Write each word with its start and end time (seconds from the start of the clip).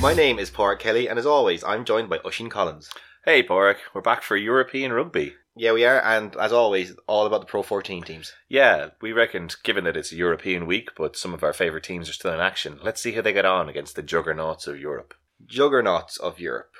My 0.00 0.14
name 0.14 0.38
is 0.38 0.48
Padraig 0.48 0.78
Kelly, 0.78 1.08
and 1.08 1.18
as 1.18 1.26
always, 1.26 1.62
I'm 1.62 1.84
joined 1.84 2.08
by 2.08 2.20
Oisin 2.24 2.48
Collins. 2.48 2.88
Hey, 3.26 3.42
Padraig, 3.42 3.76
we're 3.92 4.00
back 4.00 4.22
for 4.22 4.34
European 4.34 4.94
rugby. 4.94 5.34
Yeah, 5.54 5.72
we 5.72 5.84
are, 5.84 6.02
and 6.02 6.34
as 6.36 6.54
always, 6.54 6.94
all 7.06 7.26
about 7.26 7.40
the 7.40 7.46
Pro 7.46 7.62
14 7.62 8.04
teams. 8.04 8.32
Yeah, 8.48 8.90
we 9.02 9.12
reckoned, 9.12 9.56
given 9.62 9.84
that 9.84 9.98
it's 9.98 10.10
a 10.10 10.16
European 10.16 10.66
week, 10.66 10.92
but 10.96 11.18
some 11.18 11.34
of 11.34 11.44
our 11.44 11.52
favourite 11.52 11.84
teams 11.84 12.08
are 12.08 12.14
still 12.14 12.32
in 12.32 12.40
action, 12.40 12.78
let's 12.82 13.02
see 13.02 13.12
how 13.12 13.20
they 13.20 13.34
get 13.34 13.44
on 13.44 13.68
against 13.68 13.94
the 13.94 14.02
juggernauts 14.02 14.66
of 14.66 14.80
Europe. 14.80 15.12
Juggernauts 15.44 16.16
of 16.16 16.40
Europe. 16.40 16.72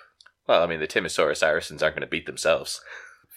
Well, 0.48 0.62
I 0.62 0.66
mean, 0.66 0.80
the 0.80 0.88
Timisoara 0.88 1.36
Saracens 1.36 1.82
aren't 1.82 1.96
going 1.96 2.06
to 2.06 2.10
beat 2.10 2.24
themselves. 2.24 2.80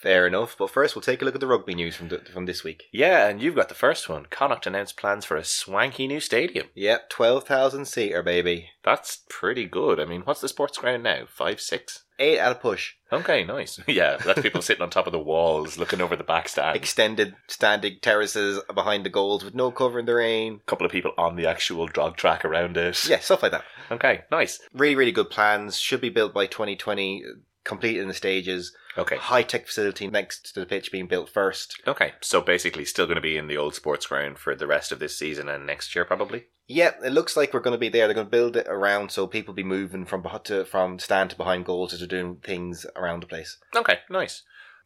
Fair 0.04 0.26
enough, 0.26 0.54
but 0.58 0.68
first 0.68 0.94
we'll 0.94 1.00
take 1.00 1.22
a 1.22 1.24
look 1.24 1.34
at 1.34 1.40
the 1.40 1.46
rugby 1.46 1.74
news 1.74 1.96
from, 1.96 2.08
the, 2.08 2.18
from 2.18 2.44
this 2.44 2.62
week. 2.62 2.90
Yeah, 2.92 3.26
and 3.26 3.40
you've 3.40 3.54
got 3.54 3.70
the 3.70 3.74
first 3.74 4.06
one. 4.06 4.26
Connacht 4.28 4.66
announced 4.66 4.98
plans 4.98 5.24
for 5.24 5.34
a 5.34 5.44
swanky 5.44 6.06
new 6.06 6.20
stadium. 6.20 6.66
Yep, 6.74 7.08
12,000 7.08 7.86
seater, 7.86 8.22
baby. 8.22 8.68
That's 8.84 9.24
pretty 9.30 9.64
good. 9.64 9.98
I 9.98 10.04
mean, 10.04 10.20
what's 10.20 10.42
the 10.42 10.48
sports 10.50 10.76
ground 10.76 11.04
now? 11.04 11.22
Five, 11.26 11.58
six? 11.58 12.04
Eight 12.18 12.36
at 12.38 12.52
a 12.52 12.54
push. 12.54 12.96
Okay, 13.10 13.44
nice. 13.44 13.80
Yeah, 13.88 14.18
that's 14.18 14.42
people 14.42 14.60
sitting 14.60 14.82
on 14.82 14.90
top 14.90 15.06
of 15.06 15.12
the 15.12 15.18
walls 15.18 15.78
looking 15.78 16.02
over 16.02 16.16
the 16.16 16.22
back 16.22 16.50
stand. 16.50 16.76
Extended 16.76 17.34
standing 17.48 17.96
terraces 18.02 18.60
behind 18.74 19.06
the 19.06 19.10
goals 19.10 19.42
with 19.42 19.54
no 19.54 19.70
cover 19.70 19.98
in 19.98 20.04
the 20.04 20.16
rain. 20.16 20.60
A 20.66 20.70
couple 20.70 20.84
of 20.84 20.92
people 20.92 21.12
on 21.16 21.36
the 21.36 21.46
actual 21.46 21.86
drug 21.86 22.18
track 22.18 22.44
around 22.44 22.76
it. 22.76 23.08
Yeah, 23.08 23.20
stuff 23.20 23.42
like 23.42 23.52
that. 23.52 23.64
Okay, 23.90 24.24
nice. 24.30 24.60
Really, 24.74 24.96
really 24.96 25.12
good 25.12 25.30
plans. 25.30 25.78
Should 25.78 26.02
be 26.02 26.10
built 26.10 26.34
by 26.34 26.44
2020, 26.44 27.24
complete 27.64 27.96
in 27.96 28.08
the 28.08 28.12
stages. 28.12 28.76
Okay. 28.96 29.16
High 29.16 29.42
tech 29.42 29.66
facility 29.66 30.06
next 30.06 30.54
to 30.54 30.60
the 30.60 30.66
pitch 30.66 30.92
being 30.92 31.06
built 31.06 31.28
first. 31.28 31.80
Okay, 31.86 32.12
so 32.20 32.40
basically 32.40 32.84
still 32.84 33.06
going 33.06 33.16
to 33.16 33.20
be 33.20 33.36
in 33.36 33.48
the 33.48 33.56
old 33.56 33.74
sports 33.74 34.06
ground 34.06 34.38
for 34.38 34.54
the 34.54 34.66
rest 34.66 34.92
of 34.92 34.98
this 34.98 35.18
season 35.18 35.48
and 35.48 35.66
next 35.66 35.94
year 35.94 36.04
probably? 36.04 36.46
Yeah, 36.66 36.92
it 37.04 37.12
looks 37.12 37.36
like 37.36 37.52
we're 37.52 37.60
going 37.60 37.74
to 37.74 37.78
be 37.78 37.88
there. 37.88 38.06
They're 38.06 38.14
going 38.14 38.26
to 38.26 38.30
build 38.30 38.56
it 38.56 38.66
around 38.68 39.10
so 39.10 39.26
people 39.26 39.52
be 39.52 39.64
moving 39.64 40.06
from 40.06 40.26
to, 40.44 40.64
from 40.64 40.98
stand 40.98 41.30
to 41.30 41.36
behind 41.36 41.66
goals 41.66 41.92
as 41.92 41.98
they're 41.98 42.08
doing 42.08 42.36
things 42.36 42.86
around 42.96 43.22
the 43.22 43.26
place. 43.26 43.58
Okay, 43.76 43.98
nice. 44.08 44.42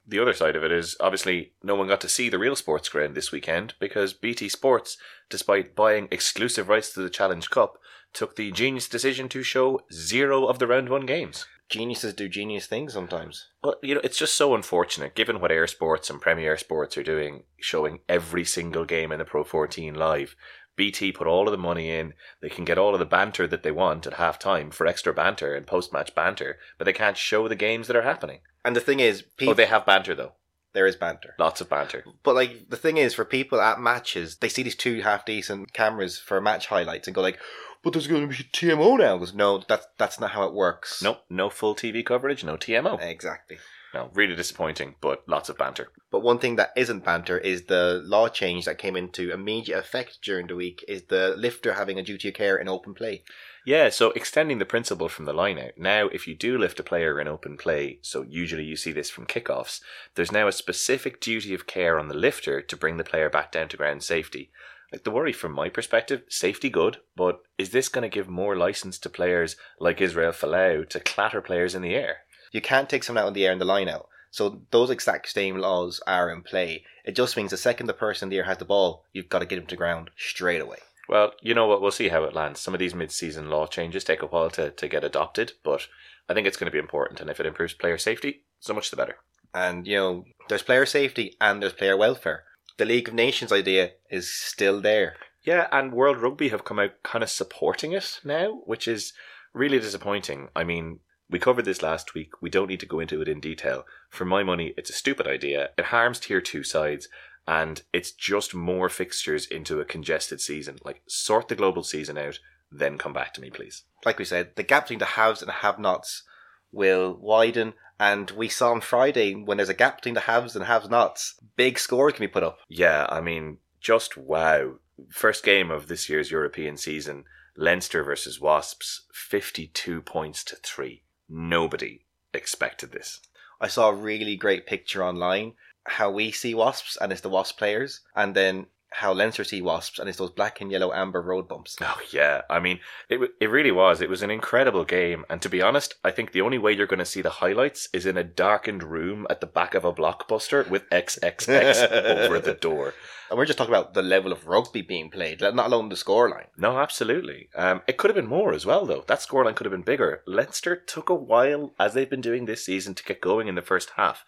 The 0.06 0.18
other 0.18 0.32
side 0.32 0.56
of 0.56 0.64
it 0.64 0.72
is 0.72 0.96
obviously 1.00 1.52
no 1.62 1.74
one 1.74 1.86
got 1.86 2.00
to 2.00 2.08
see 2.08 2.30
the 2.30 2.38
real 2.38 2.56
sports 2.56 2.88
ground 2.88 3.14
this 3.14 3.30
weekend 3.30 3.74
because 3.78 4.14
BT 4.14 4.48
Sports, 4.48 4.96
despite 5.28 5.76
buying 5.76 6.08
exclusive 6.10 6.68
rights 6.70 6.94
to 6.94 7.00
the 7.00 7.10
Challenge 7.10 7.48
Cup, 7.50 7.78
took 8.14 8.34
the 8.34 8.50
genius 8.50 8.88
decision 8.88 9.28
to 9.28 9.42
show 9.42 9.82
zero 9.92 10.46
of 10.46 10.58
the 10.58 10.66
round 10.66 10.88
one 10.88 11.04
games. 11.04 11.46
Geniuses 11.68 12.14
do 12.14 12.28
genius 12.28 12.66
things 12.66 12.92
sometimes. 12.94 13.48
Well, 13.62 13.76
you 13.82 13.94
know, 13.94 14.00
it's 14.02 14.16
just 14.18 14.34
so 14.36 14.54
unfortunate 14.54 15.14
given 15.14 15.38
what 15.40 15.50
eir 15.50 15.68
Sports 15.68 16.08
and 16.08 16.20
Premier 16.20 16.56
Sports 16.56 16.96
are 16.96 17.02
doing, 17.02 17.42
showing 17.60 17.98
every 18.08 18.44
single 18.44 18.84
game 18.86 19.12
in 19.12 19.18
the 19.18 19.24
Pro 19.24 19.44
14 19.44 19.94
live. 19.94 20.34
BT 20.76 21.10
put 21.12 21.26
all 21.26 21.46
of 21.48 21.52
the 21.52 21.58
money 21.58 21.90
in. 21.90 22.14
They 22.40 22.48
can 22.48 22.64
get 22.64 22.78
all 22.78 22.94
of 22.94 23.00
the 23.00 23.04
banter 23.04 23.46
that 23.48 23.64
they 23.64 23.72
want 23.72 24.06
at 24.06 24.14
half 24.14 24.38
time 24.38 24.70
for 24.70 24.86
extra 24.86 25.12
banter 25.12 25.54
and 25.54 25.66
post 25.66 25.92
match 25.92 26.14
banter, 26.14 26.58
but 26.78 26.84
they 26.84 26.92
can't 26.92 27.16
show 27.16 27.48
the 27.48 27.56
games 27.56 27.88
that 27.88 27.96
are 27.96 28.02
happening. 28.02 28.40
And 28.64 28.74
the 28.76 28.80
thing 28.80 29.00
is, 29.00 29.22
people, 29.36 29.52
Oh, 29.52 29.54
they 29.54 29.66
have 29.66 29.84
banter 29.84 30.14
though. 30.14 30.34
there 30.74 30.86
is 30.86 30.94
banter. 30.96 31.34
Lots 31.38 31.60
of 31.60 31.68
banter. 31.68 32.04
But 32.22 32.36
like 32.36 32.70
the 32.70 32.76
thing 32.76 32.96
is, 32.96 33.12
for 33.12 33.24
people 33.24 33.60
at 33.60 33.80
matches, 33.80 34.36
they 34.36 34.48
see 34.48 34.62
these 34.62 34.76
two 34.76 35.02
half 35.02 35.26
decent 35.26 35.72
cameras 35.72 36.18
for 36.18 36.40
match 36.40 36.68
highlights 36.68 37.08
and 37.08 37.14
go 37.14 37.22
like, 37.22 37.40
"But 37.82 37.92
there's 37.92 38.06
going 38.06 38.28
to 38.28 38.28
be 38.28 38.44
TMO 38.44 38.98
now." 38.98 39.18
Goes, 39.18 39.34
no, 39.34 39.62
that's 39.68 39.86
that's 39.96 40.20
not 40.20 40.30
how 40.32 40.44
it 40.44 40.54
works. 40.54 41.02
Nope, 41.02 41.24
no 41.28 41.50
full 41.50 41.74
TV 41.74 42.04
coverage, 42.04 42.44
no 42.44 42.56
TMO. 42.56 43.00
exactly. 43.00 43.58
No, 43.94 44.10
really 44.12 44.36
disappointing, 44.36 44.96
but 45.00 45.26
lots 45.26 45.48
of 45.48 45.56
banter. 45.56 45.88
But 46.10 46.20
one 46.20 46.38
thing 46.38 46.56
that 46.56 46.72
isn't 46.76 47.04
banter 47.04 47.38
is 47.38 47.64
the 47.64 48.02
law 48.04 48.28
change 48.28 48.66
that 48.66 48.76
came 48.76 48.96
into 48.96 49.32
immediate 49.32 49.78
effect 49.78 50.18
during 50.22 50.46
the 50.46 50.56
week. 50.56 50.84
Is 50.86 51.04
the 51.04 51.34
lifter 51.38 51.72
having 51.72 51.98
a 51.98 52.02
duty 52.02 52.28
of 52.28 52.34
care 52.34 52.58
in 52.58 52.68
open 52.68 52.92
play? 52.92 53.24
Yeah, 53.64 53.88
so 53.88 54.10
extending 54.10 54.58
the 54.58 54.66
principle 54.66 55.08
from 55.08 55.24
the 55.24 55.32
line 55.32 55.58
out. 55.58 55.76
Now, 55.76 56.08
if 56.08 56.26
you 56.26 56.34
do 56.34 56.58
lift 56.58 56.80
a 56.80 56.82
player 56.82 57.18
in 57.20 57.28
open 57.28 57.56
play, 57.56 57.98
so 58.02 58.24
usually 58.28 58.64
you 58.64 58.76
see 58.76 58.92
this 58.92 59.10
from 59.10 59.26
kickoffs, 59.26 59.80
there's 60.14 60.32
now 60.32 60.48
a 60.48 60.52
specific 60.52 61.20
duty 61.20 61.54
of 61.54 61.66
care 61.66 61.98
on 61.98 62.08
the 62.08 62.14
lifter 62.14 62.60
to 62.60 62.76
bring 62.76 62.98
the 62.98 63.04
player 63.04 63.30
back 63.30 63.52
down 63.52 63.68
to 63.68 63.76
ground 63.76 64.02
safety. 64.02 64.50
Like 64.92 65.04
the 65.04 65.10
worry 65.10 65.32
from 65.32 65.52
my 65.52 65.68
perspective, 65.68 66.22
safety 66.28 66.70
good, 66.70 66.98
but 67.14 67.40
is 67.58 67.70
this 67.70 67.88
going 67.88 68.02
to 68.02 68.14
give 68.14 68.28
more 68.28 68.56
license 68.56 68.98
to 69.00 69.10
players 69.10 69.56
like 69.78 70.00
Israel 70.00 70.32
Folau 70.32 70.88
to 70.88 71.00
clatter 71.00 71.42
players 71.42 71.74
in 71.74 71.82
the 71.82 71.94
air? 71.94 72.18
You 72.52 72.62
can't 72.62 72.88
take 72.88 73.04
someone 73.04 73.24
out 73.24 73.28
in 73.28 73.34
the 73.34 73.46
air 73.46 73.52
in 73.52 73.58
the 73.58 73.64
line 73.64 73.88
out. 73.88 74.08
So 74.30 74.62
those 74.70 74.90
exact 74.90 75.28
same 75.28 75.58
laws 75.58 76.00
are 76.06 76.30
in 76.30 76.42
play. 76.42 76.84
It 77.04 77.16
just 77.16 77.36
means 77.36 77.50
the 77.50 77.56
second 77.56 77.86
the 77.86 77.92
person 77.92 78.26
in 78.26 78.30
the 78.30 78.38
air 78.38 78.44
has 78.44 78.58
the 78.58 78.64
ball, 78.64 79.04
you've 79.12 79.28
got 79.28 79.40
to 79.40 79.46
get 79.46 79.58
him 79.58 79.66
to 79.66 79.76
ground 79.76 80.10
straight 80.16 80.60
away. 80.60 80.78
Well, 81.08 81.32
you 81.40 81.54
know 81.54 81.66
what? 81.66 81.80
We'll 81.80 81.90
see 81.90 82.08
how 82.08 82.24
it 82.24 82.34
lands. 82.34 82.60
Some 82.60 82.74
of 82.74 82.80
these 82.80 82.94
mid-season 82.94 83.48
law 83.48 83.66
changes 83.66 84.04
take 84.04 84.22
a 84.22 84.26
while 84.26 84.50
to, 84.50 84.70
to 84.70 84.88
get 84.88 85.04
adopted, 85.04 85.52
but 85.64 85.86
I 86.28 86.34
think 86.34 86.46
it's 86.46 86.58
going 86.58 86.66
to 86.66 86.72
be 86.72 86.78
important, 86.78 87.20
and 87.20 87.30
if 87.30 87.40
it 87.40 87.46
improves 87.46 87.72
player 87.72 87.96
safety, 87.96 88.42
so 88.60 88.74
much 88.74 88.90
the 88.90 88.96
better. 88.96 89.16
And 89.54 89.86
you 89.86 89.96
know, 89.96 90.24
there's 90.48 90.62
player 90.62 90.84
safety 90.84 91.36
and 91.40 91.62
there's 91.62 91.72
player 91.72 91.96
welfare. 91.96 92.44
The 92.78 92.84
League 92.84 93.08
of 93.08 93.14
Nations 93.14 93.50
idea 93.52 93.90
is 94.08 94.32
still 94.32 94.80
there. 94.80 95.16
Yeah, 95.42 95.66
and 95.72 95.92
World 95.92 96.18
Rugby 96.18 96.50
have 96.50 96.64
come 96.64 96.78
out 96.78 97.02
kind 97.02 97.24
of 97.24 97.30
supporting 97.30 97.90
it 97.90 98.20
now, 98.24 98.62
which 98.66 98.86
is 98.86 99.12
really 99.52 99.80
disappointing. 99.80 100.48
I 100.54 100.62
mean, 100.62 101.00
we 101.28 101.40
covered 101.40 101.64
this 101.64 101.82
last 101.82 102.14
week. 102.14 102.30
We 102.40 102.50
don't 102.50 102.68
need 102.68 102.78
to 102.80 102.86
go 102.86 103.00
into 103.00 103.20
it 103.20 103.26
in 103.26 103.40
detail. 103.40 103.84
For 104.10 104.24
my 104.24 104.44
money, 104.44 104.74
it's 104.76 104.90
a 104.90 104.94
stupid 104.94 105.26
idea. 105.26 105.70
It 105.76 105.86
harms 105.86 106.20
tier 106.20 106.40
two 106.40 106.62
sides, 106.62 107.08
and 107.48 107.82
it's 107.92 108.12
just 108.12 108.54
more 108.54 108.88
fixtures 108.88 109.46
into 109.46 109.80
a 109.80 109.84
congested 109.84 110.40
season. 110.40 110.78
Like, 110.84 111.02
sort 111.08 111.48
the 111.48 111.56
global 111.56 111.82
season 111.82 112.16
out, 112.16 112.38
then 112.70 112.96
come 112.96 113.12
back 113.12 113.34
to 113.34 113.40
me, 113.40 113.50
please. 113.50 113.82
Like 114.04 114.20
we 114.20 114.24
said, 114.24 114.54
the 114.54 114.62
gap 114.62 114.84
between 114.84 115.00
the 115.00 115.04
haves 115.04 115.42
and 115.42 115.50
have-nots 115.50 116.22
will 116.70 117.18
widen. 117.20 117.74
And 117.98 118.30
we 118.30 118.48
saw 118.48 118.70
on 118.70 118.82
Friday 118.82 119.34
when 119.34 119.56
there's 119.56 119.68
a 119.68 119.74
gap 119.74 119.96
between 119.96 120.14
the 120.14 120.20
haves 120.20 120.54
and 120.54 120.66
have-nots, 120.66 121.40
big 121.58 121.78
scores 121.78 122.14
can 122.14 122.22
be 122.22 122.28
put 122.28 122.44
up. 122.44 122.60
Yeah, 122.68 123.06
I 123.10 123.20
mean, 123.20 123.58
just 123.80 124.16
wow. 124.16 124.76
First 125.10 125.44
game 125.44 125.70
of 125.70 125.88
this 125.88 126.08
year's 126.08 126.30
European 126.30 126.78
season, 126.78 127.24
Leinster 127.56 128.02
versus 128.02 128.40
Wasps, 128.40 129.02
52 129.12 130.00
points 130.00 130.42
to 130.44 130.56
3. 130.56 131.02
Nobody 131.28 132.06
expected 132.32 132.92
this. 132.92 133.20
I 133.60 133.66
saw 133.68 133.90
a 133.90 133.94
really 133.94 134.36
great 134.36 134.66
picture 134.66 135.04
online 135.04 135.54
how 135.84 136.10
we 136.10 136.30
see 136.30 136.54
wasps 136.54 136.98
and 137.00 137.10
it's 137.10 137.22
the 137.22 137.30
wasp 137.30 137.58
players, 137.58 138.02
and 138.14 138.34
then 138.34 138.66
how 138.90 139.12
Leinster 139.12 139.44
see 139.44 139.60
wasps 139.60 139.98
and 139.98 140.08
it's 140.08 140.18
those 140.18 140.30
black 140.30 140.60
and 140.60 140.70
yellow 140.72 140.92
amber 140.92 141.20
road 141.20 141.46
bumps. 141.48 141.76
Oh 141.80 142.00
yeah, 142.10 142.42
I 142.48 142.58
mean, 142.58 142.80
it 143.08 143.20
it 143.40 143.50
really 143.50 143.70
was. 143.70 144.00
It 144.00 144.08
was 144.08 144.22
an 144.22 144.30
incredible 144.30 144.84
game, 144.84 145.24
and 145.28 145.42
to 145.42 145.48
be 145.48 145.60
honest, 145.62 145.94
I 146.02 146.10
think 146.10 146.32
the 146.32 146.40
only 146.40 146.58
way 146.58 146.72
you're 146.72 146.86
going 146.86 146.98
to 146.98 147.04
see 147.04 147.22
the 147.22 147.30
highlights 147.30 147.88
is 147.92 148.06
in 148.06 148.16
a 148.16 148.24
darkened 148.24 148.82
room 148.82 149.26
at 149.28 149.40
the 149.40 149.46
back 149.46 149.74
of 149.74 149.84
a 149.84 149.92
blockbuster 149.92 150.68
with 150.68 150.88
XXX 150.90 151.90
over 152.26 152.40
the 152.40 152.54
door. 152.54 152.94
And 153.30 153.36
we're 153.36 153.44
just 153.44 153.58
talking 153.58 153.74
about 153.74 153.92
the 153.92 154.00
level 154.02 154.32
of 154.32 154.46
rugby 154.46 154.80
being 154.80 155.10
played, 155.10 155.42
let- 155.42 155.54
not 155.54 155.66
alone 155.66 155.90
the 155.90 155.94
scoreline. 155.96 156.46
No, 156.56 156.78
absolutely. 156.78 157.50
Um, 157.54 157.82
it 157.86 157.98
could 157.98 158.08
have 158.08 158.16
been 158.16 158.26
more 158.26 158.54
as 158.54 158.64
well, 158.64 158.86
though. 158.86 159.04
That 159.06 159.18
scoreline 159.18 159.54
could 159.54 159.66
have 159.66 159.72
been 159.72 159.82
bigger. 159.82 160.22
Leinster 160.26 160.74
took 160.76 161.10
a 161.10 161.14
while, 161.14 161.74
as 161.78 161.92
they've 161.92 162.08
been 162.08 162.22
doing 162.22 162.46
this 162.46 162.64
season, 162.64 162.94
to 162.94 163.04
get 163.04 163.20
going 163.20 163.46
in 163.46 163.54
the 163.54 163.60
first 163.60 163.90
half, 163.96 164.24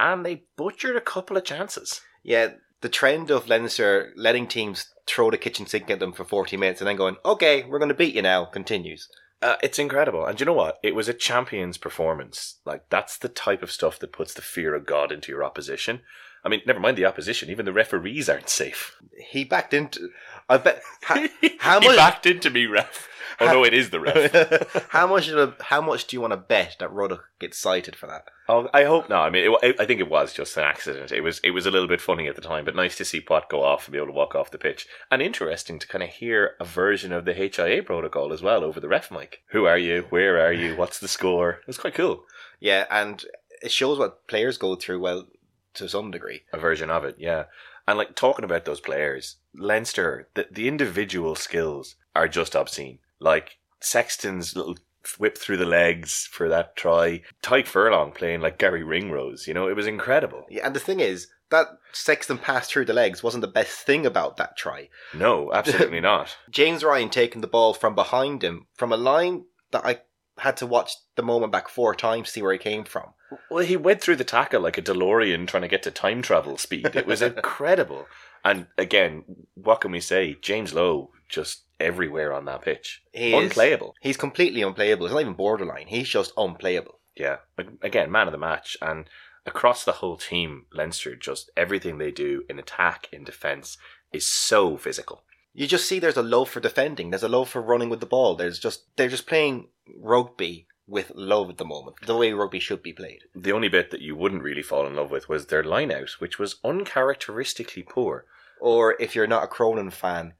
and 0.00 0.24
they 0.24 0.44
butchered 0.56 0.96
a 0.96 1.00
couple 1.02 1.36
of 1.36 1.44
chances. 1.44 2.00
Yeah, 2.22 2.52
the 2.80 2.88
trend 2.88 3.30
of 3.30 3.48
Leinster 3.48 4.12
letting 4.16 4.46
teams 4.46 4.94
throw 5.06 5.30
the 5.30 5.38
kitchen 5.38 5.66
sink 5.66 5.90
at 5.90 5.98
them 5.98 6.12
for 6.12 6.24
40 6.24 6.56
minutes 6.56 6.80
and 6.80 6.88
then 6.88 6.96
going, 6.96 7.16
okay, 7.24 7.64
we're 7.64 7.78
going 7.78 7.88
to 7.88 7.94
beat 7.94 8.14
you 8.14 8.22
now, 8.22 8.44
continues. 8.44 9.08
Uh, 9.40 9.56
it's 9.62 9.78
incredible. 9.78 10.26
And 10.26 10.38
you 10.38 10.46
know 10.46 10.52
what? 10.52 10.78
It 10.82 10.94
was 10.94 11.08
a 11.08 11.14
champion's 11.14 11.78
performance. 11.78 12.56
Like, 12.64 12.88
that's 12.90 13.16
the 13.16 13.28
type 13.28 13.62
of 13.62 13.70
stuff 13.70 13.98
that 14.00 14.12
puts 14.12 14.34
the 14.34 14.42
fear 14.42 14.74
of 14.74 14.86
God 14.86 15.12
into 15.12 15.32
your 15.32 15.44
opposition. 15.44 16.00
I 16.44 16.48
mean, 16.48 16.60
never 16.66 16.80
mind 16.80 16.96
the 16.96 17.04
opposition, 17.04 17.50
even 17.50 17.64
the 17.64 17.72
referees 17.72 18.28
aren't 18.28 18.48
safe. 18.48 18.96
He 19.30 19.44
backed 19.44 19.74
into. 19.74 20.10
I 20.48 20.58
bet. 20.58 20.82
How, 21.02 21.16
how 21.58 21.80
he 21.80 21.88
much? 21.88 21.96
backed 21.96 22.26
into 22.26 22.50
me, 22.50 22.66
ref. 22.66 23.08
Oh, 23.40 23.46
no, 23.46 23.64
it 23.64 23.72
is 23.74 23.90
the 23.90 24.00
ref. 24.00 24.86
how 24.90 25.06
much? 25.06 25.28
of 25.28 25.38
a- 25.60 25.62
How 25.64 25.80
much 25.80 26.06
do 26.06 26.16
you 26.16 26.20
want 26.20 26.32
to 26.32 26.36
bet 26.36 26.76
that 26.80 26.92
Ruddock 26.92 27.24
gets 27.38 27.58
cited 27.58 27.94
for 27.94 28.06
that? 28.06 28.24
Oh, 28.48 28.68
I 28.74 28.84
hope 28.84 29.08
not. 29.08 29.26
I 29.26 29.30
mean, 29.30 29.54
it, 29.62 29.76
I 29.78 29.84
think 29.84 30.00
it 30.00 30.08
was 30.10 30.32
just 30.32 30.56
an 30.56 30.64
accident. 30.64 31.12
It 31.12 31.20
was 31.20 31.38
it 31.44 31.50
was 31.52 31.64
a 31.66 31.70
little 31.70 31.86
bit 31.88 32.00
funny 32.00 32.26
at 32.28 32.34
the 32.34 32.40
time, 32.42 32.64
but 32.64 32.74
nice 32.74 32.96
to 32.96 33.04
see 33.04 33.20
Pot 33.20 33.48
go 33.48 33.62
off 33.62 33.86
and 33.86 33.92
be 33.92 33.98
able 33.98 34.08
to 34.08 34.12
walk 34.12 34.34
off 34.34 34.50
the 34.50 34.58
pitch, 34.58 34.86
and 35.10 35.22
interesting 35.22 35.78
to 35.78 35.86
kind 35.86 36.02
of 36.02 36.10
hear 36.10 36.56
a 36.58 36.64
version 36.64 37.12
of 37.12 37.24
the 37.24 37.34
HIA 37.34 37.82
protocol 37.82 38.32
as 38.32 38.42
well 38.42 38.64
over 38.64 38.80
the 38.80 38.88
ref 38.88 39.10
mic. 39.10 39.42
Who 39.52 39.66
are 39.66 39.78
you? 39.78 40.06
Where 40.10 40.44
are 40.44 40.52
you? 40.52 40.76
What's 40.76 40.98
the 40.98 41.08
score? 41.08 41.50
It 41.60 41.66
was 41.66 41.78
quite 41.78 41.94
cool. 41.94 42.24
Yeah, 42.58 42.86
and 42.90 43.24
it 43.62 43.70
shows 43.70 43.98
what 43.98 44.26
players 44.26 44.58
go 44.58 44.74
through. 44.74 45.00
Well, 45.00 45.26
to 45.74 45.88
some 45.88 46.10
degree. 46.10 46.42
A 46.52 46.58
version 46.58 46.90
of 46.90 47.04
it, 47.04 47.16
yeah. 47.18 47.44
And 47.86 47.96
like 47.98 48.16
talking 48.16 48.44
about 48.44 48.64
those 48.64 48.80
players, 48.80 49.36
Leinster, 49.54 50.28
the 50.34 50.48
the 50.50 50.66
individual 50.68 51.34
skills 51.36 51.94
are 52.16 52.26
just 52.28 52.56
obscene. 52.56 52.98
Like 53.20 53.58
Sexton's 53.80 54.54
little 54.56 54.76
whip 55.18 55.38
through 55.38 55.56
the 55.56 55.64
legs 55.64 56.28
for 56.30 56.48
that 56.48 56.76
try. 56.76 57.22
Tadhg 57.42 57.66
Furlong 57.66 58.12
playing 58.12 58.40
like 58.40 58.58
Garry 58.58 58.82
Ringrose, 58.82 59.46
you 59.46 59.54
know, 59.54 59.68
it 59.68 59.76
was 59.76 59.86
incredible. 59.86 60.44
Yeah, 60.50 60.66
and 60.66 60.74
the 60.74 60.80
thing 60.80 61.00
is 61.00 61.28
that 61.50 61.68
Sexton 61.92 62.38
pass 62.38 62.68
through 62.68 62.84
the 62.84 62.92
legs 62.92 63.22
wasn't 63.22 63.40
the 63.40 63.48
best 63.48 63.78
thing 63.78 64.04
about 64.04 64.36
that 64.36 64.56
try. 64.56 64.88
No, 65.14 65.50
absolutely 65.52 66.00
not. 66.12 66.36
James 66.50 66.84
Ryan 66.84 67.08
taking 67.08 67.40
the 67.40 67.46
ball 67.46 67.72
from 67.72 67.94
behind 67.94 68.42
him 68.42 68.66
from 68.74 68.92
a 68.92 68.96
line 68.96 69.44
that 69.70 69.84
I 69.84 70.00
had 70.38 70.56
to 70.58 70.66
watch 70.66 70.92
the 71.16 71.22
moment 71.22 71.52
back 71.52 71.68
four 71.68 71.94
times 71.94 72.28
to 72.28 72.32
see 72.32 72.42
where 72.42 72.52
he 72.52 72.58
came 72.58 72.84
from. 72.84 73.10
Well, 73.50 73.64
he 73.64 73.76
went 73.76 74.00
through 74.00 74.16
the 74.16 74.24
tackle 74.24 74.62
like 74.62 74.78
a 74.78 74.82
DeLorean 74.82 75.46
trying 75.46 75.62
to 75.62 75.68
get 75.68 75.82
to 75.84 75.90
time 75.90 76.22
travel 76.22 76.56
speed. 76.56 76.94
It 76.94 77.06
was 77.06 77.22
incredible. 77.22 78.06
And 78.44 78.66
again, 78.76 79.24
what 79.54 79.80
can 79.80 79.90
we 79.90 80.00
say? 80.00 80.36
James 80.40 80.72
Lowe 80.72 81.10
just 81.28 81.64
everywhere 81.80 82.32
on 82.32 82.44
that 82.46 82.62
pitch. 82.62 83.02
He 83.12 83.34
is- 83.34 83.44
Unplayable. 83.50 83.94
He's 84.00 84.16
completely 84.16 84.62
unplayable. 84.62 85.06
It's 85.06 85.12
not 85.12 85.20
even 85.20 85.34
borderline. 85.34 85.86
He's 85.88 86.08
just 86.08 86.32
unplayable. 86.36 86.98
Yeah. 87.16 87.38
Again, 87.82 88.10
man 88.10 88.28
of 88.28 88.32
the 88.32 88.38
match. 88.38 88.76
And 88.80 89.08
across 89.46 89.84
the 89.84 89.92
whole 89.92 90.16
team, 90.16 90.66
Leinster, 90.72 91.14
just 91.16 91.50
everything 91.56 91.98
they 91.98 92.10
do 92.10 92.44
in 92.48 92.58
attack, 92.58 93.08
in 93.12 93.24
defence, 93.24 93.76
is 94.12 94.26
so 94.26 94.76
physical. 94.76 95.24
You 95.54 95.66
just 95.66 95.86
see 95.86 95.98
there's 95.98 96.16
a 96.16 96.22
love 96.22 96.48
for 96.48 96.60
defending. 96.60 97.10
There's 97.10 97.22
a 97.24 97.28
love 97.28 97.48
for 97.48 97.60
running 97.60 97.88
with 97.88 98.00
the 98.00 98.06
ball. 98.06 98.36
There's 98.36 98.58
just 98.60 98.84
they're 98.96 99.08
just 99.08 99.26
playing 99.26 99.68
rugby 99.96 100.66
with 100.86 101.10
love 101.16 101.50
at 101.50 101.58
the 101.58 101.64
moment. 101.64 101.96
The 102.06 102.16
way 102.16 102.32
rugby 102.32 102.60
should 102.60 102.82
be 102.82 102.92
played. 102.92 103.24
The 103.34 103.52
only 103.52 103.68
bit 103.68 103.90
that 103.90 104.00
you 104.00 104.14
wouldn't 104.14 104.42
really 104.44 104.62
fall 104.62 104.86
in 104.86 104.94
love 104.96 105.10
with 105.10 105.28
was 105.28 105.46
their 105.46 105.64
line 105.64 105.90
out, 105.90 106.10
which 106.20 106.38
was 106.38 106.56
uncharacteristically 106.64 107.82
poor. 107.82 108.24
Or 108.60 108.96
if 109.00 109.14
you're 109.14 109.26
not 109.26 109.44
a 109.44 109.48
Cronin 109.48 109.90
fan, 109.90 110.34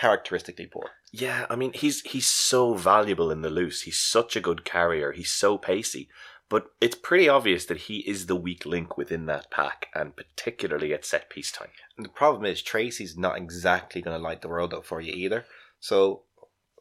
characteristically 0.00 0.66
poor. 0.66 0.90
Yeah, 1.12 1.46
I 1.50 1.56
mean 1.56 1.72
he's 1.74 2.00
he's 2.02 2.26
so 2.26 2.74
valuable 2.74 3.30
in 3.30 3.42
the 3.42 3.50
loose. 3.50 3.82
He's 3.82 3.98
such 3.98 4.34
a 4.34 4.40
good 4.40 4.64
carrier. 4.64 5.12
He's 5.12 5.30
so 5.30 5.58
pacey. 5.58 6.08
But 6.48 6.72
it's 6.80 6.96
pretty 6.96 7.28
obvious 7.28 7.66
that 7.66 7.82
he 7.82 7.98
is 7.98 8.26
the 8.26 8.34
weak 8.34 8.66
link 8.66 8.96
within 8.96 9.26
that 9.26 9.52
pack, 9.52 9.86
and 9.94 10.16
particularly 10.16 10.92
at 10.92 11.04
set 11.04 11.30
piece 11.30 11.52
time. 11.52 11.68
And 11.96 12.04
the 12.04 12.10
problem 12.10 12.44
is 12.44 12.60
Tracy's 12.60 13.16
not 13.16 13.36
exactly 13.36 14.02
going 14.02 14.16
to 14.16 14.22
light 14.22 14.42
the 14.42 14.48
world 14.48 14.74
up 14.74 14.84
for 14.84 15.00
you 15.00 15.12
either. 15.12 15.44
So 15.78 16.22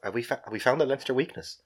have 0.04 0.16
we 0.16 0.24
fa- 0.24 0.42
have 0.44 0.54
we 0.54 0.60
found 0.60 0.82
the 0.82 0.88
Leinster 0.88 1.14
weakness? 1.14 1.62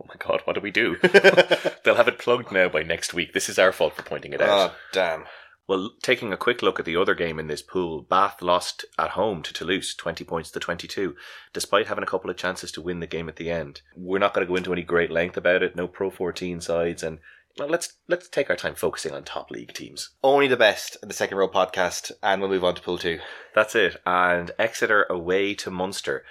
Oh 0.00 0.06
my 0.08 0.14
god, 0.18 0.42
what 0.44 0.54
do 0.54 0.60
we 0.60 0.70
do? 0.70 0.96
They'll 1.84 1.96
have 1.96 2.08
it 2.08 2.18
plugged 2.18 2.52
now 2.52 2.68
by 2.68 2.82
next 2.82 3.14
week. 3.14 3.32
This 3.32 3.48
is 3.48 3.58
our 3.58 3.72
fault 3.72 3.96
for 3.96 4.02
pointing 4.02 4.34
it 4.34 4.42
ah, 4.42 4.44
out. 4.44 4.70
oh 4.70 4.76
damn! 4.92 5.24
Well, 5.68 5.92
taking 6.02 6.32
a 6.32 6.36
quick 6.36 6.60
look 6.60 6.80
at 6.80 6.84
the 6.84 6.96
other 6.96 7.14
game 7.14 7.38
in 7.38 7.46
this 7.46 7.62
pool, 7.62 8.02
Bath 8.02 8.42
lost 8.42 8.84
at 8.98 9.10
home 9.10 9.42
to 9.42 9.52
Toulouse, 9.52 9.94
20 9.94 10.24
points 10.24 10.50
to 10.50 10.60
22, 10.60 11.14
despite 11.52 11.86
having 11.86 12.02
a 12.02 12.06
couple 12.06 12.30
of 12.30 12.36
chances 12.36 12.72
to 12.72 12.82
win 12.82 13.00
the 13.00 13.06
game 13.06 13.28
at 13.28 13.36
the 13.36 13.50
end. 13.50 13.82
We're 13.96 14.18
not 14.18 14.34
going 14.34 14.46
to 14.46 14.50
go 14.50 14.56
into 14.56 14.72
any 14.72 14.82
great 14.82 15.10
length 15.10 15.36
about 15.36 15.62
it, 15.62 15.76
no 15.76 15.86
Pro 15.86 16.10
14 16.10 16.60
sides, 16.60 17.02
and 17.02 17.20
well, 17.58 17.68
let's 17.68 17.98
let's 18.08 18.28
take 18.28 18.48
our 18.48 18.56
time 18.56 18.74
focusing 18.74 19.12
on 19.12 19.24
top 19.24 19.50
league 19.50 19.74
teams. 19.74 20.10
Only 20.22 20.48
the 20.48 20.56
best 20.56 20.96
in 21.02 21.08
the 21.08 21.14
second 21.14 21.36
row 21.36 21.48
podcast, 21.48 22.10
and 22.22 22.40
we'll 22.40 22.50
move 22.50 22.64
on 22.64 22.74
to 22.74 22.82
pool 22.82 22.98
two. 22.98 23.20
That's 23.54 23.74
it. 23.74 23.96
And 24.06 24.52
Exeter 24.58 25.06
away 25.10 25.54
to 25.56 25.70
Munster, 25.70 26.24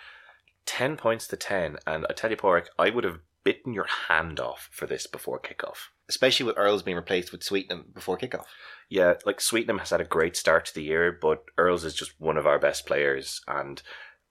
10 0.65 0.97
points 0.97 1.27
to 1.27 1.37
10. 1.37 1.77
And 1.85 2.05
I 2.09 2.13
tell 2.13 2.31
you, 2.31 2.37
Padraig, 2.37 2.65
I 2.77 2.89
would 2.89 3.03
have 3.03 3.19
bitten 3.43 3.73
your 3.73 3.87
hand 4.07 4.39
off 4.39 4.69
for 4.71 4.85
this 4.85 5.07
before 5.07 5.39
kickoff. 5.39 5.89
Especially 6.09 6.45
with 6.45 6.57
Earls 6.57 6.83
being 6.83 6.97
replaced 6.97 7.31
with 7.31 7.43
Sweetnam 7.43 7.85
before 7.93 8.17
kickoff. 8.17 8.45
Yeah, 8.89 9.13
like 9.25 9.39
Sweetnam 9.39 9.79
has 9.79 9.91
had 9.91 10.01
a 10.01 10.05
great 10.05 10.35
start 10.35 10.65
to 10.65 10.73
the 10.75 10.83
year, 10.83 11.17
but 11.19 11.43
Earls 11.57 11.85
is 11.85 11.93
just 11.93 12.19
one 12.19 12.37
of 12.37 12.45
our 12.45 12.59
best 12.59 12.85
players. 12.85 13.41
And 13.47 13.81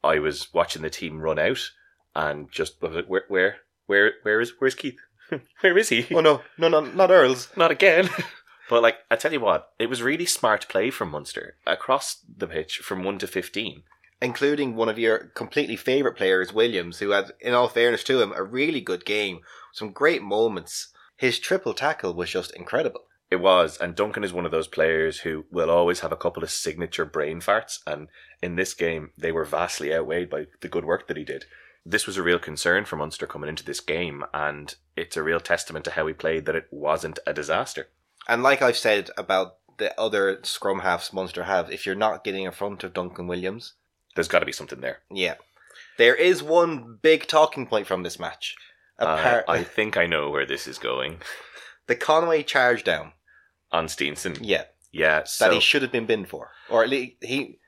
I 0.04 0.18
was 0.18 0.52
watching 0.52 0.82
the 0.82 0.90
team 0.90 1.20
run 1.20 1.38
out, 1.38 1.70
and 2.14 2.50
just 2.50 2.80
was 2.82 2.96
it, 2.96 3.08
where, 3.08 3.24
where, 3.28 3.56
where, 3.86 4.12
where 4.22 4.40
is, 4.40 4.52
where's 4.58 4.74
Keith? 4.74 4.98
where 5.60 5.78
is 5.78 5.88
he? 5.88 6.06
Oh 6.14 6.20
no, 6.20 6.42
no, 6.58 6.68
no, 6.68 6.80
not 6.80 7.10
Earls. 7.10 7.48
Not 7.56 7.70
again. 7.70 8.08
but 8.68 8.82
like, 8.82 8.96
I 9.10 9.16
tell 9.16 9.32
you 9.32 9.40
what, 9.40 9.70
it 9.78 9.88
was 9.88 10.02
really 10.02 10.26
smart 10.26 10.68
play 10.68 10.90
from 10.90 11.10
Munster 11.10 11.56
across 11.66 12.18
the 12.36 12.46
pitch 12.46 12.78
from 12.78 13.04
one 13.04 13.18
to 13.18 13.26
fifteen. 13.26 13.84
Including 14.22 14.76
one 14.76 14.88
of 14.88 14.98
your 14.98 15.30
completely 15.34 15.76
favourite 15.76 16.16
players, 16.16 16.52
Williams, 16.52 16.98
who 16.98 17.10
had, 17.10 17.32
in 17.40 17.54
all 17.54 17.68
fairness 17.68 18.04
to 18.04 18.20
him, 18.20 18.32
a 18.32 18.42
really 18.42 18.80
good 18.80 19.04
game. 19.04 19.40
Some 19.72 19.92
great 19.92 20.22
moments. 20.22 20.92
His 21.16 21.38
triple 21.38 21.74
tackle 21.74 22.14
was 22.14 22.30
just 22.30 22.54
incredible. 22.54 23.02
It 23.30 23.40
was, 23.40 23.78
and 23.78 23.94
Duncan 23.94 24.24
is 24.24 24.32
one 24.32 24.44
of 24.44 24.50
those 24.50 24.66
players 24.66 25.20
who 25.20 25.44
will 25.52 25.70
always 25.70 26.00
have 26.00 26.10
a 26.10 26.16
couple 26.16 26.42
of 26.42 26.50
signature 26.50 27.04
brain 27.04 27.40
farts, 27.40 27.78
and 27.86 28.08
in 28.42 28.56
this 28.56 28.74
game, 28.74 29.10
they 29.16 29.30
were 29.30 29.44
vastly 29.44 29.94
outweighed 29.94 30.28
by 30.28 30.46
the 30.60 30.68
good 30.68 30.84
work 30.84 31.06
that 31.06 31.16
he 31.16 31.24
did. 31.24 31.44
This 31.86 32.06
was 32.06 32.16
a 32.16 32.22
real 32.22 32.40
concern 32.40 32.84
for 32.84 32.96
Munster 32.96 33.26
coming 33.26 33.48
into 33.48 33.64
this 33.64 33.80
game, 33.80 34.24
and 34.34 34.74
it's 34.96 35.16
a 35.16 35.22
real 35.22 35.40
testament 35.40 35.84
to 35.84 35.92
how 35.92 36.06
he 36.08 36.12
played 36.12 36.44
that 36.46 36.56
it 36.56 36.66
wasn't 36.72 37.20
a 37.26 37.32
disaster. 37.32 37.88
And 38.28 38.42
like 38.42 38.62
I've 38.62 38.76
said 38.76 39.10
about 39.16 39.58
the 39.78 39.98
other 39.98 40.40
scrum 40.42 40.80
halves 40.80 41.12
Munster 41.12 41.44
have, 41.44 41.70
if 41.70 41.86
you're 41.86 41.94
not 41.94 42.24
getting 42.24 42.44
in 42.44 42.52
front 42.52 42.82
of 42.84 42.92
Duncan 42.92 43.28
Williams, 43.28 43.74
There's 44.14 44.28
got 44.28 44.40
to 44.40 44.46
be 44.46 44.52
something 44.52 44.80
there. 44.80 44.98
yeah. 45.10 45.34
There 45.98 46.14
is 46.14 46.42
one 46.42 46.98
big 47.02 47.26
talking 47.26 47.66
point 47.66 47.86
from 47.86 48.02
this 48.04 48.18
match. 48.18 48.56
Uh, 48.98 49.42
I 49.46 49.62
think 49.62 49.98
I 49.98 50.06
know 50.06 50.30
where 50.30 50.46
this 50.46 50.66
is 50.66 50.78
going. 50.78 51.20
the 51.88 51.94
Conway 51.94 52.42
charge 52.42 52.84
down. 52.84 53.12
On 53.70 53.86
Steenson. 53.86 54.38
Yeah. 54.40 54.64
Yeah, 54.92 55.24
That 55.38 55.52
he 55.52 55.60
should 55.60 55.82
have 55.82 55.92
been 55.92 56.06
binned 56.06 56.28
for. 56.28 56.50
Or 56.68 56.82
at 56.82 56.88
least 56.90 57.16
he. 57.20 57.58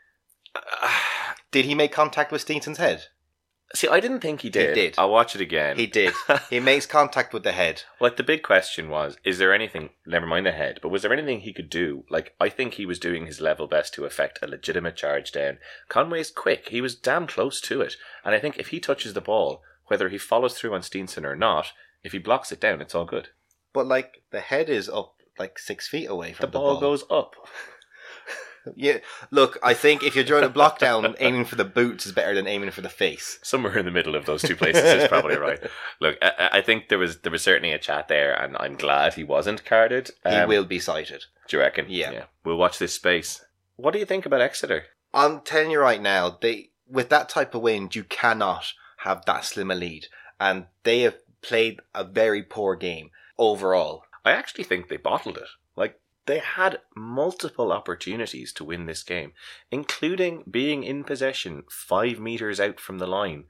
Did 1.53 1.67
he 1.67 1.75
make 1.75 1.93
contact 1.93 2.33
with 2.33 2.41
Steenson's 2.41 2.79
head? 2.79 3.05
See, 3.74 3.88
I 3.88 4.00
didn't 4.00 4.20
think 4.20 4.42
he 4.42 4.50
did. 4.50 4.74
did. 4.74 4.94
I'll 4.98 5.10
watch 5.10 5.34
it 5.34 5.40
again. 5.40 5.76
He 5.78 5.86
did. 5.86 6.12
he 6.50 6.60
makes 6.70 6.84
contact 6.84 7.32
with 7.32 7.42
the 7.42 7.52
head. 7.52 7.82
Like 8.00 8.16
the 8.16 8.22
big 8.22 8.42
question 8.42 8.88
was, 8.90 9.16
is 9.24 9.38
there 9.38 9.54
anything? 9.54 9.90
Never 10.06 10.26
mind 10.26 10.44
the 10.46 10.52
head, 10.52 10.78
but 10.82 10.90
was 10.90 11.02
there 11.02 11.12
anything 11.12 11.40
he 11.40 11.52
could 11.54 11.70
do? 11.70 12.04
Like 12.10 12.34
I 12.38 12.48
think 12.48 12.74
he 12.74 12.86
was 12.86 12.98
doing 12.98 13.26
his 13.26 13.40
level 13.40 13.66
best 13.66 13.94
to 13.94 14.04
effect 14.04 14.38
a 14.42 14.46
legitimate 14.46 14.96
charge 14.96 15.32
down. 15.32 15.58
Conway's 15.88 16.30
quick; 16.30 16.69
he 16.69 16.80
was 16.80 16.94
damn 16.94 17.26
close 17.26 17.60
to 17.62 17.80
it, 17.80 17.96
and 18.24 18.34
I 18.34 18.38
think 18.38 18.58
if 18.58 18.69
he 18.69 18.80
touches 18.80 19.14
the 19.14 19.20
ball, 19.20 19.62
whether 19.86 20.08
he 20.10 20.19
follows 20.19 20.54
through 20.58 20.74
on 20.74 20.82
Steenson 20.82 21.24
or 21.24 21.36
not, 21.36 21.72
if 22.02 22.12
he 22.12 22.19
blocks 22.19 22.52
it 22.52 22.60
down, 22.60 22.80
it's 22.80 22.94
all 22.94 23.04
good. 23.06 23.28
But 23.72 23.86
like 23.86 24.22
the 24.30 24.40
head 24.40 24.69
is 24.69 24.88
up 24.88 25.14
like 25.38 25.58
six 25.58 25.88
feet 25.88 26.06
away 26.06 26.32
The 26.32 26.34
from 26.36 26.50
the, 26.50 26.58
ball 26.58 26.78
goes 26.80 27.04
up. 27.10 27.34
Yeah, 28.76 28.99
look, 29.31 29.59
I 29.62 29.75
think 29.75 30.03
if 30.03 30.14
you're 30.14 30.25
drawing 30.25 30.44
a 30.44 30.49
block 30.49 30.79
down, 30.79 31.14
aiming 31.20 31.47
for 31.47 31.56
the 31.56 31.64
boots 31.64 32.06
is 32.06 32.12
better 32.12 32.35
than 32.35 32.47
aiming 32.47 32.70
for 32.70 32.81
the 32.81 32.88
face. 32.88 33.38
Somewhere 33.43 33.76
in 33.79 33.85
the 33.85 33.91
middle 33.91 34.14
of 34.14 34.25
those 34.25 34.43
two 34.43 34.56
places 34.56 34.85
is 34.85 35.09
probably 35.09 35.37
right. 35.37 35.61
Look, 36.00 36.17
I, 36.23 36.50
I 36.55 36.61
think 36.61 36.88
there 36.88 36.99
was 36.99 37.19
there 37.20 37.32
was 37.32 37.43
certainly 37.43 37.73
a 37.73 37.79
chat 37.79 38.09
there, 38.09 38.32
and 38.32 38.56
I'm 38.59 38.76
glad 38.76 39.14
he 39.14 39.25
wasn't 39.25 39.64
carded. 39.64 40.11
He 40.25 40.31
Um, 40.31 40.49
will 40.49 40.64
be 40.64 40.79
cited. 40.79 41.25
Do 41.49 41.56
you 41.56 41.62
reckon? 41.62 41.87
Yeah. 41.88 42.25
We'll 42.44 42.56
watch 42.56 42.79
this 42.79 42.94
space. 42.94 43.44
What 43.76 43.93
do 43.93 43.99
you 43.99 44.06
think 44.06 44.26
about 44.26 44.41
Exeter? 44.41 44.85
I'm 45.12 45.41
telling 45.41 45.70
you 45.70 45.81
right 45.81 46.00
now, 46.00 46.38
they 46.41 46.70
with 46.88 47.08
that 47.08 47.29
type 47.29 47.55
of 47.55 47.62
wind, 47.62 47.94
you 47.97 48.05
cannot 48.05 48.73
have 48.98 49.25
that 49.25 49.44
slim 49.44 49.70
a 49.70 49.75
lead, 49.75 50.06
and 50.39 50.67
they 50.84 51.01
have 51.01 51.17
played 51.43 51.81
a 51.94 52.05
very 52.05 52.43
poor 52.43 52.77
game 52.77 53.10
overall. 53.39 54.05
I 54.25 54.31
actually 54.32 54.65
think 54.65 54.89
they 54.89 54.96
bottled 54.98 55.36
it. 55.39 55.48
They 56.26 56.38
had 56.38 56.81
multiple 56.94 57.72
opportunities 57.72 58.52
to 58.55 58.64
win 58.64 58.86
this 58.86 59.02
game, 59.02 59.32
including 59.70 60.44
being 60.48 60.84
in 60.84 61.05
possession 61.05 61.64
five 61.69 62.20
meters 62.20 62.60
out 62.60 62.79
from 62.79 62.98
the 62.98 63.06
line, 63.06 63.44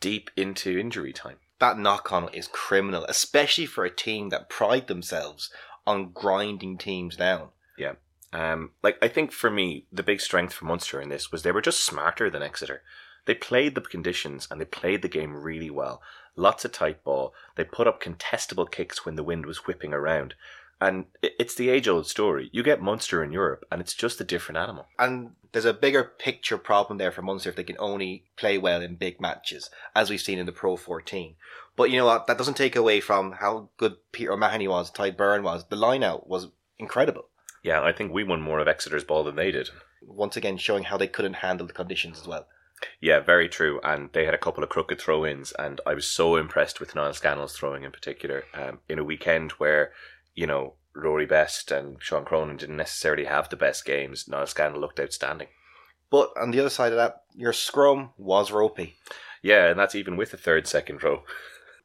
deep 0.00 0.30
into 0.36 0.78
injury 0.78 1.12
time. 1.12 1.38
That 1.58 1.78
knock 1.78 2.12
on 2.12 2.28
is 2.32 2.46
criminal, 2.46 3.04
especially 3.08 3.66
for 3.66 3.84
a 3.84 3.90
team 3.90 4.28
that 4.28 4.48
pride 4.48 4.86
themselves 4.86 5.50
on 5.86 6.12
grinding 6.12 6.78
teams 6.78 7.16
down. 7.16 7.48
Yeah. 7.76 7.94
Um, 8.32 8.72
like 8.82 8.98
I 9.02 9.08
think 9.08 9.32
for 9.32 9.50
me, 9.50 9.86
the 9.92 10.02
big 10.02 10.20
strength 10.20 10.52
for 10.52 10.64
Munster 10.66 11.00
in 11.00 11.08
this 11.08 11.30
was 11.30 11.42
they 11.42 11.52
were 11.52 11.60
just 11.60 11.84
smarter 11.84 12.30
than 12.30 12.42
Exeter. 12.42 12.82
They 13.26 13.34
played 13.34 13.74
the 13.74 13.80
conditions 13.80 14.46
and 14.50 14.60
they 14.60 14.66
played 14.66 15.02
the 15.02 15.08
game 15.08 15.34
really 15.34 15.70
well. 15.70 16.02
Lots 16.36 16.64
of 16.64 16.72
tight 16.72 17.04
ball. 17.04 17.32
They 17.56 17.64
put 17.64 17.86
up 17.86 18.02
contestable 18.02 18.70
kicks 18.70 19.04
when 19.04 19.14
the 19.14 19.22
wind 19.22 19.46
was 19.46 19.66
whipping 19.66 19.94
around. 19.94 20.34
And 20.80 21.06
it's 21.22 21.54
the 21.54 21.70
age 21.70 21.88
old 21.88 22.06
story. 22.06 22.50
You 22.52 22.62
get 22.62 22.82
Munster 22.82 23.22
in 23.22 23.32
Europe 23.32 23.64
and 23.70 23.80
it's 23.80 23.94
just 23.94 24.20
a 24.20 24.24
different 24.24 24.58
animal. 24.58 24.86
And 24.98 25.32
there's 25.52 25.64
a 25.64 25.72
bigger 25.72 26.04
picture 26.04 26.58
problem 26.58 26.98
there 26.98 27.12
for 27.12 27.22
Munster 27.22 27.50
if 27.50 27.56
they 27.56 27.64
can 27.64 27.76
only 27.78 28.24
play 28.36 28.58
well 28.58 28.82
in 28.82 28.96
big 28.96 29.20
matches, 29.20 29.70
as 29.94 30.10
we've 30.10 30.20
seen 30.20 30.38
in 30.38 30.46
the 30.46 30.52
Pro 30.52 30.76
14. 30.76 31.36
But 31.76 31.90
you 31.90 31.96
know 31.96 32.06
what? 32.06 32.26
That 32.26 32.38
doesn't 32.38 32.56
take 32.56 32.76
away 32.76 33.00
from 33.00 33.32
how 33.32 33.70
good 33.76 33.96
Peter 34.12 34.32
O'Mahony 34.32 34.68
was, 34.68 34.90
Tadhg 34.90 35.16
Beirne 35.16 35.42
was. 35.42 35.64
The 35.66 35.76
line 35.76 36.02
out 36.02 36.28
was 36.28 36.48
incredible. 36.78 37.28
Yeah, 37.62 37.82
I 37.82 37.92
think 37.92 38.12
we 38.12 38.24
won 38.24 38.42
more 38.42 38.58
of 38.58 38.68
Exeter's 38.68 39.04
ball 39.04 39.24
than 39.24 39.36
they 39.36 39.50
did. 39.50 39.70
Once 40.02 40.36
again, 40.36 40.58
showing 40.58 40.84
how 40.84 40.98
they 40.98 41.08
couldn't 41.08 41.34
handle 41.34 41.66
the 41.66 41.72
conditions 41.72 42.20
as 42.20 42.26
well. 42.26 42.46
Yeah, 43.00 43.20
very 43.20 43.48
true. 43.48 43.80
And 43.82 44.10
they 44.12 44.24
had 44.24 44.34
a 44.34 44.38
couple 44.38 44.62
of 44.62 44.68
crooked 44.68 45.00
throw 45.00 45.24
ins, 45.24 45.52
and 45.52 45.80
I 45.86 45.94
was 45.94 46.08
so 46.08 46.36
impressed 46.36 46.80
with 46.80 46.94
Niall 46.94 47.14
Scannell's 47.14 47.56
throwing 47.56 47.84
in 47.84 47.92
particular. 47.92 48.44
Um, 48.52 48.80
in 48.88 48.98
a 48.98 49.04
weekend 49.04 49.52
where, 49.52 49.92
you 50.34 50.46
know, 50.46 50.74
Rory 50.94 51.26
Best 51.26 51.70
and 51.70 51.96
Sean 52.00 52.24
Cronin 52.24 52.56
didn't 52.56 52.76
necessarily 52.76 53.24
have 53.24 53.48
the 53.48 53.56
best 53.56 53.84
games, 53.84 54.28
Niall 54.28 54.46
Scannell 54.46 54.80
looked 54.80 55.00
outstanding. 55.00 55.48
But 56.10 56.30
on 56.40 56.50
the 56.50 56.60
other 56.60 56.70
side 56.70 56.92
of 56.92 56.98
that, 56.98 57.22
your 57.34 57.52
scrum 57.52 58.10
was 58.16 58.52
ropey. 58.52 58.94
Yeah, 59.42 59.66
and 59.66 59.78
that's 59.78 59.94
even 59.94 60.16
with 60.16 60.30
the 60.30 60.36
third, 60.36 60.66
second 60.66 61.02
row. 61.02 61.24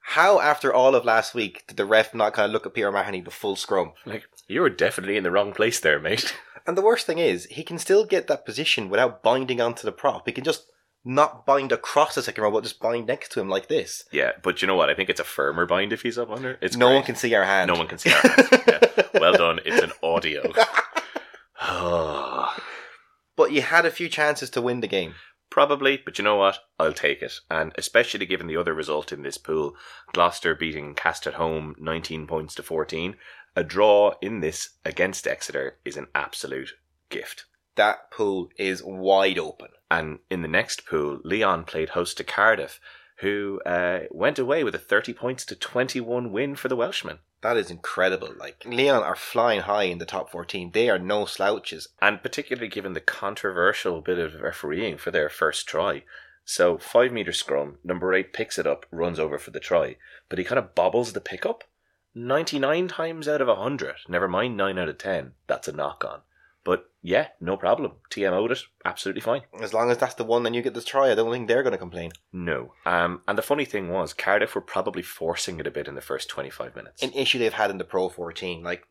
How, 0.01 0.39
after 0.39 0.73
all 0.73 0.95
of 0.95 1.05
last 1.05 1.35
week, 1.35 1.65
did 1.67 1.77
the 1.77 1.85
ref 1.85 2.13
not 2.13 2.33
kind 2.33 2.45
of 2.45 2.51
look 2.51 2.65
at 2.65 2.73
Peter 2.73 2.87
O'Mahony 2.87 3.21
the 3.21 3.31
full 3.31 3.55
scrum? 3.55 3.93
Like, 4.05 4.23
you 4.47 4.61
were 4.61 4.69
definitely 4.69 5.17
in 5.17 5.23
the 5.23 5.31
wrong 5.31 5.53
place 5.53 5.79
there, 5.79 5.99
mate. 5.99 6.35
And 6.65 6.77
the 6.77 6.81
worst 6.81 7.05
thing 7.05 7.17
is, 7.17 7.45
he 7.45 7.63
can 7.63 7.79
still 7.79 8.05
get 8.05 8.27
that 8.27 8.45
position 8.45 8.89
without 8.89 9.23
binding 9.23 9.59
onto 9.59 9.83
the 9.83 9.91
prop. 9.91 10.25
He 10.25 10.31
can 10.31 10.43
just 10.43 10.71
not 11.05 11.45
bind 11.45 11.71
across 11.71 12.15
the 12.15 12.21
second 12.21 12.43
row, 12.43 12.51
but 12.51 12.63
just 12.63 12.79
bind 12.79 13.07
next 13.07 13.31
to 13.31 13.39
him 13.39 13.49
like 13.49 13.67
this. 13.67 14.03
Yeah, 14.11 14.33
but 14.43 14.61
you 14.61 14.67
know 14.67 14.75
what? 14.75 14.89
I 14.89 14.95
think 14.95 15.09
it's 15.09 15.19
a 15.19 15.23
firmer 15.25 15.65
bind 15.65 15.93
if 15.93 16.01
he's 16.01 16.17
up 16.17 16.29
under. 16.29 16.57
It's 16.61 16.75
no 16.75 16.87
great. 16.87 16.95
one 16.95 17.03
can 17.03 17.15
see 17.15 17.33
our 17.35 17.45
hand. 17.45 17.69
No 17.71 17.77
one 17.77 17.87
can 17.87 17.97
see 17.97 18.11
our 18.11 18.19
hands. 18.21 18.47
Yeah. 18.67 18.79
Well 19.19 19.33
done. 19.33 19.59
It's 19.65 19.81
an 19.83 19.91
audio. 20.03 20.53
But 23.35 23.53
you 23.53 23.61
had 23.61 23.85
a 23.85 23.91
few 23.91 24.09
chances 24.09 24.49
to 24.49 24.61
win 24.61 24.81
the 24.81 24.87
game. 24.87 25.15
Probably, 25.49 25.97
but 26.03 26.17
you 26.17 26.23
know 26.25 26.35
what? 26.35 26.59
I'll 26.77 26.91
take 26.93 27.21
it. 27.21 27.39
And 27.49 27.71
especially 27.77 28.25
given 28.25 28.47
the 28.47 28.57
other 28.57 28.73
result 28.73 29.13
in 29.13 29.23
this 29.23 29.37
pool, 29.37 29.75
Gloucester 30.13 30.53
beating 30.55 30.93
Castres 30.93 31.33
at 31.33 31.39
home 31.39 31.73
19 31.79 32.27
points 32.27 32.53
to 32.55 32.63
14, 32.63 33.15
a 33.55 33.63
draw 33.63 34.13
in 34.21 34.41
this 34.41 34.71
against 34.85 35.25
Exeter 35.25 35.77
is 35.85 35.95
an 35.97 36.07
absolute 36.13 36.73
gift. 37.09 37.45
That 37.79 38.11
pool 38.11 38.49
is 38.57 38.83
wide 38.83 39.39
open. 39.39 39.69
And 39.89 40.19
in 40.29 40.41
the 40.41 40.49
next 40.49 40.85
pool, 40.85 41.21
Lyon 41.23 41.63
played 41.63 41.91
host 41.91 42.17
to 42.17 42.25
Cardiff, 42.25 42.81
who 43.19 43.61
uh, 43.65 43.99
went 44.11 44.37
away 44.37 44.65
with 44.65 44.75
a 44.75 44.79
30 44.79 45.13
points 45.13 45.45
to 45.45 45.55
21 45.55 46.33
win 46.33 46.57
for 46.57 46.67
the 46.67 46.75
Welshmen. 46.75 47.19
That 47.41 47.55
is 47.55 47.71
incredible. 47.71 48.33
Like 48.37 48.65
Lyon 48.65 49.01
are 49.01 49.15
flying 49.15 49.61
high 49.61 49.83
in 49.83 49.99
the 49.99 50.05
top 50.05 50.29
14. 50.29 50.71
They 50.73 50.89
are 50.89 50.99
no 50.99 51.23
slouches. 51.23 51.87
And 52.01 52.21
particularly 52.21 52.67
given 52.67 52.91
the 52.91 52.99
controversial 52.99 54.01
bit 54.01 54.19
of 54.19 54.41
refereeing 54.41 54.97
for 54.97 55.11
their 55.11 55.29
first 55.29 55.65
try. 55.65 56.03
So, 56.43 56.77
five 56.77 57.13
metre 57.13 57.31
scrum, 57.31 57.77
number 57.81 58.13
eight 58.13 58.33
picks 58.33 58.59
it 58.59 58.67
up, 58.67 58.87
runs 58.91 59.19
over 59.19 59.39
for 59.39 59.51
the 59.51 59.61
try, 59.61 59.95
but 60.27 60.37
he 60.37 60.43
kind 60.43 60.59
of 60.59 60.75
bobbles 60.75 61.13
the 61.13 61.21
pickup. 61.21 61.63
99 62.13 62.89
times 62.89 63.29
out 63.29 63.39
of 63.39 63.47
100, 63.47 63.95
never 64.09 64.27
mind 64.27 64.57
9 64.57 64.77
out 64.77 64.89
of 64.89 64.97
10, 64.97 65.31
that's 65.47 65.69
a 65.69 65.71
knock 65.71 66.03
on. 66.03 66.23
But 66.63 66.89
yeah, 67.01 67.29
no 67.39 67.55
problem. 67.57 67.93
TMO'd 68.11 68.51
it, 68.51 68.59
absolutely 68.83 69.21
fine. 69.21 69.41
As 69.61 69.73
long 69.73 69.89
as 69.89 69.97
that's 69.97 70.15
the 70.15 70.23
one, 70.23 70.43
then 70.43 70.53
you 70.53 70.61
get 70.61 70.73
the 70.73 70.81
try. 70.81 71.11
I 71.11 71.15
don't 71.15 71.31
think 71.31 71.47
they're 71.47 71.63
going 71.63 71.71
to 71.71 71.77
complain. 71.77 72.11
No. 72.33 72.73
Um, 72.85 73.21
and 73.27 73.37
the 73.37 73.43
funny 73.43 73.65
thing 73.65 73.89
was, 73.89 74.13
Cardiff 74.13 74.55
were 74.55 74.61
probably 74.61 75.01
forcing 75.01 75.59
it 75.59 75.67
a 75.67 75.71
bit 75.71 75.87
in 75.87 75.95
the 75.95 76.01
first 76.01 76.29
25 76.29 76.75
minutes. 76.75 77.01
An 77.01 77.13
issue 77.13 77.39
they've 77.39 77.53
had 77.53 77.71
in 77.71 77.77
the 77.77 77.85
Pro 77.85 78.09
14. 78.09 78.63
Like, 78.63 78.83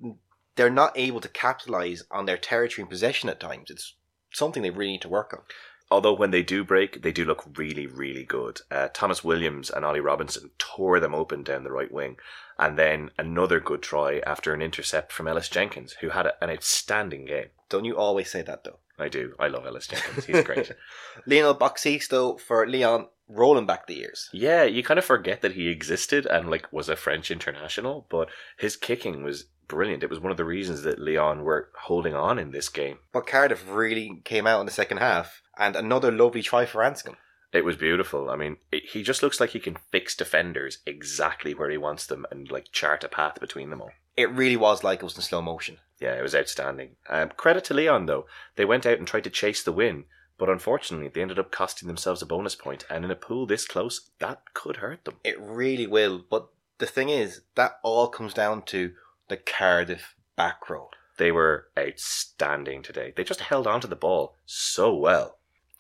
they're 0.57 0.71
not 0.71 0.93
able 0.97 1.21
to 1.21 1.29
capitalize 1.29 2.05
on 2.11 2.27
their 2.27 2.39
territory 2.39 2.83
and 2.83 2.91
possession 2.91 3.29
at 3.29 3.41
times. 3.41 3.71
It's 3.71 3.95
something 4.33 4.63
they 4.63 4.71
really 4.71 4.93
need 4.93 5.03
to 5.03 5.09
work 5.09 5.33
on. 5.33 5.41
Although 5.91 6.15
when 6.15 6.31
they 6.31 6.43
do 6.43 6.65
break, 6.65 7.03
they 7.03 7.13
do 7.13 7.25
look 7.25 7.45
really, 7.57 7.87
really 7.87 8.25
good. 8.25 8.61
Uh, 8.71 8.89
Tomos 8.93 9.25
Williams 9.25 9.71
and 9.71 9.85
Ollie 9.85 10.01
Robinson 10.01 10.51
tore 10.59 11.01
them 11.01 11.15
open 11.15 11.43
down 11.43 11.65
the 11.65 11.73
right 11.73 11.91
wing. 11.91 12.17
And 12.59 12.79
then 12.79 13.11
another 13.17 13.59
good 13.61 13.83
try 13.83 14.21
after 14.27 14.53
an 14.53 14.61
intercept 14.61 15.13
from 15.13 15.29
Ellis 15.29 15.49
Jenkins, 15.49 15.95
who 16.01 16.11
had 16.11 16.27
a, 16.27 16.45
an 16.45 16.51
outstanding 16.51 17.25
game. 17.25 17.47
Don't 17.69 17.85
you 17.85 17.97
always 17.97 18.31
say 18.31 18.43
that, 18.43 18.65
though? 18.65 18.81
I 18.99 19.09
do. 19.09 19.35
I 19.39 19.47
love 19.49 19.65
Ellis 19.65 19.87
Jenkins. 19.87 20.25
He's 20.25 20.43
great. 20.43 20.73
Lionel 21.27 21.55
Boxisto 21.55 22.39
for 22.39 22.67
Lyon 22.67 23.07
rolling 23.29 23.67
back 23.67 23.87
the 23.87 23.95
years. 23.95 24.29
yeah, 24.33 24.65
you 24.65 24.83
kind 24.83 24.99
of 24.99 25.05
forget 25.05 25.43
that 25.43 25.53
he 25.53 25.69
existed 25.69 26.27
and 26.27 26.51
like 26.51 26.73
was 26.73 26.89
a 26.89 26.97
French 26.97 27.31
international, 27.31 28.07
but 28.09 28.29
his 28.57 28.77
kicking 28.77 29.23
was 29.23 29.45
brilliant. 29.69 30.03
It 30.03 30.11
was 30.11 30.19
one 30.19 30.31
of 30.31 30.39
the 30.39 30.45
reasons 30.45 30.83
that 30.83 30.99
Lyon 30.99 31.43
were 31.45 31.69
holding 31.83 32.15
on 32.15 32.39
in 32.39 32.51
this 32.51 32.69
game. 32.71 32.99
But 33.13 33.27
Cardiff 33.27 33.65
really 33.69 34.23
came 34.25 34.47
out 34.47 34.61
in 34.61 34.67
the 34.67 34.73
second 34.73 34.97
half, 34.97 35.43
and 35.59 35.77
another 35.77 36.11
lovely 36.11 36.43
try 36.43 36.65
for 36.65 36.83
Anscombe. 36.83 37.17
It 37.53 37.65
was 37.65 37.77
beautiful. 37.77 38.31
I 38.31 38.37
mean, 38.37 38.59
it, 38.71 38.85
he 38.91 39.03
just 39.03 39.23
looks 39.23 39.41
like 39.41 39.51
he 39.51 39.61
can 39.61 39.79
fix 39.91 40.15
defenders 40.15 40.79
exactly 40.85 41.55
where 41.55 41.71
he 41.71 41.79
wants 41.79 42.07
them 42.07 42.27
and 42.31 42.51
like 42.51 42.73
chart 42.73 43.05
a 43.05 43.09
path 43.09 43.41
between 43.41 43.71
them 43.71 43.81
all. 43.81 43.91
It 44.17 44.31
really 44.31 44.57
was 44.57 44.85
like 44.85 44.99
it 44.99 45.05
was 45.05 45.17
in 45.17 45.23
slow 45.23 45.41
motion. 45.41 45.79
Yeah, 45.99 46.15
it 46.15 46.23
was 46.23 46.35
outstanding. 46.35 46.97
Um, 47.09 47.31
credit 47.37 47.65
to 47.65 47.75
Lyon 47.75 48.07
though; 48.07 48.27
they 48.57 48.65
went 48.65 48.85
out 48.87 48.99
and 48.99 49.07
tried 49.07 49.25
to 49.25 49.31
chase 49.31 49.63
the 49.63 49.73
win, 49.73 50.05
but 50.37 50.49
unfortunately, 50.49 51.09
they 51.09 51.23
ended 51.23 51.39
up 51.39 51.51
costing 51.51 51.89
themselves 51.89 52.23
a 52.23 52.27
bonus 52.27 52.55
point. 52.55 52.85
And 52.91 53.05
in 53.05 53.11
a 53.11 53.17
pool 53.17 53.47
this 53.47 53.67
close, 53.67 54.11
that 54.19 54.55
could 54.55 54.77
hurt 54.77 55.05
them. 55.05 55.17
It 55.25 55.41
really 55.41 55.87
will. 55.87 56.25
But 56.31 56.49
the 56.79 56.87
thing 56.87 57.09
is, 57.09 57.41
that 57.55 57.79
all 57.83 58.09
comes 58.09 58.35
down 58.35 58.63
to 58.67 58.93
the 59.29 59.37
Cardiff 59.37 60.15
back 60.37 60.69
row. 60.69 60.91
They 61.17 61.33
were 61.33 61.69
outstanding 61.77 62.83
today. 62.83 63.13
They 63.17 63.25
just 63.25 63.41
held 63.41 63.67
on 63.67 63.81
to 63.81 63.89
the 63.89 63.97
ball 63.97 64.37
so 64.47 64.95
well. 64.95 65.38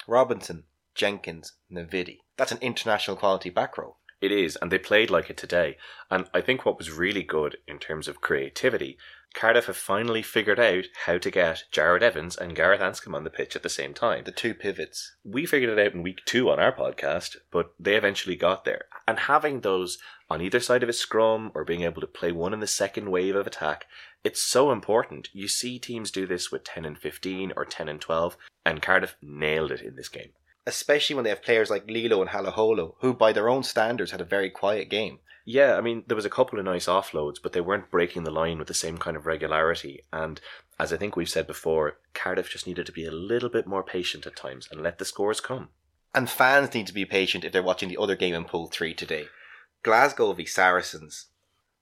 Robinson, 0.08 0.64
Jenkins, 0.94 1.52
Navidi. 1.70 2.20
That's 2.38 2.50
an 2.50 2.58
international 2.62 3.16
quality 3.16 3.50
back 3.50 3.76
row. 3.76 3.96
It 4.22 4.32
is, 4.32 4.56
and 4.56 4.72
they 4.72 4.78
played 4.78 5.10
like 5.10 5.28
it 5.28 5.36
today. 5.36 5.76
And 6.10 6.28
I 6.32 6.40
think 6.40 6.64
what 6.64 6.78
was 6.78 6.90
really 6.90 7.22
good 7.22 7.58
in 7.68 7.78
terms 7.78 8.08
of 8.08 8.22
creativity, 8.22 8.96
Cardiff 9.34 9.66
have 9.66 9.76
finally 9.76 10.22
figured 10.22 10.58
out 10.58 10.86
how 11.04 11.18
to 11.18 11.30
get 11.30 11.64
Jarrod 11.70 12.00
Evans 12.00 12.36
and 12.36 12.56
Gareth 12.56 12.80
Anscombe 12.80 13.14
on 13.14 13.24
the 13.24 13.30
pitch 13.30 13.54
at 13.54 13.62
the 13.62 13.68
same 13.68 13.92
time. 13.92 14.24
The 14.24 14.32
two 14.32 14.54
pivots. 14.54 15.14
We 15.22 15.44
figured 15.44 15.78
it 15.78 15.86
out 15.86 15.92
in 15.92 16.02
week 16.02 16.20
two 16.24 16.48
on 16.48 16.58
our 16.58 16.74
podcast, 16.74 17.36
but 17.50 17.74
they 17.78 17.94
eventually 17.94 18.34
got 18.34 18.64
there. 18.64 18.86
And 19.06 19.18
having 19.18 19.60
those 19.60 19.98
on 20.30 20.40
either 20.40 20.58
side 20.58 20.82
of 20.82 20.88
a 20.88 20.94
scrum 20.94 21.52
or 21.54 21.64
being 21.64 21.82
able 21.82 22.00
to 22.00 22.06
play 22.06 22.32
one 22.32 22.54
in 22.54 22.60
the 22.60 22.66
second 22.66 23.10
wave 23.10 23.36
of 23.36 23.46
attack, 23.46 23.84
it's 24.24 24.42
so 24.42 24.70
important. 24.72 25.28
You 25.32 25.48
see 25.48 25.78
teams 25.78 26.10
do 26.10 26.26
this 26.26 26.50
with 26.50 26.64
10 26.64 26.84
and 26.84 26.98
15 26.98 27.52
or 27.56 27.64
10 27.64 27.88
and 27.88 28.00
12, 28.00 28.36
and 28.64 28.82
Cardiff 28.82 29.16
nailed 29.22 29.70
it 29.70 29.80
in 29.80 29.96
this 29.96 30.08
game. 30.08 30.30
Especially 30.66 31.14
when 31.14 31.24
they 31.24 31.30
have 31.30 31.42
players 31.42 31.70
like 31.70 31.88
Lee-Lo 31.88 32.20
and 32.20 32.30
Halaholo, 32.30 32.94
who 33.00 33.14
by 33.14 33.32
their 33.32 33.48
own 33.48 33.62
standards 33.62 34.10
had 34.10 34.20
a 34.20 34.24
very 34.24 34.50
quiet 34.50 34.90
game. 34.90 35.20
Yeah, 35.46 35.76
I 35.76 35.80
mean, 35.80 36.04
there 36.06 36.16
was 36.16 36.26
a 36.26 36.30
couple 36.30 36.58
of 36.58 36.64
nice 36.66 36.86
offloads, 36.86 37.36
but 37.42 37.54
they 37.54 37.62
weren't 37.62 37.90
breaking 37.90 38.24
the 38.24 38.30
line 38.30 38.58
with 38.58 38.68
the 38.68 38.74
same 38.74 38.98
kind 38.98 39.16
of 39.16 39.24
regularity. 39.24 40.02
And 40.12 40.38
as 40.78 40.92
I 40.92 40.98
think 40.98 41.16
we've 41.16 41.28
said 41.28 41.46
before, 41.46 41.98
Cardiff 42.12 42.50
just 42.50 42.66
needed 42.66 42.84
to 42.84 42.92
be 42.92 43.06
a 43.06 43.10
little 43.10 43.48
bit 43.48 43.66
more 43.66 43.82
patient 43.82 44.26
at 44.26 44.36
times 44.36 44.68
and 44.70 44.82
let 44.82 44.98
the 44.98 45.06
scores 45.06 45.40
come. 45.40 45.68
And 46.14 46.28
fans 46.28 46.74
need 46.74 46.86
to 46.88 46.92
be 46.92 47.06
patient 47.06 47.44
if 47.44 47.52
they're 47.52 47.62
watching 47.62 47.88
the 47.88 47.96
other 47.96 48.14
game 48.14 48.34
in 48.34 48.44
Pool 48.44 48.66
3 48.66 48.92
today. 48.92 49.28
Glasgow 49.82 50.34
v 50.34 50.44
Saracens. 50.44 51.28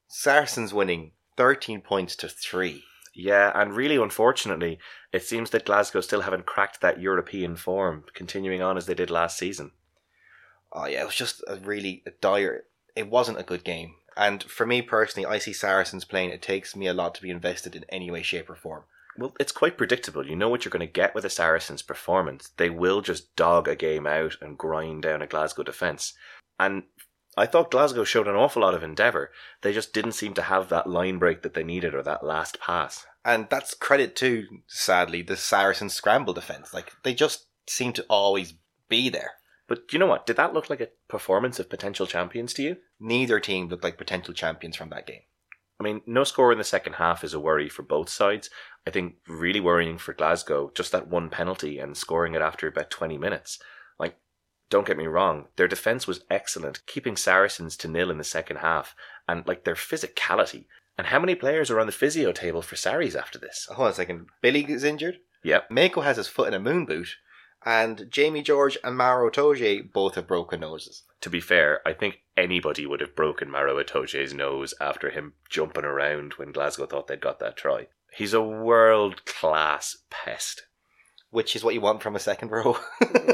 Saracens 0.06 0.72
winning 0.72 1.10
13 1.36 1.80
points 1.80 2.16
to 2.16 2.28
3. 2.28 2.82
Yeah, 3.14 3.50
and 3.54 3.74
really 3.74 3.96
unfortunately, 3.96 4.78
it 5.12 5.22
seems 5.22 5.50
that 5.50 5.64
Glasgow 5.64 6.02
still 6.02 6.20
haven't 6.20 6.44
cracked 6.44 6.82
that 6.82 7.00
European 7.00 7.56
form, 7.56 8.04
continuing 8.14 8.60
on 8.60 8.76
as 8.76 8.86
they 8.86 8.94
did 8.94 9.10
last 9.10 9.38
season. 9.38 9.72
Oh 10.72 10.86
yeah, 10.86 11.02
it 11.02 11.06
was 11.06 11.14
just 11.14 11.42
a 11.48 11.56
really 11.56 12.02
a 12.06 12.10
dire. 12.10 12.64
It 12.94 13.08
wasn't 13.08 13.38
a 13.38 13.44
good 13.44 13.64
game. 13.64 13.94
And 14.16 14.42
for 14.42 14.66
me 14.66 14.82
personally, 14.82 15.26
I 15.26 15.38
see 15.38 15.52
Saracens 15.52 16.04
playing. 16.04 16.30
It 16.30 16.42
takes 16.42 16.76
me 16.76 16.86
a 16.86 16.94
lot 16.94 17.14
to 17.14 17.22
be 17.22 17.30
invested 17.30 17.74
in 17.76 17.84
any 17.88 18.10
way, 18.10 18.22
shape, 18.22 18.50
or 18.50 18.54
form. 18.54 18.84
Well, 19.18 19.34
it's 19.40 19.52
quite 19.52 19.78
predictable. 19.78 20.26
You 20.26 20.36
know 20.36 20.48
what 20.48 20.64
you're 20.64 20.70
going 20.70 20.86
to 20.86 20.92
get 20.92 21.14
with 21.14 21.24
a 21.24 21.30
Saracens 21.30 21.82
performance. 21.82 22.50
They 22.56 22.70
will 22.70 23.00
just 23.00 23.34
dog 23.36 23.66
a 23.66 23.76
game 23.76 24.06
out 24.06 24.36
and 24.40 24.58
grind 24.58 25.02
down 25.02 25.22
a 25.22 25.26
Glasgow 25.26 25.62
defence. 25.62 26.14
And 26.58 26.84
I 27.36 27.46
thought 27.46 27.70
Glasgow 27.70 28.04
showed 28.04 28.28
an 28.28 28.34
awful 28.34 28.62
lot 28.62 28.74
of 28.74 28.82
endeavour. 28.82 29.30
They 29.60 29.72
just 29.72 29.92
didn't 29.92 30.12
seem 30.12 30.32
to 30.34 30.42
have 30.42 30.68
that 30.68 30.88
line 30.88 31.18
break 31.18 31.42
that 31.42 31.54
they 31.54 31.64
needed 31.64 31.94
or 31.94 32.02
that 32.02 32.24
last 32.24 32.58
pass. 32.58 33.06
And 33.24 33.48
that's 33.50 33.74
credit 33.74 34.16
to, 34.16 34.46
sadly, 34.66 35.20
the 35.20 35.36
Saracens 35.36 35.92
scramble 35.92 36.32
defence. 36.32 36.72
Like 36.72 36.92
they 37.02 37.12
just 37.12 37.46
seem 37.66 37.92
to 37.94 38.06
always 38.08 38.54
be 38.88 39.08
there. 39.08 39.32
But 39.68 39.92
you 39.92 39.98
know 39.98 40.06
what? 40.06 40.26
Did 40.26 40.36
that 40.36 40.54
look 40.54 40.70
like 40.70 40.80
a 40.80 40.88
performance 41.08 41.58
of 41.58 41.68
potential 41.68 42.06
champions 42.06 42.54
to 42.54 42.62
you? 42.62 42.76
Neither 43.00 43.40
team 43.40 43.68
looked 43.68 43.84
like 43.84 43.98
potential 43.98 44.32
champions 44.32 44.76
from 44.76 44.90
that 44.90 45.06
game. 45.06 45.22
I 45.78 45.84
mean, 45.84 46.00
no 46.06 46.24
score 46.24 46.52
in 46.52 46.58
the 46.58 46.64
second 46.64 46.94
half 46.94 47.22
is 47.22 47.34
a 47.34 47.40
worry 47.40 47.68
for 47.68 47.82
both 47.82 48.08
sides. 48.08 48.48
I 48.86 48.90
think 48.90 49.16
really 49.28 49.60
worrying 49.60 49.98
for 49.98 50.14
Glasgow, 50.14 50.70
just 50.74 50.92
that 50.92 51.08
one 51.08 51.28
penalty 51.28 51.78
and 51.78 51.96
scoring 51.96 52.34
it 52.34 52.40
after 52.40 52.66
about 52.66 52.90
20 52.90 53.18
minutes. 53.18 53.58
Don't 54.68 54.86
get 54.86 54.96
me 54.96 55.06
wrong, 55.06 55.46
their 55.56 55.68
defence 55.68 56.06
was 56.06 56.24
excellent, 56.28 56.84
keeping 56.86 57.16
Saracens 57.16 57.76
to 57.78 57.88
nil 57.88 58.10
in 58.10 58.18
the 58.18 58.24
second 58.24 58.56
half, 58.56 58.96
and 59.28 59.46
like 59.46 59.64
their 59.64 59.74
physicality. 59.74 60.64
And 60.98 61.08
how 61.08 61.20
many 61.20 61.34
players 61.34 61.70
are 61.70 61.78
on 61.78 61.86
the 61.86 61.92
physio 61.92 62.32
table 62.32 62.62
for 62.62 62.74
Sarries 62.76 63.14
after 63.14 63.38
this? 63.38 63.66
Hold 63.70 63.86
on 63.86 63.92
a 63.92 63.94
second. 63.94 64.26
Billy 64.40 64.64
is 64.64 64.82
injured. 64.82 65.18
Yep. 65.44 65.70
Mako 65.70 66.00
has 66.00 66.16
his 66.16 66.28
foot 66.28 66.48
in 66.48 66.54
a 66.54 66.58
moon 66.58 66.86
boot. 66.86 67.16
And 67.64 68.06
Jamie 68.10 68.42
George 68.42 68.78
and 68.82 68.96
Maro 68.96 69.28
Itoje 69.28 69.92
both 69.92 70.14
have 70.14 70.26
broken 70.26 70.60
noses. 70.60 71.02
To 71.20 71.30
be 71.30 71.40
fair, 71.40 71.80
I 71.86 71.92
think 71.92 72.20
anybody 72.36 72.86
would 72.86 73.00
have 73.00 73.16
broken 73.16 73.50
Maro 73.50 73.82
Itoje's 73.82 74.32
nose 74.32 74.72
after 74.80 75.10
him 75.10 75.34
jumping 75.50 75.84
around 75.84 76.34
when 76.34 76.52
Glasgow 76.52 76.86
thought 76.86 77.08
they'd 77.08 77.20
got 77.20 77.40
that 77.40 77.56
try. 77.56 77.88
He's 78.12 78.32
a 78.32 78.42
world 78.42 79.24
class 79.24 79.98
pest. 80.10 80.66
Which 81.30 81.56
is 81.56 81.64
what 81.64 81.74
you 81.74 81.80
want 81.80 82.02
from 82.02 82.16
a 82.16 82.20
second 82.20 82.50
row. 82.50 82.78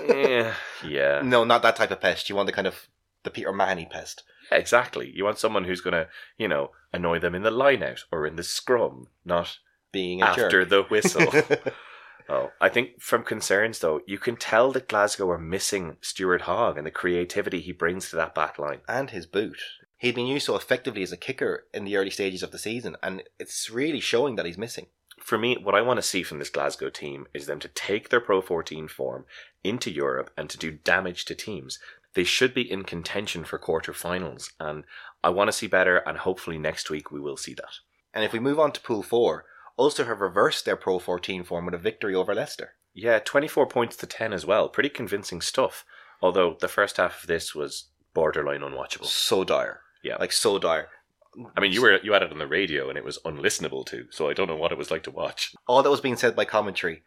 yeah, 0.08 0.54
yeah. 0.84 1.20
no, 1.22 1.44
not 1.44 1.62
that 1.62 1.76
type 1.76 1.90
of 1.90 2.00
pest. 2.00 2.28
You 2.28 2.36
want 2.36 2.46
the 2.46 2.52
kind 2.52 2.66
of 2.66 2.88
the 3.22 3.30
Peter 3.30 3.52
Mahony 3.52 3.86
pest. 3.86 4.24
Yeah, 4.50 4.58
exactly. 4.58 5.10
You 5.14 5.24
want 5.24 5.38
someone 5.38 5.64
who's 5.64 5.80
going 5.80 5.92
to, 5.94 6.08
you 6.36 6.48
know, 6.48 6.70
annoy 6.92 7.18
them 7.20 7.34
in 7.34 7.42
the 7.42 7.50
line 7.50 7.82
out 7.82 8.04
or 8.10 8.26
in 8.26 8.36
the 8.36 8.42
scrum, 8.42 9.06
not 9.24 9.58
Being 9.92 10.22
a 10.22 10.26
after 10.26 10.48
jerk. 10.48 10.68
the 10.70 10.82
whistle. 10.84 11.32
oh, 12.28 12.50
I 12.60 12.68
think 12.68 13.00
from 13.00 13.22
concerns 13.22 13.78
though, 13.78 14.00
you 14.06 14.18
can 14.18 14.36
tell 14.36 14.72
that 14.72 14.88
Glasgow 14.88 15.30
are 15.30 15.38
missing 15.38 15.96
Stuart 16.00 16.42
Hogg 16.42 16.76
and 16.78 16.86
the 16.86 16.90
creativity 16.90 17.60
he 17.60 17.72
brings 17.72 18.10
to 18.10 18.16
that 18.16 18.34
back 18.34 18.58
line. 18.58 18.80
and 18.88 19.10
his 19.10 19.26
boot. 19.26 19.58
He'd 19.98 20.16
been 20.16 20.26
used 20.26 20.46
so 20.46 20.56
effectively 20.56 21.04
as 21.04 21.12
a 21.12 21.16
kicker 21.16 21.66
in 21.72 21.84
the 21.84 21.96
early 21.96 22.10
stages 22.10 22.42
of 22.42 22.50
the 22.50 22.58
season, 22.58 22.96
and 23.04 23.22
it's 23.38 23.70
really 23.70 24.00
showing 24.00 24.34
that 24.34 24.46
he's 24.46 24.58
missing. 24.58 24.86
For 25.22 25.38
me, 25.38 25.56
what 25.56 25.74
I 25.74 25.82
want 25.82 25.98
to 25.98 26.02
see 26.02 26.22
from 26.22 26.38
this 26.38 26.50
Glasgow 26.50 26.90
team 26.90 27.26
is 27.32 27.46
them 27.46 27.60
to 27.60 27.68
take 27.68 28.08
their 28.08 28.20
Pro 28.20 28.40
14 28.40 28.88
form 28.88 29.24
into 29.62 29.90
Europe 29.90 30.30
and 30.36 30.50
to 30.50 30.58
do 30.58 30.72
damage 30.72 31.24
to 31.26 31.34
teams. 31.34 31.78
They 32.14 32.24
should 32.24 32.52
be 32.52 32.70
in 32.70 32.82
contention 32.82 33.44
for 33.44 33.58
quarterfinals, 33.58 34.50
and 34.60 34.84
I 35.24 35.30
want 35.30 35.48
to 35.48 35.52
see 35.52 35.66
better, 35.66 35.98
and 35.98 36.18
hopefully 36.18 36.58
next 36.58 36.90
week 36.90 37.10
we 37.10 37.20
will 37.20 37.36
see 37.36 37.54
that. 37.54 37.78
And 38.12 38.24
if 38.24 38.32
we 38.32 38.38
move 38.38 38.58
on 38.58 38.72
to 38.72 38.80
Pool 38.80 39.02
4, 39.02 39.46
Ulster 39.78 40.04
have 40.04 40.20
reversed 40.20 40.64
their 40.64 40.76
Pro 40.76 40.98
14 40.98 41.44
form 41.44 41.64
with 41.64 41.74
a 41.74 41.78
victory 41.78 42.14
over 42.14 42.34
Leicester. 42.34 42.74
Yeah, 42.92 43.18
24 43.18 43.66
points 43.68 43.96
to 43.96 44.06
10 44.06 44.32
as 44.32 44.44
well. 44.44 44.68
Pretty 44.68 44.90
convincing 44.90 45.40
stuff. 45.40 45.84
Although 46.20 46.56
the 46.60 46.68
first 46.68 46.98
half 46.98 47.22
of 47.22 47.28
this 47.28 47.54
was 47.54 47.88
borderline 48.12 48.60
unwatchable. 48.60 49.06
So 49.06 49.44
dire. 49.44 49.80
Yeah. 50.02 50.16
Like, 50.16 50.32
so 50.32 50.58
dire. 50.58 50.88
I 51.56 51.60
mean, 51.60 51.72
you 51.72 51.80
were 51.82 51.98
you 52.02 52.12
had 52.12 52.22
it 52.22 52.32
on 52.32 52.38
the 52.38 52.46
radio 52.46 52.88
and 52.88 52.98
it 52.98 53.04
was 53.04 53.18
unlistenable 53.24 53.86
to, 53.86 54.06
so 54.10 54.28
I 54.28 54.34
don't 54.34 54.48
know 54.48 54.56
what 54.56 54.72
it 54.72 54.78
was 54.78 54.90
like 54.90 55.02
to 55.04 55.10
watch. 55.10 55.54
All 55.66 55.82
that 55.82 55.90
was 55.90 56.00
being 56.00 56.16
said 56.16 56.36
by 56.36 56.44
commentary. 56.44 57.02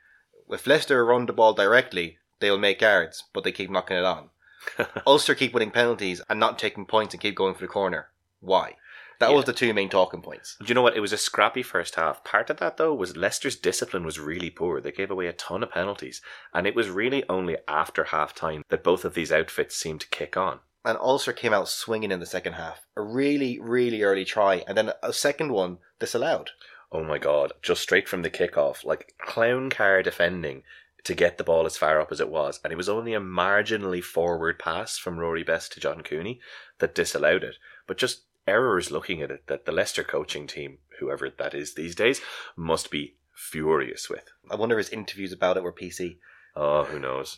If 0.50 0.65
Leicester 0.67 1.03
run 1.05 1.25
the 1.25 1.34
ball 1.34 1.53
directly, 1.53 2.17
they'll 2.39 2.58
make 2.58 2.82
yards, 2.82 3.24
but 3.34 3.44
they 3.44 3.51
keep 3.51 3.70
knocking 3.70 3.98
it 3.98 4.03
on. 4.05 4.29
Ulster 5.08 5.36
keep 5.36 5.53
winning 5.53 5.72
penalties 5.72 6.22
and 6.29 6.39
not 6.39 6.58
taking 6.58 6.86
points 6.86 7.13
and 7.13 7.22
keep 7.22 7.36
going 7.36 7.53
for 7.53 7.62
the 7.62 7.67
corner. 7.67 8.10
Why? 8.39 8.77
That 9.20 9.29
Yeah. 9.29 9.36
was 9.38 9.46
the 9.46 9.53
two 9.53 9.74
main 9.74 9.89
talking 9.89 10.22
points. 10.22 10.58
Do 10.60 10.65
you 10.67 10.74
know 10.74 10.82
what? 10.82 10.98
It 10.98 11.00
was 11.01 11.13
a 11.13 11.17
scrappy 11.17 11.63
first 11.63 11.96
half. 11.96 12.24
Part 12.24 12.50
of 12.50 12.58
that, 12.58 12.77
though, 12.77 12.94
was 12.94 13.15
Leicester's 13.15 13.55
discipline 13.55 14.05
was 14.05 14.20
really 14.20 14.50
poor. 14.50 14.82
They 14.82 14.91
gave 14.91 15.10
away 15.12 15.27
a 15.27 15.34
ton 15.34 15.63
of 15.63 15.72
penalties. 15.72 16.22
And 16.53 16.67
it 16.67 16.75
was 16.75 16.89
really 16.89 17.24
only 17.29 17.55
after 17.67 18.05
half 18.05 18.36
time 18.36 18.63
that 18.70 18.84
both 18.84 19.05
of 19.05 19.13
these 19.13 19.32
outfits 19.32 19.75
seemed 19.75 20.01
to 20.01 20.08
kick 20.10 20.36
on. 20.36 20.60
And 20.86 20.98
Ulster 21.00 21.34
came 21.34 21.54
out 21.54 21.68
swinging 21.68 22.12
in 22.12 22.20
the 22.20 22.25
second 22.25 22.54
half. 22.54 22.86
A 22.96 23.01
really, 23.01 23.60
really 23.60 24.04
early 24.04 24.24
try, 24.24 24.63
and 24.68 24.77
then 24.77 24.92
a 25.01 25.12
second 25.12 25.51
one 25.51 25.80
disallowed. 26.00 26.51
Oh 26.92 27.04
my 27.04 27.18
god, 27.18 27.54
just 27.62 27.82
straight 27.82 28.08
from 28.08 28.22
the 28.22 28.30
kickoff, 28.30 28.86
like 28.86 29.15
clown 29.20 29.70
car 29.72 30.04
defending 30.04 30.62
to 31.04 31.13
get 31.13 31.38
the 31.38 31.44
ball 31.44 31.65
as 31.65 31.77
far 31.77 32.00
up 32.00 32.12
as 32.12 32.20
it 32.20 32.30
was. 32.30 32.60
And 32.63 32.72
it 32.72 32.77
was 32.77 32.89
only 32.89 33.13
a 33.13 33.20
marginally 33.20 34.04
forward 34.04 34.60
pass 34.60 34.98
from 34.98 35.18
Rory 35.18 35.44
Best 35.44 35.74
to 35.74 35.80
John 35.80 36.01
Cooney 36.01 36.39
that 36.80 36.96
disallowed 36.96 37.44
it. 37.44 37.56
But 37.88 37.98
just 37.98 38.22
errors 38.48 38.92
looking 38.92 39.22
at 39.22 39.32
it 39.32 39.48
that 39.48 39.65
the 39.65 39.72
Leicester 39.72 40.04
coaching 40.04 40.48
team, 40.48 40.80
whoever 41.00 41.30
that 41.30 41.54
is 41.54 41.74
these 41.74 41.96
days, 41.96 42.22
must 42.56 42.92
be 42.92 43.15
furious 43.34 44.10
with. 44.10 44.25
I 44.50 44.56
wonder 44.56 44.80
if 44.80 44.88
his 44.88 44.94
interviews 44.94 45.34
about 45.34 45.58
it 45.58 45.63
were 45.63 45.74
PC. 45.74 46.18
Oh, 46.56 46.86
who 46.86 47.00
knows? 47.00 47.38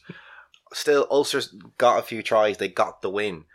Still, 0.74 1.08
Ulster's 1.10 1.54
got 1.78 2.00
a 2.00 2.04
few 2.04 2.22
tries. 2.22 2.58
They 2.58 2.68
got 2.68 3.02
the 3.02 3.10
win. 3.10 3.46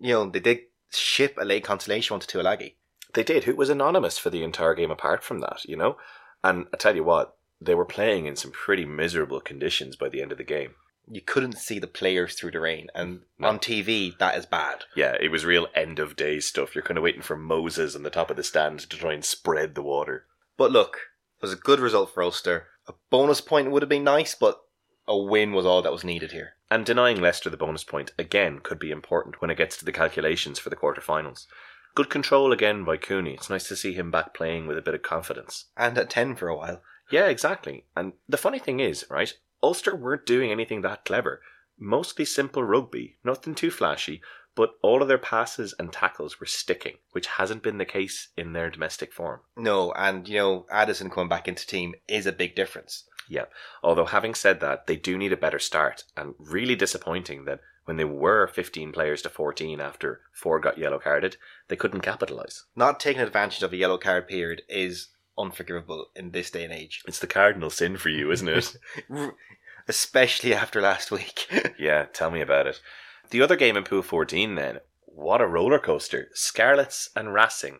You 0.00 0.14
know, 0.14 0.30
they 0.30 0.40
did 0.40 0.60
ship 0.90 1.36
a 1.40 1.44
late 1.44 1.64
consolation 1.64 2.14
one 2.14 2.20
to 2.20 2.26
Tuilagi. 2.26 2.74
They 3.14 3.22
did, 3.22 3.44
who 3.44 3.56
was 3.56 3.70
anonymous 3.70 4.18
for 4.18 4.30
the 4.30 4.42
entire 4.44 4.74
game 4.74 4.90
apart 4.90 5.24
from 5.24 5.40
that, 5.40 5.64
you 5.64 5.76
know? 5.76 5.96
And 6.44 6.66
I 6.72 6.76
tell 6.76 6.94
you 6.94 7.04
what, 7.04 7.36
they 7.60 7.74
were 7.74 7.84
playing 7.84 8.26
in 8.26 8.36
some 8.36 8.50
pretty 8.52 8.84
miserable 8.84 9.40
conditions 9.40 9.96
by 9.96 10.08
the 10.08 10.22
end 10.22 10.30
of 10.32 10.38
the 10.38 10.44
game. 10.44 10.74
You 11.10 11.22
couldn't 11.22 11.56
see 11.58 11.78
the 11.78 11.86
players 11.86 12.34
through 12.34 12.50
the 12.50 12.60
rain, 12.60 12.88
and 12.94 13.22
No. 13.38 13.48
on 13.48 13.58
TV, 13.58 14.16
that 14.18 14.36
is 14.36 14.44
bad. 14.44 14.84
Yeah, 14.94 15.16
it 15.18 15.30
was 15.30 15.46
real 15.46 15.68
end 15.74 15.98
of 15.98 16.16
day 16.16 16.38
stuff. 16.38 16.74
You're 16.74 16.84
kind 16.84 16.98
of 16.98 17.04
waiting 17.04 17.22
for 17.22 17.36
Moses 17.36 17.96
on 17.96 18.02
the 18.02 18.10
top 18.10 18.30
of 18.30 18.36
the 18.36 18.44
stand 18.44 18.80
to 18.80 18.96
try 18.98 19.14
and 19.14 19.24
spread 19.24 19.74
the 19.74 19.82
water. 19.82 20.26
But 20.58 20.70
look, 20.70 20.96
it 21.38 21.42
was 21.42 21.52
a 21.52 21.56
good 21.56 21.80
result 21.80 22.12
for 22.12 22.22
Ulster. 22.22 22.66
A 22.86 22.92
bonus 23.10 23.40
point 23.40 23.70
would 23.70 23.80
have 23.82 23.88
been 23.88 24.04
nice, 24.04 24.34
but 24.34 24.60
a 25.08 25.16
win 25.16 25.52
was 25.52 25.66
all 25.66 25.82
that 25.82 25.92
was 25.92 26.04
needed 26.04 26.32
here. 26.32 26.52
And 26.70 26.84
denying 26.84 27.20
Leicester 27.20 27.48
the 27.48 27.56
bonus 27.56 27.82
point 27.82 28.12
again 28.18 28.60
could 28.60 28.78
be 28.78 28.90
important 28.90 29.40
when 29.40 29.50
it 29.50 29.56
gets 29.56 29.76
to 29.78 29.84
the 29.84 29.92
calculations 29.92 30.58
for 30.58 30.68
the 30.68 30.76
quarterfinals. 30.76 31.46
Good 31.94 32.10
control 32.10 32.52
again 32.52 32.84
by 32.84 32.98
Cooney. 32.98 33.34
It's 33.34 33.50
nice 33.50 33.66
to 33.68 33.76
see 33.76 33.94
him 33.94 34.10
back 34.10 34.34
playing 34.34 34.66
with 34.66 34.76
a 34.78 34.82
bit 34.82 34.94
of 34.94 35.02
confidence. 35.02 35.64
And 35.76 35.96
at 35.96 36.10
10 36.10 36.36
for 36.36 36.48
a 36.48 36.56
while. 36.56 36.82
Yeah, 37.10 37.26
exactly. 37.26 37.86
And 37.96 38.12
the 38.28 38.36
funny 38.36 38.58
thing 38.58 38.80
is, 38.80 39.06
right, 39.10 39.32
Ulster 39.62 39.96
weren't 39.96 40.26
doing 40.26 40.50
anything 40.50 40.82
that 40.82 41.06
clever. 41.06 41.40
Mostly 41.78 42.24
simple 42.24 42.62
rugby, 42.62 43.16
nothing 43.24 43.54
too 43.54 43.70
flashy, 43.70 44.20
but 44.54 44.74
all 44.82 45.00
of 45.00 45.08
their 45.08 45.18
passes 45.18 45.74
and 45.78 45.92
tackles 45.92 46.38
were 46.38 46.46
sticking, 46.46 46.96
which 47.12 47.28
hasn't 47.28 47.62
been 47.62 47.78
the 47.78 47.84
case 47.84 48.28
in 48.36 48.52
their 48.52 48.68
domestic 48.68 49.12
form. 49.12 49.40
No, 49.56 49.92
and, 49.92 50.28
you 50.28 50.36
know, 50.36 50.66
Addison 50.70 51.10
coming 51.10 51.28
back 51.28 51.48
into 51.48 51.66
team 51.66 51.94
is 52.08 52.26
a 52.26 52.32
big 52.32 52.54
difference. 52.54 53.04
Yeah. 53.28 53.44
Although 53.82 54.06
having 54.06 54.34
said 54.34 54.60
that, 54.60 54.86
they 54.86 54.96
do 54.96 55.18
need 55.18 55.32
a 55.32 55.36
better 55.36 55.58
start, 55.58 56.04
and 56.16 56.34
really 56.38 56.74
disappointing 56.74 57.44
that 57.44 57.60
when 57.84 57.96
they 57.96 58.04
were 58.04 58.46
15 58.46 58.92
players 58.92 59.22
to 59.22 59.30
14 59.30 59.80
after 59.80 60.20
four 60.32 60.60
got 60.60 60.76
yellow 60.76 60.98
carded, 60.98 61.36
they 61.68 61.76
couldn't 61.76 62.02
capitalise. 62.02 62.64
Not 62.76 63.00
taking 63.00 63.22
advantage 63.22 63.62
of 63.62 63.72
a 63.72 63.76
yellow 63.76 63.96
card 63.96 64.28
period 64.28 64.62
is 64.68 65.08
unforgivable 65.38 66.08
in 66.14 66.32
this 66.32 66.50
day 66.50 66.64
and 66.64 66.72
age. 66.72 67.02
It's 67.06 67.20
the 67.20 67.26
cardinal 67.26 67.70
sin 67.70 67.96
for 67.96 68.10
you, 68.10 68.30
isn't 68.30 68.48
it? 68.48 68.76
Especially 69.88 70.52
after 70.52 70.82
last 70.82 71.10
week. 71.10 71.46
yeah, 71.78 72.06
tell 72.12 72.30
me 72.30 72.40
about 72.42 72.66
it. 72.66 72.80
The 73.30 73.40
other 73.40 73.56
game 73.56 73.76
in 73.76 73.84
Pool 73.84 74.02
14 74.02 74.54
then, 74.54 74.80
what 75.06 75.40
a 75.40 75.46
roller 75.46 75.78
coaster. 75.78 76.28
Scarlets 76.34 77.08
and 77.16 77.32
Racing, 77.32 77.78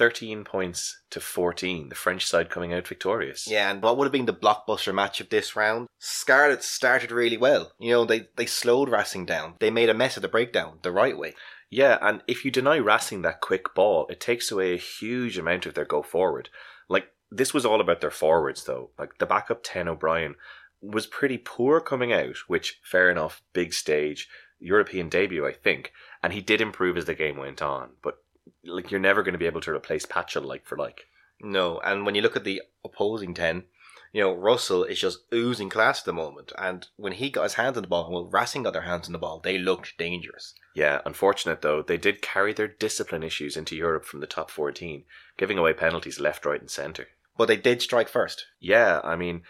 13 0.00 0.44
points 0.44 1.02
to 1.10 1.20
14, 1.20 1.90
the 1.90 1.94
French 1.94 2.24
side 2.24 2.48
coming 2.48 2.72
out 2.72 2.88
victorious. 2.88 3.46
Yeah, 3.46 3.70
and 3.70 3.82
what 3.82 3.98
would 3.98 4.06
have 4.06 4.12
been 4.12 4.24
the 4.24 4.32
blockbuster 4.32 4.94
match 4.94 5.20
of 5.20 5.28
this 5.28 5.54
round? 5.54 5.88
Scarlet 5.98 6.62
started 6.62 7.12
really 7.12 7.36
well. 7.36 7.72
You 7.78 7.90
know, 7.90 8.04
they, 8.06 8.28
they 8.36 8.46
slowed 8.46 8.88
Racing 8.88 9.26
down. 9.26 9.56
They 9.58 9.70
made 9.70 9.90
a 9.90 9.94
mess 9.94 10.16
of 10.16 10.22
the 10.22 10.28
breakdown 10.28 10.78
the 10.80 10.90
right 10.90 11.18
way. 11.18 11.34
Yeah, 11.68 11.98
and 12.00 12.22
if 12.26 12.46
you 12.46 12.50
deny 12.50 12.76
Racing 12.76 13.20
that 13.22 13.42
quick 13.42 13.74
ball, 13.74 14.06
it 14.08 14.20
takes 14.20 14.50
away 14.50 14.72
a 14.72 14.78
huge 14.78 15.36
amount 15.36 15.66
of 15.66 15.74
their 15.74 15.84
go 15.84 16.02
forward. 16.02 16.48
Like, 16.88 17.12
this 17.30 17.52
was 17.52 17.66
all 17.66 17.82
about 17.82 18.00
their 18.00 18.10
forwards, 18.10 18.64
though. 18.64 18.88
Like, 18.98 19.18
the 19.18 19.26
backup 19.26 19.60
10 19.62 19.86
O'Brien 19.86 20.34
was 20.80 21.06
pretty 21.06 21.36
poor 21.36 21.78
coming 21.78 22.10
out, 22.10 22.36
which, 22.48 22.80
fair 22.82 23.10
enough, 23.10 23.42
big 23.52 23.74
stage, 23.74 24.30
European 24.60 25.10
debut, 25.10 25.46
I 25.46 25.52
think. 25.52 25.92
And 26.22 26.32
he 26.32 26.40
did 26.40 26.62
improve 26.62 26.96
as 26.96 27.04
the 27.04 27.14
game 27.14 27.36
went 27.36 27.60
on. 27.60 27.90
But, 28.00 28.16
like, 28.64 28.90
you're 28.90 29.00
never 29.00 29.22
going 29.22 29.32
to 29.32 29.38
be 29.38 29.46
able 29.46 29.60
to 29.62 29.72
replace 29.72 30.06
Patchell 30.06 30.44
like 30.44 30.66
for 30.66 30.76
like. 30.76 31.06
No, 31.40 31.80
and 31.80 32.04
when 32.04 32.14
you 32.14 32.22
look 32.22 32.36
at 32.36 32.44
the 32.44 32.62
opposing 32.84 33.34
10, 33.34 33.64
you 34.12 34.20
know, 34.20 34.34
Russell 34.34 34.84
is 34.84 34.98
just 34.98 35.20
oozing 35.32 35.68
class 35.68 36.00
at 36.00 36.04
the 36.04 36.12
moment. 36.12 36.52
And 36.58 36.86
when 36.96 37.12
he 37.12 37.30
got 37.30 37.44
his 37.44 37.54
hands 37.54 37.76
on 37.76 37.82
the 37.82 37.88
ball, 37.88 38.10
well, 38.10 38.26
Racing 38.26 38.64
got 38.64 38.72
their 38.72 38.82
hands 38.82 39.06
on 39.06 39.12
the 39.12 39.18
ball, 39.18 39.40
they 39.40 39.56
looked 39.56 39.96
dangerous. 39.98 40.54
Yeah, 40.74 41.00
unfortunate 41.06 41.62
though, 41.62 41.82
they 41.82 41.96
did 41.96 42.22
carry 42.22 42.52
their 42.52 42.68
discipline 42.68 43.22
issues 43.22 43.56
into 43.56 43.76
Europe 43.76 44.04
from 44.04 44.20
the 44.20 44.26
top 44.26 44.50
14, 44.50 45.04
giving 45.36 45.58
away 45.58 45.72
penalties 45.72 46.20
left, 46.20 46.44
right, 46.44 46.60
and 46.60 46.70
centre. 46.70 47.08
But 47.36 47.46
they 47.46 47.56
did 47.56 47.80
strike 47.80 48.08
first. 48.08 48.46
Yeah, 48.58 49.00
I 49.04 49.16
mean, 49.16 49.42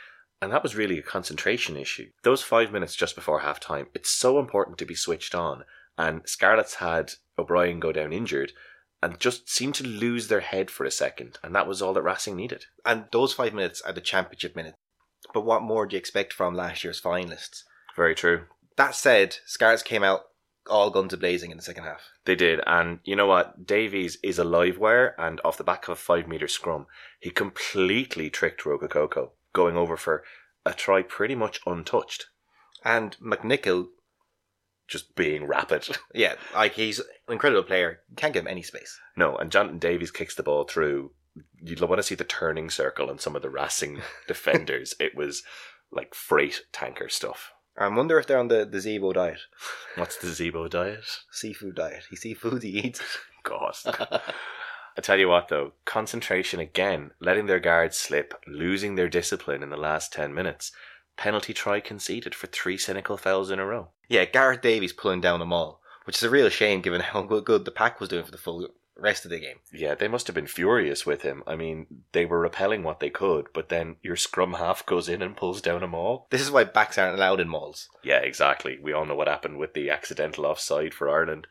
and 0.42 0.52
that 0.52 0.62
was 0.62 0.76
really 0.76 0.98
a 0.98 1.02
concentration 1.02 1.76
issue. 1.76 2.10
Those 2.22 2.42
five 2.42 2.72
minutes 2.72 2.94
just 2.94 3.14
before 3.14 3.40
half 3.40 3.60
time, 3.60 3.88
it's 3.94 4.10
so 4.10 4.38
important 4.38 4.78
to 4.78 4.86
be 4.86 4.94
switched 4.94 5.34
on. 5.34 5.64
And 5.98 6.22
Scarlets 6.26 6.76
had 6.76 7.12
O'Brien 7.38 7.80
go 7.80 7.92
down 7.92 8.12
injured 8.12 8.52
and 9.02 9.18
just 9.18 9.48
seemed 9.48 9.74
to 9.76 9.86
lose 9.86 10.28
their 10.28 10.40
head 10.40 10.70
for 10.70 10.84
a 10.84 10.90
second. 10.90 11.38
And 11.42 11.54
that 11.54 11.66
was 11.66 11.80
all 11.80 11.94
that 11.94 12.02
Racing 12.02 12.36
needed. 12.36 12.66
And 12.84 13.06
those 13.12 13.32
five 13.32 13.54
minutes 13.54 13.80
are 13.82 13.92
the 13.92 14.00
championship 14.00 14.54
minutes. 14.54 14.76
But 15.32 15.44
what 15.44 15.62
more 15.62 15.86
do 15.86 15.96
you 15.96 15.98
expect 15.98 16.32
from 16.32 16.54
last 16.54 16.84
year's 16.84 17.00
finalists? 17.00 17.62
Very 17.96 18.14
true. 18.14 18.44
That 18.76 18.94
said, 18.94 19.36
Scars 19.46 19.82
came 19.82 20.02
out 20.02 20.22
all 20.68 20.90
guns 20.90 21.12
a 21.12 21.16
blazing 21.16 21.50
in 21.50 21.56
the 21.56 21.62
second 21.62 21.84
half. 21.84 22.10
They 22.24 22.34
did. 22.34 22.60
And 22.66 23.00
you 23.04 23.16
know 23.16 23.26
what? 23.26 23.66
Davies 23.66 24.18
is 24.22 24.38
a 24.38 24.44
live 24.44 24.78
wire. 24.78 25.14
And 25.18 25.40
off 25.44 25.56
the 25.56 25.64
back 25.64 25.84
of 25.84 25.92
a 25.92 25.96
five 25.96 26.28
metre 26.28 26.48
scrum, 26.48 26.86
he 27.18 27.30
completely 27.30 28.30
tricked 28.30 28.64
Rokocoko, 28.64 29.30
going 29.52 29.76
over 29.76 29.96
for 29.96 30.24
a 30.64 30.72
try 30.72 31.02
pretty 31.02 31.34
much 31.34 31.60
untouched. 31.66 32.26
And 32.84 33.16
McNicholl, 33.18 33.88
Just 34.90 35.14
being 35.14 35.46
rapid. 35.46 35.88
yeah, 36.14 36.34
like 36.54 36.74
he's 36.74 36.98
an 36.98 37.06
incredible 37.28 37.62
player. 37.62 38.00
Can't 38.16 38.34
give 38.34 38.42
him 38.42 38.48
any 38.48 38.62
space. 38.62 38.98
No, 39.16 39.36
and 39.36 39.52
Jonathan 39.52 39.78
Davies 39.78 40.10
kicks 40.10 40.34
the 40.34 40.42
ball 40.42 40.64
through. 40.64 41.12
You'd 41.62 41.80
want 41.80 41.98
to 41.98 42.02
see 42.02 42.16
the 42.16 42.24
turning 42.24 42.70
circle 42.70 43.08
on 43.08 43.18
some 43.18 43.36
of 43.36 43.42
the 43.42 43.50
Racing 43.50 44.02
defenders. 44.28 44.94
It 44.98 45.14
was 45.14 45.44
like 45.92 46.14
freight 46.14 46.62
tanker 46.72 47.08
stuff. 47.08 47.52
I 47.78 47.88
wonder 47.88 48.18
if 48.18 48.26
they're 48.26 48.38
on 48.38 48.48
the, 48.48 48.66
the 48.66 48.78
Zebo 48.78 49.14
diet. 49.14 49.40
What's 49.94 50.16
the 50.16 50.26
Zebo 50.26 50.68
diet? 50.68 51.04
Seafood 51.30 51.76
diet. 51.76 52.04
He 52.10 52.16
seafood 52.16 52.62
he 52.62 52.70
eats. 52.70 53.00
God. 53.42 53.74
I 53.86 55.00
tell 55.00 55.18
you 55.18 55.28
what, 55.28 55.48
though, 55.48 55.72
concentration 55.84 56.60
again, 56.60 57.12
letting 57.20 57.46
their 57.46 57.60
guards 57.60 57.96
slip, 57.96 58.34
losing 58.46 58.96
their 58.96 59.08
discipline 59.08 59.62
in 59.62 59.70
the 59.70 59.76
last 59.76 60.12
10 60.12 60.34
minutes. 60.34 60.72
Penalty 61.20 61.52
try 61.52 61.80
conceded 61.80 62.34
for 62.34 62.46
three 62.46 62.78
cynical 62.78 63.18
fouls 63.18 63.50
in 63.50 63.58
a 63.58 63.66
row. 63.66 63.88
yeah, 64.08 64.24
Gareth 64.24 64.62
Davies 64.62 64.94
pulling 64.94 65.20
down 65.20 65.38
them 65.38 65.52
all, 65.52 65.82
which 66.04 66.16
is 66.16 66.22
a 66.22 66.30
real 66.30 66.48
shame 66.48 66.80
given 66.80 67.02
how 67.02 67.20
good, 67.20 67.66
the 67.66 67.70
pack 67.70 68.00
was 68.00 68.08
doing 68.08 68.24
for 68.24 68.30
the 68.30 68.38
full 68.38 68.66
rest 68.96 69.26
of 69.26 69.30
the 69.30 69.38
game. 69.38 69.58
Yeah, 69.70 69.94
they 69.94 70.08
must 70.08 70.28
have 70.28 70.34
been 70.34 70.46
furious 70.46 71.04
with 71.04 71.20
him. 71.20 71.42
I 71.46 71.56
mean, 71.56 71.86
they 72.12 72.24
were 72.24 72.40
repelling 72.40 72.82
what 72.82 73.00
they 73.00 73.10
could, 73.10 73.48
but 73.52 73.68
then 73.68 73.96
your 74.02 74.16
scrum 74.16 74.54
half 74.54 74.86
goes 74.86 75.10
in 75.10 75.20
and 75.20 75.36
pulls 75.36 75.60
down 75.60 75.82
a 75.82 75.86
maul. 75.86 76.26
This 76.30 76.40
is 76.40 76.50
why 76.50 76.64
backs 76.64 76.96
aren't 76.96 77.16
allowed 77.16 77.40
in 77.40 77.48
mauls. 77.48 77.90
Yeah, 78.02 78.20
exactly. 78.20 78.78
We 78.82 78.94
all 78.94 79.04
know 79.04 79.14
what 79.14 79.28
happened 79.28 79.58
with 79.58 79.74
the 79.74 79.90
accidental 79.90 80.46
offside 80.46 80.94
for 80.94 81.10
Ireland. 81.10 81.46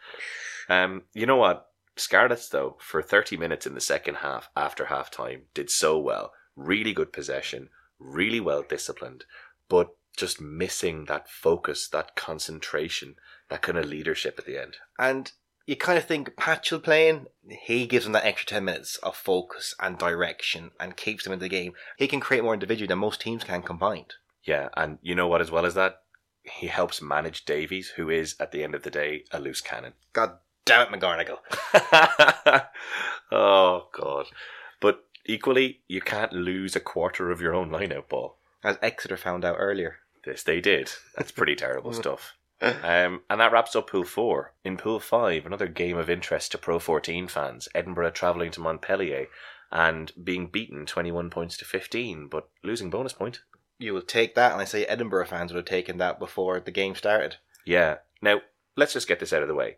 Um, 0.67 1.03
you 1.13 1.27
know 1.27 1.38
what? 1.38 1.67
Scarlets, 1.95 2.49
though, 2.49 2.77
for 2.79 3.03
30 3.03 3.38
minutes 3.38 3.67
in 3.67 3.75
the 3.75 3.82
second 3.82 4.15
half 4.15 4.49
after 4.55 4.86
half 4.86 5.12
time, 5.12 5.43
did 5.53 5.69
so 5.69 5.99
well. 5.99 6.34
really 6.55 6.93
good 6.93 7.13
possession, 7.13 7.69
really 7.99 8.39
well 8.39 8.63
disciplined, 8.67 9.25
but 9.69 9.95
just 10.17 10.41
missing 10.41 11.05
that 11.05 11.29
focus, 11.29 11.88
that 11.88 12.15
concentration, 12.15 13.15
that 13.49 13.62
kind 13.62 13.77
of 13.77 13.86
leadership 13.86 14.36
at 14.38 14.45
the 14.45 14.62
end. 14.62 14.77
And 14.97 15.32
you 15.65 15.75
kind 15.75 15.97
of 15.97 16.05
think 16.05 16.36
Patchell 16.36 16.84
playing, 16.84 17.27
he 17.47 17.86
gives 17.86 18.03
them 18.03 18.13
that 18.13 18.25
extra 18.25 18.55
10 18.55 18.65
minutes 18.65 18.97
of 18.97 19.15
focus 19.15 19.75
and 19.79 19.97
direction 19.97 20.71
and 20.79 20.97
keeps 20.97 21.23
them 21.23 21.34
in 21.34 21.39
the 21.39 21.47
game. 21.47 21.73
He 21.95 22.08
can 22.08 22.19
create 22.19 22.43
more 22.43 22.55
individually 22.55 22.88
than 22.88 22.97
most 22.97 23.21
teams 23.21 23.43
can 23.43 23.62
combined. 23.62 24.15
Yeah, 24.43 24.69
and 24.75 24.97
you 25.01 25.15
know 25.15 25.27
what, 25.27 25.41
as 25.41 25.51
well 25.51 25.65
as 25.65 25.75
that, 25.75 25.99
he 26.43 26.67
helps 26.67 27.01
manage 27.01 27.45
Davies, 27.45 27.89
who 27.89 28.10
is, 28.10 28.36
at 28.39 28.51
the 28.51 28.63
end 28.63 28.73
of 28.73 28.84
the 28.84 28.89
day, 28.89 29.25
a 29.32 29.39
loose 29.39 29.62
cannon. 29.62 29.93
God 30.12 30.39
damn 30.65 30.91
it, 30.91 30.99
McGarnagle. 30.99 31.38
oh, 33.32 33.89
God. 33.93 34.25
But 34.82 35.03
equally, 35.25 35.82
you 35.88 36.01
can't 36.01 36.34
lose 36.34 36.75
a 36.75 36.79
quarter 36.79 37.29
of 37.29 37.41
your 37.41 37.53
own 37.53 37.69
lineout 37.69 38.10
ball. 38.10 38.38
As 38.63 38.78
Exeter 38.82 39.17
found 39.17 39.45
out 39.45 39.58
earlier. 39.60 40.00
This 40.26 40.43
they 40.43 40.60
did. 40.60 40.91
That's 41.15 41.32
pretty 41.32 41.56
terrible 41.56 41.93
stuff. 41.93 42.36
Um, 42.62 43.22
and 43.30 43.39
that 43.39 43.52
wraps 43.54 43.76
up 43.76 43.89
Pool 43.89 44.04
4. 44.04 44.54
In 44.65 44.76
Pool 44.76 45.00
5, 45.00 45.45
another 45.45 45.67
game 45.67 45.98
of 45.98 46.10
interest 46.10 46.52
to 46.52 46.58
Pro 46.58 46.78
14 46.78 47.28
fans. 47.28 47.69
Edinburgh 47.74 48.12
travelling 48.12 48.52
to 48.52 48.60
Montpellier 48.60 49.28
and 49.72 50.12
being 50.22 50.48
beaten 50.48 50.86
21 50.86 51.30
points 51.30 51.56
to 51.58 51.65
15, 51.65 52.28
but 52.28 52.50
losing 52.63 52.89
bonus 52.89 53.13
point. 53.13 53.41
You 53.78 53.93
will 53.93 54.02
take 54.02 54.36
that, 54.36 54.52
and 54.52 54.62
I 54.62 54.65
say 54.65 54.84
Edinburgh 54.86 55.28
fans 55.28 55.54
would 55.54 55.60
have 55.60 55.65
taken 55.65 55.98
that 56.00 56.19
before 56.19 56.60
the 56.60 56.72
game 56.72 56.95
started. 56.95 57.38
Yeah. 57.65 57.98
Now, 58.22 58.41
let's 58.76 58.93
just 58.93 59.08
get 59.08 59.19
this 59.19 59.32
out 59.32 59.41
of 59.41 59.48
the 59.48 59.56
way. 59.56 59.78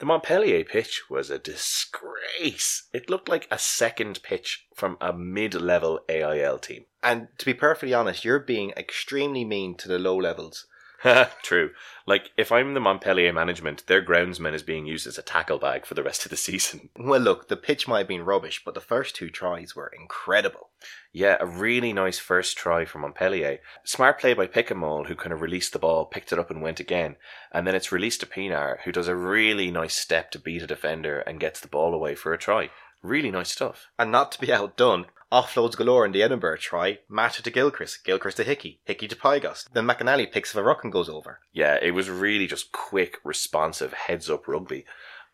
The 0.00 0.06
Montpellier 0.06 0.64
pitch 0.64 1.02
was 1.08 1.30
a 1.30 1.38
disgrace. 1.38 2.88
It 2.92 3.08
looked 3.08 3.28
like 3.28 3.46
a 3.50 3.58
second 3.58 4.22
pitch 4.22 4.66
from 4.74 4.98
a 5.00 5.12
mid 5.12 5.54
level 5.54 6.00
AIL 6.10 6.58
team. 6.58 6.84
And 7.02 7.28
to 7.38 7.44
be 7.44 7.54
perfectly 7.54 7.94
honest, 7.94 8.24
you're 8.24 8.38
being 8.38 8.70
extremely 8.76 9.44
mean 9.44 9.74
to 9.76 9.88
the 9.88 9.98
low 9.98 10.16
levels. 10.16 10.66
Ha, 11.02 11.32
true. 11.42 11.70
Like, 12.06 12.30
if 12.36 12.52
I'm 12.52 12.74
the 12.74 12.80
Montpellier 12.80 13.32
management, 13.32 13.84
their 13.88 14.04
groundsman 14.04 14.54
is 14.54 14.62
being 14.62 14.86
used 14.86 15.08
as 15.08 15.18
a 15.18 15.22
tackle 15.22 15.58
bag 15.58 15.84
for 15.84 15.94
the 15.94 16.02
rest 16.02 16.24
of 16.24 16.30
the 16.30 16.36
season. 16.48 16.90
Well, 16.96 17.20
look, 17.20 17.48
the 17.48 17.56
pitch 17.56 17.88
might 17.88 17.98
have 17.98 18.08
been 18.08 18.24
rubbish, 18.24 18.62
but 18.64 18.74
the 18.74 18.80
first 18.80 19.16
two 19.16 19.28
tries 19.28 19.74
were 19.74 19.92
incredible. 19.98 20.70
Yeah, 21.12 21.36
a 21.40 21.46
really 21.46 21.92
nice 21.92 22.20
first 22.20 22.56
try 22.56 22.84
from 22.84 23.00
Montpellier. 23.00 23.58
Smart 23.82 24.20
play 24.20 24.32
by 24.32 24.46
Picamoles, 24.46 25.08
who 25.08 25.16
kind 25.16 25.32
of 25.32 25.40
released 25.40 25.72
the 25.72 25.80
ball, 25.80 26.06
picked 26.06 26.32
it 26.32 26.38
up 26.38 26.50
and 26.50 26.62
went 26.62 26.78
again. 26.78 27.16
And 27.50 27.66
then 27.66 27.74
it's 27.74 27.90
released 27.90 28.20
to 28.20 28.26
Pinar, 28.26 28.78
who 28.84 28.92
does 28.92 29.08
a 29.08 29.16
really 29.16 29.72
nice 29.72 29.96
step 29.96 30.30
to 30.32 30.38
beat 30.38 30.62
a 30.62 30.68
defender 30.68 31.18
and 31.20 31.40
gets 31.40 31.58
the 31.58 31.68
ball 31.68 31.94
away 31.94 32.14
for 32.14 32.32
a 32.32 32.38
try. 32.38 32.70
Really 33.02 33.32
nice 33.32 33.50
stuff. 33.50 33.88
And 33.98 34.12
not 34.12 34.30
to 34.32 34.40
be 34.40 34.52
outdone, 34.52 35.06
offloads 35.32 35.76
galore 35.76 36.04
in 36.04 36.12
the 36.12 36.22
Edinburgh 36.22 36.58
try, 36.58 36.98
Mata 37.08 37.42
to 37.42 37.50
Gilchrist, 37.50 38.04
Gilchrist 38.04 38.36
to 38.36 38.44
Hickey, 38.44 38.80
Hickey 38.84 39.08
to 39.08 39.16
Pyrgos. 39.16 39.68
Then 39.72 39.86
McInally 39.86 40.30
picks 40.30 40.54
up 40.54 40.60
a 40.60 40.62
ruck 40.62 40.84
and 40.84 40.92
goes 40.92 41.08
over. 41.08 41.40
Yeah, 41.52 41.78
it 41.80 41.92
was 41.92 42.10
really 42.10 42.46
just 42.46 42.70
quick, 42.70 43.18
responsive, 43.24 43.94
heads 43.94 44.28
up 44.28 44.46
rugby. 44.46 44.84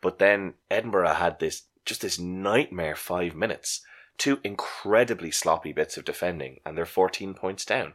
But 0.01 0.17
then 0.17 0.53
Edinburgh 0.71 1.13
had 1.13 1.39
this 1.39 1.63
just 1.85 2.01
this 2.01 2.17
nightmare 2.17 2.95
five 2.95 3.35
minutes. 3.35 3.81
Two 4.17 4.39
incredibly 4.43 5.31
sloppy 5.31 5.73
bits 5.73 5.97
of 5.97 6.05
defending, 6.05 6.59
and 6.65 6.77
they're 6.77 6.85
14 6.85 7.33
points 7.33 7.65
down. 7.65 7.93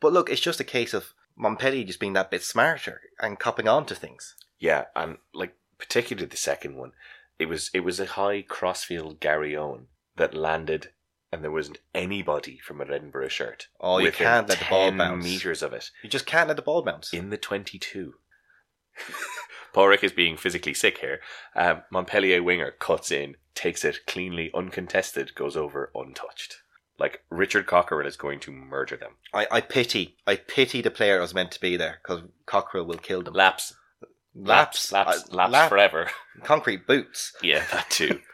But 0.00 0.12
look, 0.12 0.30
it's 0.30 0.40
just 0.40 0.60
a 0.60 0.64
case 0.64 0.94
of 0.94 1.14
Montpellier 1.36 1.84
just 1.84 2.00
being 2.00 2.14
that 2.14 2.30
bit 2.30 2.42
smarter 2.42 3.00
and 3.20 3.38
copping 3.38 3.68
on 3.68 3.86
to 3.86 3.94
things. 3.94 4.34
Yeah, 4.58 4.86
and 4.96 5.18
like 5.32 5.54
particularly 5.78 6.26
the 6.26 6.36
second 6.36 6.76
one, 6.76 6.92
it 7.38 7.46
was 7.46 7.70
it 7.72 7.80
was 7.80 8.00
a 8.00 8.06
high 8.06 8.42
crossfield 8.42 9.20
Garryowen 9.20 9.84
that 10.16 10.34
landed, 10.34 10.90
and 11.32 11.42
there 11.44 11.50
wasn't 11.50 11.78
anybody 11.94 12.58
from 12.58 12.80
an 12.80 12.92
Edinburgh 12.92 13.28
shirt. 13.28 13.68
Oh, 13.80 13.98
you 13.98 14.06
within 14.06 14.26
can't 14.26 14.48
let 14.48 14.58
the 14.58 14.64
ball 14.70 14.88
10 14.88 14.98
bounce. 14.98 15.24
meters 15.24 15.62
of 15.62 15.72
it 15.72 15.90
You 16.02 16.08
just 16.10 16.26
can't 16.26 16.48
let 16.48 16.56
the 16.56 16.62
ball 16.62 16.82
bounce. 16.82 17.12
in 17.12 17.30
the 17.30 17.36
22. 17.36 18.14
Padraig 19.74 20.02
is 20.02 20.12
being 20.12 20.36
physically 20.36 20.74
sick 20.74 20.98
here. 20.98 21.20
Um, 21.54 21.82
Montpellier 21.92 22.42
winger 22.42 22.70
cuts 22.72 23.12
in, 23.12 23.36
takes 23.54 23.84
it 23.84 24.06
cleanly, 24.06 24.50
uncontested, 24.54 25.34
goes 25.34 25.56
over 25.56 25.90
untouched. 25.94 26.56
Like 26.98 27.22
Richard 27.30 27.66
Cockerill 27.66 28.06
is 28.06 28.16
going 28.16 28.40
to 28.40 28.50
murder 28.50 28.96
them. 28.96 29.12
I, 29.32 29.46
I 29.50 29.60
pity, 29.60 30.16
I 30.26 30.36
pity 30.36 30.80
the 30.80 30.90
player 30.90 31.16
that 31.16 31.22
was 31.22 31.34
meant 31.34 31.52
to 31.52 31.60
be 31.60 31.76
there 31.76 31.98
because 32.02 32.22
Cockerill 32.46 32.86
will 32.86 32.96
kill 32.98 33.22
them. 33.22 33.34
Laps, 33.34 33.74
laps, 34.34 34.90
laps, 34.90 35.24
uh, 35.30 35.36
laps 35.36 35.52
lap- 35.52 35.68
forever. 35.68 36.10
concrete 36.42 36.86
boots. 36.86 37.34
Yeah, 37.42 37.64
that 37.72 37.88
too. 37.90 38.20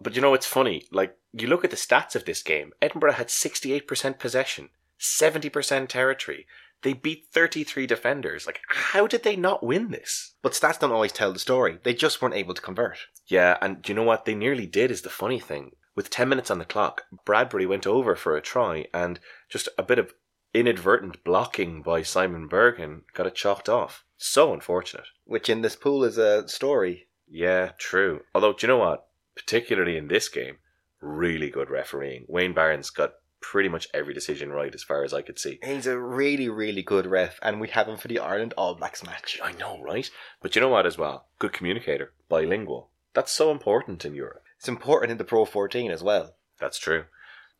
but 0.00 0.14
you 0.14 0.22
know, 0.22 0.34
it's 0.34 0.46
funny. 0.46 0.86
Like, 0.90 1.16
you 1.32 1.48
look 1.48 1.64
at 1.64 1.70
the 1.70 1.76
stats 1.76 2.14
of 2.14 2.24
this 2.24 2.42
game 2.42 2.72
Edinburgh 2.80 3.12
had 3.12 3.28
68% 3.28 4.18
possession, 4.18 4.70
70% 4.98 5.88
territory. 5.88 6.46
They 6.82 6.92
beat 6.92 7.26
33 7.32 7.86
defenders. 7.86 8.46
Like, 8.46 8.60
how 8.68 9.06
did 9.06 9.22
they 9.22 9.34
not 9.34 9.64
win 9.64 9.90
this? 9.90 10.34
But 10.42 10.52
stats 10.52 10.78
don't 10.78 10.92
always 10.92 11.12
tell 11.12 11.32
the 11.32 11.38
story. 11.38 11.78
They 11.82 11.94
just 11.94 12.20
weren't 12.20 12.34
able 12.34 12.54
to 12.54 12.62
convert. 12.62 12.98
Yeah, 13.26 13.56
and 13.62 13.86
you 13.88 13.94
know 13.94 14.02
what? 14.02 14.24
They 14.24 14.34
nearly 14.34 14.66
did, 14.66 14.90
is 14.90 15.02
the 15.02 15.08
funny 15.08 15.40
thing. 15.40 15.72
With 15.94 16.10
10 16.10 16.28
minutes 16.28 16.50
on 16.50 16.58
the 16.58 16.66
clock, 16.66 17.04
Bradbury 17.24 17.66
went 17.66 17.86
over 17.86 18.14
for 18.14 18.36
a 18.36 18.42
try, 18.42 18.86
and 18.92 19.18
just 19.48 19.68
a 19.78 19.82
bit 19.82 19.98
of 19.98 20.12
inadvertent 20.52 21.24
blocking 21.24 21.82
by 21.82 22.02
Simon 22.02 22.48
Berghan 22.48 23.02
got 23.14 23.26
it 23.26 23.34
chalked 23.34 23.68
off. 23.68 24.04
So 24.18 24.52
unfortunate. 24.52 25.06
Which 25.24 25.48
in 25.48 25.62
this 25.62 25.76
pool 25.76 26.04
is 26.04 26.18
a 26.18 26.46
story. 26.48 27.08
Yeah, 27.28 27.72
true. 27.78 28.20
Although, 28.34 28.52
do 28.52 28.66
you 28.66 28.68
know 28.68 28.78
what? 28.78 29.06
Particularly 29.36 29.96
in 29.96 30.08
this 30.08 30.28
game, 30.28 30.56
really 31.00 31.50
good 31.50 31.70
refereeing. 31.70 32.24
Wayne 32.26 32.54
Barnes 32.54 32.90
got 32.90 33.14
pretty 33.40 33.68
much 33.68 33.86
every 33.94 34.12
decision 34.14 34.50
right 34.50 34.74
as 34.74 34.82
far 34.82 35.04
as 35.04 35.14
I 35.14 35.22
could 35.22 35.38
see. 35.38 35.60
He's 35.62 35.86
a 35.86 35.98
really, 35.98 36.48
really 36.48 36.82
good 36.82 37.06
ref, 37.06 37.38
and 37.42 37.60
we 37.60 37.68
have 37.68 37.86
him 37.86 37.96
for 37.96 38.08
the 38.08 38.18
Ireland 38.18 38.54
All 38.56 38.74
Blacks 38.74 39.04
match. 39.04 39.38
I 39.42 39.52
know, 39.52 39.80
right? 39.80 40.10
But 40.40 40.56
you 40.56 40.60
know 40.60 40.68
what 40.68 40.86
as 40.86 40.98
well? 40.98 41.28
Good 41.38 41.52
communicator, 41.52 42.12
bilingual. 42.28 42.90
That's 43.14 43.32
so 43.32 43.50
important 43.50 44.04
in 44.04 44.14
Europe. 44.14 44.42
It's 44.58 44.68
important 44.68 45.12
in 45.12 45.18
the 45.18 45.24
Pro 45.24 45.44
14 45.44 45.90
as 45.90 46.02
well. 46.02 46.34
That's 46.58 46.78
true. 46.78 47.04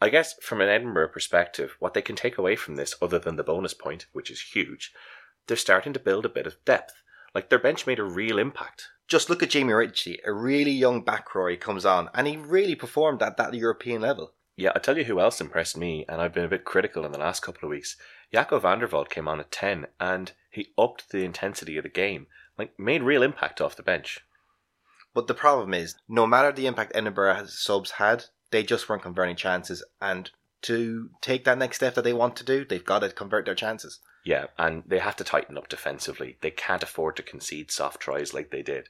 I 0.00 0.08
guess 0.08 0.34
from 0.42 0.60
an 0.60 0.68
Edinburgh 0.68 1.08
perspective, 1.08 1.76
what 1.78 1.94
they 1.94 2.02
can 2.02 2.16
take 2.16 2.36
away 2.36 2.56
from 2.56 2.76
this, 2.76 2.94
other 3.00 3.18
than 3.18 3.36
the 3.36 3.42
bonus 3.42 3.74
point, 3.74 4.06
which 4.12 4.30
is 4.30 4.40
huge, 4.40 4.92
they're 5.46 5.56
starting 5.56 5.92
to 5.92 6.00
build 6.00 6.24
a 6.26 6.30
bit 6.30 6.46
of 6.46 6.62
depth. 6.64 7.02
Like 7.36 7.50
their 7.50 7.58
bench 7.58 7.86
made 7.86 7.98
a 7.98 8.02
real 8.02 8.38
impact. 8.38 8.88
Just 9.08 9.28
look 9.28 9.42
at 9.42 9.50
Jamie 9.50 9.74
Ritchie, 9.74 10.20
a 10.24 10.32
really 10.32 10.70
young 10.70 11.04
back 11.04 11.34
row 11.34 11.48
he 11.48 11.58
comes 11.58 11.84
on, 11.84 12.08
and 12.14 12.26
he 12.26 12.38
really 12.38 12.74
performed 12.74 13.22
at 13.22 13.36
that 13.36 13.52
European 13.52 14.00
level. 14.00 14.32
Yeah, 14.56 14.72
I 14.74 14.78
tell 14.78 14.96
you 14.96 15.04
who 15.04 15.20
else 15.20 15.38
impressed 15.38 15.76
me, 15.76 16.06
and 16.08 16.22
I've 16.22 16.32
been 16.32 16.46
a 16.46 16.48
bit 16.48 16.64
critical 16.64 17.04
in 17.04 17.12
the 17.12 17.18
last 17.18 17.42
couple 17.42 17.66
of 17.66 17.70
weeks. 17.72 17.98
Jaco 18.32 18.58
van 18.58 18.78
der 18.78 18.86
Walt 18.86 19.10
came 19.10 19.28
on 19.28 19.38
at 19.38 19.52
10, 19.52 19.86
and 20.00 20.32
he 20.50 20.72
upped 20.78 21.10
the 21.10 21.24
intensity 21.24 21.76
of 21.76 21.82
the 21.82 21.90
game. 21.90 22.26
Like, 22.56 22.72
made 22.78 23.02
real 23.02 23.22
impact 23.22 23.60
off 23.60 23.76
the 23.76 23.82
bench. 23.82 24.20
But 25.12 25.26
the 25.26 25.34
problem 25.34 25.74
is, 25.74 25.96
no 26.08 26.26
matter 26.26 26.52
the 26.52 26.66
impact 26.66 26.92
Edinburgh 26.94 27.48
subs 27.48 27.90
had, 27.90 28.24
they 28.50 28.62
just 28.62 28.88
weren't 28.88 29.02
converting 29.02 29.36
chances. 29.36 29.84
And 30.00 30.30
to 30.62 31.10
take 31.20 31.44
that 31.44 31.58
next 31.58 31.76
step 31.76 31.96
that 31.96 32.02
they 32.02 32.14
want 32.14 32.34
to 32.36 32.44
do, 32.44 32.64
they've 32.64 32.82
got 32.82 33.00
to 33.00 33.10
convert 33.10 33.44
their 33.44 33.54
chances. 33.54 34.00
Yeah, 34.26 34.46
and 34.58 34.82
they 34.84 34.98
have 34.98 35.14
to 35.16 35.24
tighten 35.24 35.56
up 35.56 35.68
defensively. 35.68 36.36
They 36.40 36.50
can't 36.50 36.82
afford 36.82 37.14
to 37.14 37.22
concede 37.22 37.70
soft 37.70 38.00
tries 38.00 38.34
like 38.34 38.50
they 38.50 38.60
did. 38.60 38.88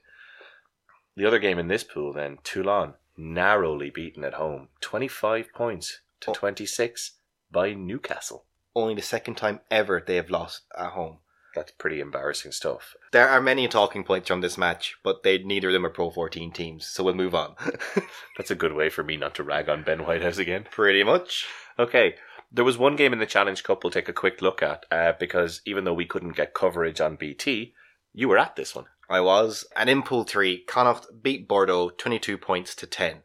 The 1.14 1.27
other 1.27 1.38
game 1.38 1.59
in 1.59 1.68
this 1.68 1.85
pool, 1.85 2.14
then, 2.14 2.38
Toulon, 2.42 2.94
narrowly 3.18 3.90
beaten 3.90 4.25
at 4.25 4.35
home, 4.35 4.68
25 4.81 5.53
points 5.53 6.01
to 6.20 6.31
Oh. 6.31 6.33
26 6.35 7.18
by 7.51 7.75
Newcastle. 7.75 8.46
Only 8.75 8.94
the 8.94 9.03
second 9.03 9.35
time 9.35 9.61
ever 9.70 10.03
they 10.05 10.16
have 10.16 10.31
lost 10.31 10.62
at 10.75 10.92
home. 10.92 11.18
That's 11.55 11.72
pretty 11.72 12.01
embarrassing 12.01 12.53
stuff. 12.53 12.94
There 13.12 13.29
are 13.29 13.40
many 13.42 13.68
talking 13.68 14.05
points 14.05 14.29
from 14.29 14.40
this 14.40 14.57
match, 14.57 14.96
but 15.03 15.22
they 15.22 15.37
neither 15.37 15.68
of 15.68 15.75
them 15.75 15.85
are 15.85 15.90
Pro 15.90 16.11
14 16.11 16.51
teams, 16.51 16.87
so 16.87 17.05
we'll 17.05 17.14
move 17.14 17.35
on. 17.35 17.57
That's 18.38 18.51
a 18.51 18.55
good 18.55 18.72
way 18.72 18.88
for 18.88 19.05
me 19.05 19.18
not 19.18 19.35
to 19.35 19.42
rag 19.44 19.68
on 19.68 19.83
Ben 19.83 20.05
Whitehouse 20.07 20.38
again. 20.38 20.66
Pretty 20.70 21.03
much. 21.05 21.46
Okay, 21.79 22.14
there 22.56 22.64
was 22.64 22.78
one 22.78 22.96
game 22.96 23.12
in 23.12 23.18
the 23.18 23.26
Challenge 23.26 23.62
Cup 23.62 23.84
we'll 23.84 23.90
take 23.90 24.08
a 24.08 24.14
quick 24.14 24.40
look 24.40 24.62
at 24.62 24.86
uh, 24.90 25.12
because 25.20 25.60
even 25.66 25.84
though 25.84 25.94
we 25.94 26.06
couldn't 26.06 26.36
get 26.36 26.54
coverage 26.54 27.00
on 27.00 27.16
BT, 27.16 27.74
you 28.14 28.28
were 28.28 28.38
at 28.38 28.56
this 28.56 28.74
one. 28.74 28.86
I 29.08 29.20
was. 29.20 29.66
And 29.76 29.88
in 29.90 30.02
Pool 30.02 30.24
3, 30.24 30.64
Connacht 30.64 31.22
beat 31.22 31.46
Bordeaux 31.46 31.90
22 31.90 32.38
points 32.38 32.74
to 32.76 32.86
10. 32.86 33.18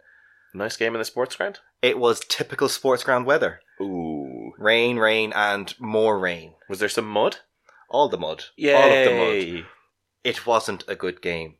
Nice 0.53 0.75
game 0.75 0.93
in 0.93 0.99
the 0.99 1.05
sports 1.05 1.35
ground. 1.37 1.59
It 1.81 1.97
was 1.97 2.19
typical 2.19 2.67
sports 2.69 3.03
ground 3.03 3.25
weather. 3.25 3.61
Ooh. 3.79 4.53
Rain, 4.57 4.97
rain, 4.97 5.31
and 5.33 5.73
more 5.79 6.19
rain. 6.19 6.53
Was 6.69 6.79
there 6.79 6.89
some 6.89 7.07
mud? 7.07 7.37
All 7.89 8.09
the 8.09 8.17
mud. 8.17 8.43
Yay. 8.57 8.73
All 8.73 8.83
of 8.83 9.45
the 9.45 9.55
mud. 9.55 9.65
It 10.23 10.45
wasn't 10.45 10.83
a 10.87 10.95
good 10.95 11.21
game. 11.21 11.55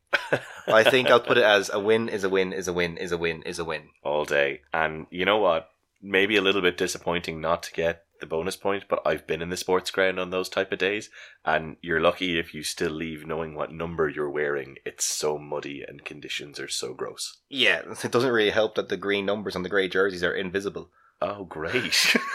I 0.68 0.84
think 0.84 1.10
I'll 1.10 1.20
put 1.20 1.38
it 1.38 1.44
as 1.44 1.70
a 1.70 1.80
win 1.80 2.10
is 2.10 2.24
a 2.24 2.30
win 2.30 2.54
is 2.54 2.68
a 2.68 2.74
win 2.74 2.98
is 2.98 3.12
a 3.12 3.18
win 3.18 3.42
is 3.44 3.58
a 3.58 3.66
win. 3.66 3.90
all 4.04 4.26
day. 4.26 4.62
And 4.74 5.08
you 5.10 5.26
know 5.26 5.38
what? 5.38 5.70
Maybe 6.02 6.36
a 6.36 6.42
little 6.42 6.62
bit 6.62 6.78
disappointing 6.78 7.40
not 7.42 7.64
to 7.64 7.74
get 7.74 8.04
the 8.20 8.26
bonus 8.28 8.56
point, 8.56 8.84
but 8.90 9.02
I've 9.06 9.26
been 9.28 9.42
in 9.42 9.50
the 9.50 9.58
sports 9.58 9.90
ground 9.92 10.20
on 10.20 10.30
those 10.30 10.48
type 10.50 10.72
of 10.72 10.80
days, 10.80 11.10
and 11.46 11.78
you're 11.82 12.00
lucky 12.00 12.38
if 12.40 12.54
you 12.54 12.64
still 12.64 12.92
leave 12.92 13.26
knowing 13.26 13.56
what 13.56 13.72
number 13.72 14.08
you're 14.10 14.30
wearing. 14.30 14.78
It's 14.86 15.06
so 15.06 15.38
muddy 15.38 15.84
and 15.88 16.06
conditions 16.06 16.60
are 16.60 16.68
so 16.68 16.94
gross. 16.94 17.40
Yeah, 17.50 17.82
it 18.04 18.12
doesn't 18.12 18.32
really 18.32 18.52
help 18.52 18.76
that 18.76 18.90
the 18.90 18.98
green 18.98 19.26
numbers 19.26 19.56
on 19.56 19.64
the 19.64 19.70
grey 19.70 19.88
jerseys 19.88 20.24
are 20.24 20.34
invisible. 20.34 20.90
Oh, 21.22 21.46
great. 21.46 22.16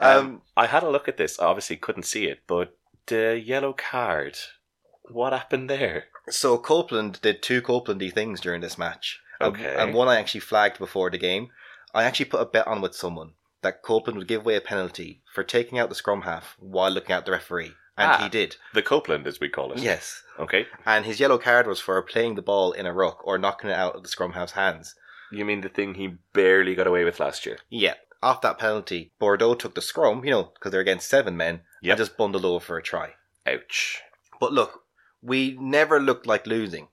Um, 0.00 0.18
um, 0.18 0.42
I 0.56 0.66
had 0.66 0.82
a 0.82 0.90
look 0.90 1.08
at 1.08 1.16
this. 1.16 1.38
I 1.40 1.46
Obviously, 1.46 1.76
couldn't 1.76 2.04
see 2.04 2.26
it, 2.26 2.40
but 2.46 2.76
the 3.06 3.40
yellow 3.44 3.72
card. 3.72 4.38
What 5.10 5.32
happened 5.32 5.70
there? 5.70 6.04
So 6.28 6.58
Copeland 6.58 7.20
did 7.22 7.42
two 7.42 7.62
Copelandy 7.62 8.12
things 8.12 8.40
during 8.40 8.60
this 8.60 8.78
match. 8.78 9.20
And- 9.40 9.54
Okay. 9.54 9.74
And 9.76 9.94
one 9.94 10.08
I 10.08 10.18
actually 10.18 10.40
flagged 10.40 10.78
before 10.78 11.10
the 11.10 11.18
game. 11.18 11.48
I 11.98 12.04
actually 12.04 12.26
put 12.26 12.40
a 12.40 12.46
bet 12.46 12.66
on 12.66 12.80
with 12.80 12.94
someone 12.94 13.32
that 13.62 13.82
Copeland 13.82 14.18
would 14.18 14.28
give 14.28 14.42
away 14.42 14.56
a 14.56 14.60
penalty 14.60 15.22
for 15.34 15.42
taking 15.42 15.78
out 15.78 15.88
the 15.88 15.94
scrum 15.94 16.22
half 16.22 16.56
while 16.60 16.90
looking 16.90 17.14
at 17.14 17.24
the 17.26 17.32
referee. 17.32 17.74
And 17.96 18.12
Ah. 18.12 18.22
he 18.22 18.28
did. 18.28 18.56
The 18.74 18.82
Copeland, 18.82 19.26
as 19.26 19.40
we 19.40 19.48
call 19.48 19.72
it. 19.72 19.80
Yes. 19.80 20.22
Okay. 20.38 20.66
And 20.86 21.04
his 21.04 21.18
yellow 21.18 21.38
card 21.38 21.66
was 21.66 21.80
for 21.80 22.00
playing 22.02 22.36
the 22.36 22.42
ball 22.42 22.70
in 22.72 22.86
a 22.86 22.92
ruck 22.92 23.26
or 23.26 23.36
knocking 23.38 23.70
it 23.70 23.74
out 23.76 23.96
of 23.96 24.02
the 24.04 24.08
scrum 24.08 24.34
half's 24.34 24.52
hands. 24.52 24.94
You 25.32 25.44
mean 25.44 25.60
the 25.62 25.68
thing 25.68 25.94
he 25.94 26.14
barely 26.32 26.76
got 26.76 26.86
away 26.86 27.02
with 27.04 27.18
last 27.18 27.44
year? 27.44 27.58
Yeah. 27.68 27.94
Off 28.22 28.40
that 28.42 28.58
penalty, 28.58 29.12
Bordeaux 29.18 29.54
took 29.54 29.74
the 29.74 29.82
scrum, 29.82 30.24
you 30.24 30.30
know, 30.30 30.44
because 30.54 30.70
they're 30.70 30.80
against 30.80 31.08
seven 31.08 31.36
men, 31.36 31.62
Yep. 31.82 31.92
and 31.92 31.98
just 31.98 32.16
bundled 32.16 32.44
over 32.44 32.64
for 32.64 32.78
a 32.78 32.82
try. 32.82 33.14
Ouch. 33.46 34.00
But 34.40 34.52
look, 34.52 34.84
we 35.20 35.56
never 35.60 35.98
looked 36.00 36.26
like 36.26 36.46
losing. 36.46 36.88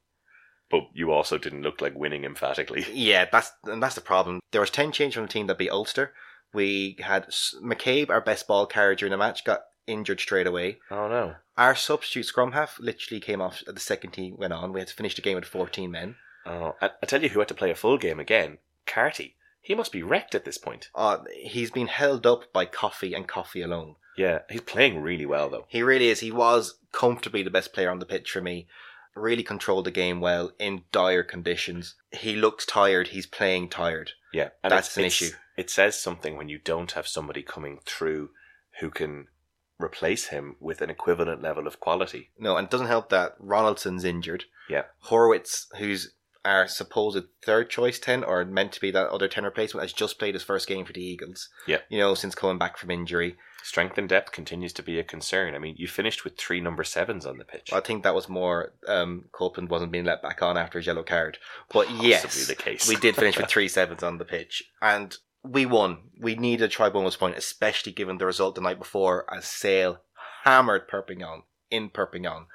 But 0.76 0.90
you 0.94 1.12
also 1.14 1.38
didn't 1.38 1.62
look 1.62 1.80
like 1.80 1.96
winning 1.96 2.26
emphatically. 2.26 2.86
Yeah, 2.94 3.26
that's 3.32 3.54
and 3.64 3.82
that's 3.82 3.96
the 3.96 4.02
problem. 4.02 4.42
There 4.52 4.60
was 4.60 4.70
ten 4.70 4.92
changes 4.92 5.16
from 5.16 5.26
the 5.26 5.32
team 5.32 5.48
that 5.48 5.58
beat 5.58 5.70
Ulster. 5.70 6.14
We 6.54 6.98
had 7.00 7.28
McCabe, 7.64 8.10
our 8.10 8.20
best 8.20 8.46
ball 8.46 8.66
carrier 8.66 8.96
during 8.96 9.12
the 9.12 9.18
match, 9.18 9.46
got 9.46 9.62
injured 9.88 10.20
straight 10.20 10.48
away. 10.48 10.80
Oh 10.92 11.08
no. 11.08 11.36
Our 11.58 11.76
substitute 11.76 12.26
scrum 12.26 12.52
half 12.52 12.78
literally 12.80 13.22
came 13.22 13.40
off 13.42 13.64
at 13.68 13.76
the 13.76 13.80
second 13.80 14.12
team 14.12 14.36
went 14.38 14.52
on. 14.52 14.74
We 14.74 14.82
had 14.82 14.90
to 14.90 14.94
finish 14.94 15.16
the 15.16 15.22
game 15.22 15.36
with 15.36 15.46
fourteen 15.46 15.92
men. 15.92 16.16
Oh, 16.46 16.76
I, 16.82 16.90
I 17.02 17.06
tell 17.06 17.24
you 17.24 17.30
who 17.30 17.40
had 17.40 17.48
to 17.48 17.54
play 17.54 17.72
a 17.72 17.76
full 17.76 17.98
game 17.98 18.20
again. 18.20 18.58
Carty. 18.86 19.36
He 19.62 19.76
must 19.76 19.94
be 19.94 20.04
wrecked 20.04 20.36
at 20.36 20.44
this 20.44 20.58
point. 20.58 20.90
Uh, 20.94 21.20
he's 21.34 21.72
been 21.72 21.88
held 21.88 22.28
up 22.28 22.52
by 22.52 22.66
coffee 22.66 23.14
and 23.14 23.28
coffee 23.28 23.62
alone. 23.62 23.96
Yeah, 24.18 24.40
he's 24.50 24.62
playing 24.62 25.02
really 25.02 25.26
well 25.26 25.50
though. 25.50 25.66
He 25.70 25.82
really 25.82 26.10
is. 26.10 26.20
He 26.20 26.32
was 26.32 26.80
comfortably 26.92 27.44
the 27.44 27.50
best 27.50 27.72
player 27.74 27.90
on 27.90 28.00
the 28.00 28.06
pitch 28.06 28.30
for 28.32 28.42
me. 28.42 28.68
Really 29.15 29.43
controlled 29.43 29.86
the 29.86 29.91
game 29.91 30.19
well 30.19 30.51
in 30.60 30.84
dire 30.91 31.23
conditions. 31.23 31.95
He 32.12 32.36
looks 32.36 32.65
tired. 32.65 33.10
He's 33.10 33.25
playing 33.25 33.69
tired. 33.69 34.12
Yeah, 34.34 34.49
and 34.63 34.71
That's 34.71 34.95
an 34.97 35.06
issue. 35.06 35.32
It 35.58 35.69
says 35.69 35.97
something 35.97 36.36
when 36.36 36.49
you 36.49 36.60
don't 36.60 36.91
have 36.91 37.08
somebody 37.08 37.41
coming 37.41 37.80
through 37.86 38.32
who 38.82 38.89
can 38.89 39.28
replace 39.80 40.28
him 40.28 40.56
with 40.60 40.82
an 40.82 40.89
equivalent 40.89 41.41
level 41.41 41.67
of 41.67 41.80
quality. 41.80 42.32
No, 42.38 42.58
and 42.58 42.65
it 42.65 42.71
doesn't 42.71 42.88
help 42.88 43.10
that 43.10 43.39
Ronaldson's 43.39 44.04
injured. 44.04 44.45
Yeah. 44.69 44.84
Horowitz, 44.99 45.67
who's 45.78 46.13
our 46.46 46.68
supposed 46.68 47.26
third 47.44 47.70
choice 47.70 48.00
10 48.00 48.24
or 48.24 48.46
meant 48.46 48.72
to 48.74 48.80
be 48.80 48.92
that 48.92 49.10
other 49.10 49.28
10 49.28 49.44
replacement, 49.44 49.84
has 49.84 49.92
just 49.92 50.20
played 50.20 50.36
his 50.36 50.44
first 50.44 50.68
game 50.68 50.86
for 50.86 50.94
the 50.94 51.04
Eagles. 51.04 51.50
Yeah. 51.68 51.80
You 51.90 51.98
know, 51.98 52.14
since 52.14 52.36
coming 52.36 52.58
back 52.58 52.78
from 52.78 52.92
injury. 52.92 53.36
Strength 53.64 53.98
and 53.98 54.08
depth 54.08 54.32
continues 54.32 54.74
to 54.74 54.84
be 54.84 55.00
a 55.00 55.04
concern. 55.04 55.56
I 55.56 55.58
mean, 55.58 55.74
you 55.76 55.88
finished 55.88 56.24
with 56.24 56.38
three 56.38 56.62
number 56.62 56.84
sevens 56.84 57.26
on 57.26 57.40
the 57.40 57.44
pitch. 57.44 57.74
I 57.74 57.80
think 57.80 58.04
that 58.04 58.14
was 58.14 58.30
more 58.30 58.74
um, 58.88 59.26
Copeland 59.32 59.70
wasn't 59.72 59.92
being 59.92 60.06
let 60.06 60.22
back 60.22 60.44
on 60.44 60.56
after 60.56 60.78
his 60.78 60.86
yellow 60.86 61.02
card. 61.02 61.40
But 61.74 61.88
Possibly 61.88 62.10
yes, 62.10 62.48
the 62.48 62.56
case. 62.56 62.88
we 62.88 62.96
did 62.96 63.16
finish 63.16 63.38
with 63.38 63.48
three 63.50 63.68
sevens 63.68 64.04
on 64.04 64.20
the 64.20 64.26
pitch. 64.26 64.64
And 64.84 65.18
we 65.44 65.66
won. 65.66 65.98
We 66.20 66.36
needed 66.36 66.66
a 66.66 66.68
try 66.68 66.90
bonus 66.90 67.16
point, 67.16 67.38
especially 67.38 67.92
given 67.92 68.20
the 68.20 68.28
result 68.28 68.54
the 68.54 68.62
night 68.62 68.78
before 68.78 69.26
as 69.34 69.46
Sale 69.46 70.00
hammered 70.44 70.88
Perpignan 70.88 71.42
in 71.72 71.90
Perpignan, 71.90 72.46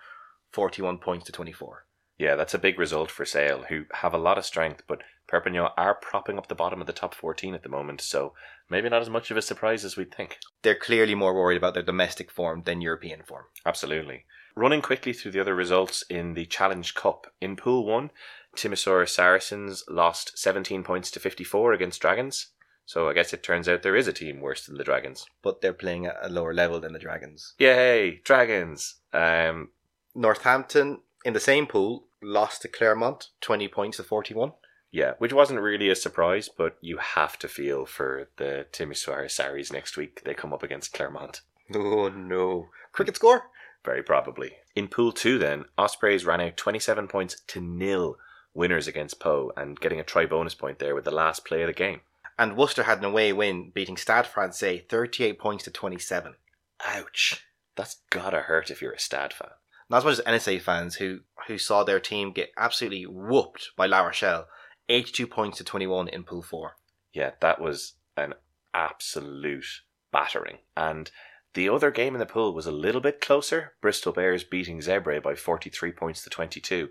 41 0.52 0.98
points 0.98 1.26
to 1.26 1.32
24. 1.32 1.86
Yeah, 2.20 2.36
that's 2.36 2.52
a 2.52 2.58
big 2.58 2.78
result 2.78 3.10
for 3.10 3.24
Sale, 3.24 3.64
who 3.70 3.86
have 3.94 4.12
a 4.12 4.18
lot 4.18 4.36
of 4.36 4.44
strength, 4.44 4.82
but 4.86 5.00
Perpignan 5.26 5.70
are 5.78 5.94
propping 5.94 6.36
up 6.36 6.48
the 6.48 6.54
bottom 6.54 6.78
of 6.82 6.86
the 6.86 6.92
top 6.92 7.14
14 7.14 7.54
at 7.54 7.62
the 7.62 7.70
moment, 7.70 8.02
so 8.02 8.34
maybe 8.68 8.90
not 8.90 9.00
as 9.00 9.08
much 9.08 9.30
of 9.30 9.38
a 9.38 9.42
surprise 9.42 9.86
as 9.86 9.96
we'd 9.96 10.14
think. 10.14 10.36
They're 10.60 10.74
clearly 10.74 11.14
more 11.14 11.32
worried 11.32 11.56
about 11.56 11.72
their 11.72 11.82
domestic 11.82 12.30
form 12.30 12.64
than 12.66 12.82
European 12.82 13.22
form. 13.22 13.44
Absolutely. 13.64 14.26
Running 14.54 14.82
quickly 14.82 15.14
through 15.14 15.30
the 15.30 15.40
other 15.40 15.54
results 15.54 16.04
in 16.10 16.34
the 16.34 16.44
Challenge 16.44 16.94
Cup. 16.94 17.32
In 17.40 17.56
Pool 17.56 17.86
1, 17.86 18.10
Timisoara 18.54 19.08
Saracens 19.08 19.82
lost 19.88 20.36
17 20.36 20.82
points 20.82 21.10
to 21.12 21.20
54 21.20 21.72
against 21.72 22.02
Dragons. 22.02 22.48
So 22.84 23.08
I 23.08 23.14
guess 23.14 23.32
it 23.32 23.42
turns 23.42 23.66
out 23.66 23.82
there 23.82 23.96
is 23.96 24.08
a 24.08 24.12
team 24.12 24.42
worse 24.42 24.66
than 24.66 24.76
the 24.76 24.84
Dragons. 24.84 25.24
but 25.40 25.62
they're 25.62 25.72
playing 25.72 26.04
at 26.04 26.18
a 26.20 26.28
lower 26.28 26.52
level 26.52 26.80
than 26.80 26.92
the 26.92 26.98
Dragons. 26.98 27.54
Yay, 27.58 28.20
Dragons! 28.24 28.96
Um, 29.14 29.70
Northampton 30.14 30.98
in 31.24 31.32
the 31.32 31.40
same 31.40 31.66
pool 31.66 32.08
lost 32.22 32.62
to 32.62 32.68
Clermont, 32.68 33.28
20 33.40 33.68
points 33.68 33.96
to 33.98 34.02
41. 34.02 34.52
yeah, 34.92 35.12
which 35.18 35.32
wasn't 35.32 35.60
really 35.60 35.88
a 35.88 35.94
surprise, 35.94 36.48
but 36.48 36.76
you 36.80 36.98
have 36.98 37.38
to 37.38 37.48
feel 37.48 37.86
for 37.86 38.28
the 38.36 38.66
Timisoara 38.72 39.30
Sarries 39.30 39.72
next 39.72 39.96
week. 39.96 40.22
They 40.24 40.34
come 40.34 40.52
up 40.52 40.62
against 40.62 40.92
Clermont. 40.92 41.42
Oh 41.74 42.08
no. 42.08 42.66
Cricket 42.92 43.16
score? 43.16 43.44
Very 43.84 44.02
probably. 44.02 44.56
In 44.74 44.88
Pool 44.88 45.12
2, 45.12 45.38
then, 45.38 45.64
Ospreys 45.78 46.24
ran 46.26 46.40
out 46.40 46.56
27 46.56 47.06
points 47.08 47.40
to 47.46 47.60
nil 47.60 48.16
winners 48.52 48.88
against 48.88 49.20
Pau 49.20 49.52
and 49.56 49.78
getting 49.80 50.00
a 50.00 50.04
try 50.04 50.26
bonus 50.26 50.54
point 50.54 50.80
there 50.80 50.94
with 50.94 51.04
the 51.04 51.10
last 51.12 51.44
play 51.44 51.62
of 51.62 51.68
the 51.68 51.72
game. 51.72 52.00
And 52.36 52.56
Worcester 52.56 52.82
had 52.82 52.98
an 52.98 53.04
away 53.04 53.32
win, 53.32 53.70
beating 53.72 53.96
Stade 53.96 54.26
Francais 54.26 54.84
38 54.88 55.38
points 55.38 55.64
to 55.64 55.70
27. 55.70 56.34
Ouch. 56.84 57.46
That's 57.76 57.98
gotta 58.10 58.40
hurt 58.40 58.70
if 58.70 58.82
you're 58.82 58.92
a 58.92 58.98
Stade 58.98 59.32
fan. 59.32 59.50
Not 59.90 59.98
as 59.98 60.04
much 60.04 60.18
as 60.20 60.24
Enisei 60.24 60.60
fans 60.60 60.96
who, 60.96 61.20
who 61.48 61.58
saw 61.58 61.82
their 61.82 61.98
team 61.98 62.32
get 62.32 62.52
absolutely 62.56 63.06
whooped 63.06 63.70
by 63.76 63.86
La 63.86 64.02
Rochelle, 64.02 64.46
82 64.88 65.26
points 65.26 65.58
to 65.58 65.64
21 65.64 66.08
in 66.08 66.22
Pool 66.22 66.42
4. 66.42 66.76
Yeah, 67.12 67.32
that 67.40 67.60
was 67.60 67.94
an 68.16 68.34
absolute 68.72 69.82
battering. 70.12 70.58
And 70.76 71.10
the 71.54 71.68
other 71.68 71.90
game 71.90 72.14
in 72.14 72.20
the 72.20 72.26
pool 72.26 72.54
was 72.54 72.66
a 72.66 72.72
little 72.72 73.00
bit 73.00 73.20
closer. 73.20 73.72
Bristol 73.82 74.12
Bears 74.12 74.44
beating 74.44 74.78
Zebre 74.78 75.20
by 75.20 75.34
43 75.34 75.90
points 75.90 76.22
to 76.22 76.30
22, 76.30 76.90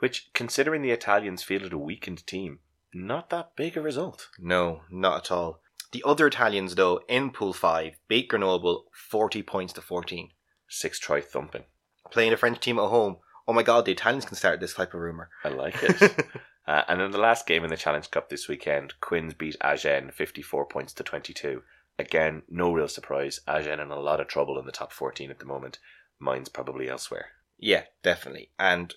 which, 0.00 0.30
considering 0.34 0.82
the 0.82 0.90
Italians 0.90 1.44
fielded 1.44 1.72
a 1.72 1.78
weakened 1.78 2.26
team, 2.26 2.58
not 2.92 3.30
that 3.30 3.54
big 3.54 3.76
a 3.76 3.80
result. 3.80 4.28
No, 4.40 4.80
not 4.90 5.26
at 5.26 5.30
all. 5.30 5.60
The 5.92 6.02
other 6.04 6.26
Italians, 6.26 6.74
though, 6.74 7.00
in 7.08 7.30
Pool 7.30 7.52
5, 7.52 7.94
beat 8.08 8.28
Grenoble 8.28 8.86
40 8.92 9.44
points 9.44 9.72
to 9.74 9.80
14. 9.80 10.30
Six 10.68 10.98
try 10.98 11.20
thumping. 11.20 11.64
Playing 12.10 12.32
a 12.32 12.36
French 12.36 12.60
team 12.60 12.78
at 12.78 12.88
home. 12.88 13.16
Oh 13.46 13.52
my 13.52 13.62
god, 13.62 13.84
the 13.84 13.92
Italians 13.92 14.24
can 14.24 14.36
start 14.36 14.60
this 14.60 14.74
type 14.74 14.94
of 14.94 15.00
rumour. 15.00 15.30
I 15.44 15.48
like 15.48 15.76
it. 15.82 16.26
uh, 16.66 16.82
and 16.88 17.00
in 17.00 17.10
the 17.10 17.18
last 17.18 17.46
game 17.46 17.64
in 17.64 17.70
the 17.70 17.76
Challenge 17.76 18.10
Cup 18.10 18.28
this 18.28 18.48
weekend, 18.48 18.94
Quins 19.00 19.34
beat 19.34 19.56
Agen 19.60 20.10
54 20.12 20.66
points 20.66 20.92
to 20.94 21.02
22. 21.02 21.62
Again, 21.98 22.42
no 22.48 22.72
real 22.72 22.88
surprise. 22.88 23.40
Agen 23.46 23.80
in 23.80 23.90
a 23.90 23.98
lot 24.00 24.20
of 24.20 24.28
trouble 24.28 24.58
in 24.58 24.66
the 24.66 24.72
top 24.72 24.92
14 24.92 25.30
at 25.30 25.38
the 25.38 25.44
moment. 25.44 25.78
Mine's 26.18 26.48
probably 26.48 26.88
elsewhere. 26.88 27.26
Yeah, 27.58 27.84
definitely. 28.02 28.50
And 28.58 28.94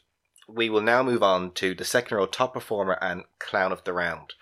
we 0.48 0.70
will 0.70 0.82
now 0.82 1.04
move 1.04 1.24
on 1.24 1.52
to 1.54 1.74
the 1.74 1.86
second 1.86 2.16
row 2.16 2.26
top 2.26 2.54
performer 2.54 2.98
and 3.02 3.24
clown 3.40 3.72
of 3.72 3.84
the 3.84 3.94
round. 3.94 4.34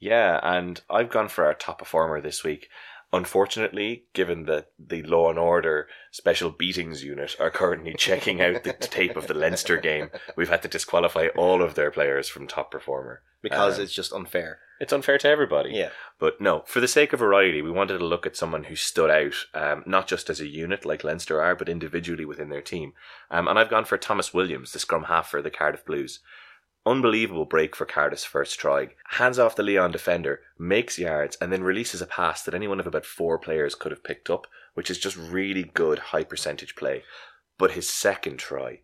Yeah, 0.00 0.38
and 0.42 0.80
I've 0.88 1.10
gone 1.10 1.28
for 1.28 1.44
our 1.44 1.54
top 1.54 1.78
performer 1.78 2.20
this 2.20 2.44
week. 2.44 2.68
Unfortunately, 3.12 4.04
given 4.12 4.44
that 4.44 4.70
the 4.78 5.02
Law 5.02 5.30
and 5.30 5.38
Order 5.38 5.88
Special 6.10 6.50
Beatings 6.50 7.02
Unit 7.02 7.36
are 7.40 7.50
currently 7.50 7.94
checking 7.98 8.40
out 8.42 8.64
the 8.64 8.74
tape 8.74 9.16
of 9.16 9.26
the 9.26 9.34
Leinster 9.34 9.78
game, 9.78 10.10
we've 10.36 10.50
had 10.50 10.62
to 10.62 10.68
disqualify 10.68 11.28
all 11.36 11.62
of 11.62 11.74
their 11.74 11.90
players 11.90 12.28
from 12.28 12.46
top 12.46 12.70
performer. 12.70 13.22
Because 13.42 13.78
Um, 13.78 13.84
it's 13.84 13.94
just 13.94 14.12
unfair. 14.12 14.58
It's 14.80 14.92
unfair 14.92 15.18
to 15.18 15.28
everybody. 15.28 15.70
Yeah. 15.72 15.90
But 16.18 16.40
no, 16.40 16.64
for 16.66 16.80
the 16.80 16.88
sake 16.88 17.12
of 17.12 17.20
variety, 17.20 17.62
we 17.62 17.70
wanted 17.70 17.98
to 17.98 18.04
look 18.04 18.26
at 18.26 18.36
someone 18.36 18.64
who 18.64 18.76
stood 18.76 19.10
out, 19.10 19.34
um, 19.54 19.82
not 19.86 20.06
just 20.06 20.28
as 20.28 20.40
a 20.40 20.46
unit 20.46 20.84
like 20.84 21.02
Leinster 21.02 21.40
are, 21.40 21.56
but 21.56 21.68
individually 21.68 22.24
within 22.24 22.48
their 22.50 22.60
team. 22.62 22.92
Um, 23.30 23.48
and 23.48 23.58
I've 23.58 23.70
gone 23.70 23.84
for 23.84 23.96
Tomos 23.98 24.34
Williams, 24.34 24.72
the 24.72 24.78
scrum 24.78 25.04
half 25.04 25.28
for 25.30 25.40
the 25.40 25.50
Cardiff 25.50 25.84
Blues. 25.84 26.20
Unbelievable 26.88 27.44
break 27.44 27.76
for 27.76 27.84
Cardiff's 27.84 28.24
first 28.24 28.58
try. 28.58 28.88
Hands 29.10 29.38
off 29.38 29.54
the 29.54 29.62
Lyon 29.62 29.90
defender, 29.90 30.40
makes 30.58 30.98
yards, 30.98 31.36
and 31.38 31.52
then 31.52 31.62
releases 31.62 32.00
a 32.00 32.06
pass 32.06 32.42
that 32.42 32.54
any 32.54 32.66
one 32.66 32.80
of 32.80 32.86
about 32.86 33.04
four 33.04 33.38
players 33.38 33.74
could 33.74 33.92
have 33.92 34.02
picked 34.02 34.30
up, 34.30 34.46
which 34.72 34.88
is 34.90 34.98
just 34.98 35.14
really 35.14 35.64
good 35.64 35.98
high 35.98 36.24
percentage 36.24 36.76
play. 36.76 37.02
But 37.58 37.72
his 37.72 37.90
second 37.90 38.38
try, 38.38 38.80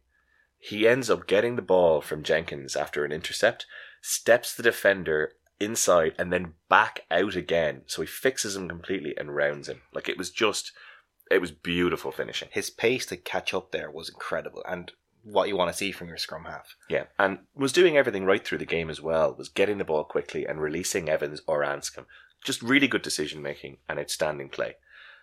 he 0.59 0.87
ends 0.87 1.09
up 1.09 1.27
getting 1.27 1.57
the 1.57 1.62
ball 1.62 2.03
from 2.03 2.23
Jenkins 2.23 2.77
after 2.77 3.07
an 3.07 3.12
intercept, 3.12 3.64
steps 4.03 4.55
the 4.55 4.62
defender 4.62 5.33
inside 5.59 6.14
and 6.19 6.31
then 6.31 6.53
back 6.69 7.07
out 7.11 7.37
again. 7.37 7.85
So 7.87 8.03
he 8.03 8.07
fixes 8.07 8.55
him 8.55 8.69
completely 8.69 9.17
and 9.17 9.35
rounds 9.35 9.67
him. 9.67 9.81
Like 9.95 10.11
it 10.11 10.19
was 10.19 10.29
just, 10.29 10.73
it 11.31 11.40
was 11.40 11.53
beautiful 11.53 12.12
finishing. 12.12 12.51
His 12.53 12.69
pace 12.69 13.07
to 13.07 13.17
catch 13.17 13.55
up 13.55 13.73
there 13.73 13.90
was 13.90 14.11
incredible 14.11 14.62
and 14.69 14.93
what 15.25 15.49
you 15.49 15.57
want 15.57 15.73
to 15.73 15.77
see 15.77 15.91
from 15.91 16.09
your 16.09 16.17
scrum 16.17 16.45
half. 16.45 16.77
Yeah, 16.89 17.05
and 17.19 17.39
was 17.55 17.73
doing 17.73 17.97
everything 17.97 18.25
right 18.25 18.45
through 18.45 18.59
the 18.59 18.67
game 18.67 18.91
as 18.91 19.01
well. 19.01 19.35
Was 19.35 19.49
getting 19.49 19.79
the 19.79 19.85
ball 19.85 20.05
quickly 20.05 20.47
and 20.47 20.61
releasing 20.61 21.09
Evans 21.09 21.41
or 21.47 21.63
Anscombe. 21.63 22.07
Just 22.45 22.63
really 22.63 22.89
good 22.89 23.03
decision 23.03 23.43
making 23.43 23.79
and 23.89 23.99
outstanding 23.99 24.51
play. 24.51 24.77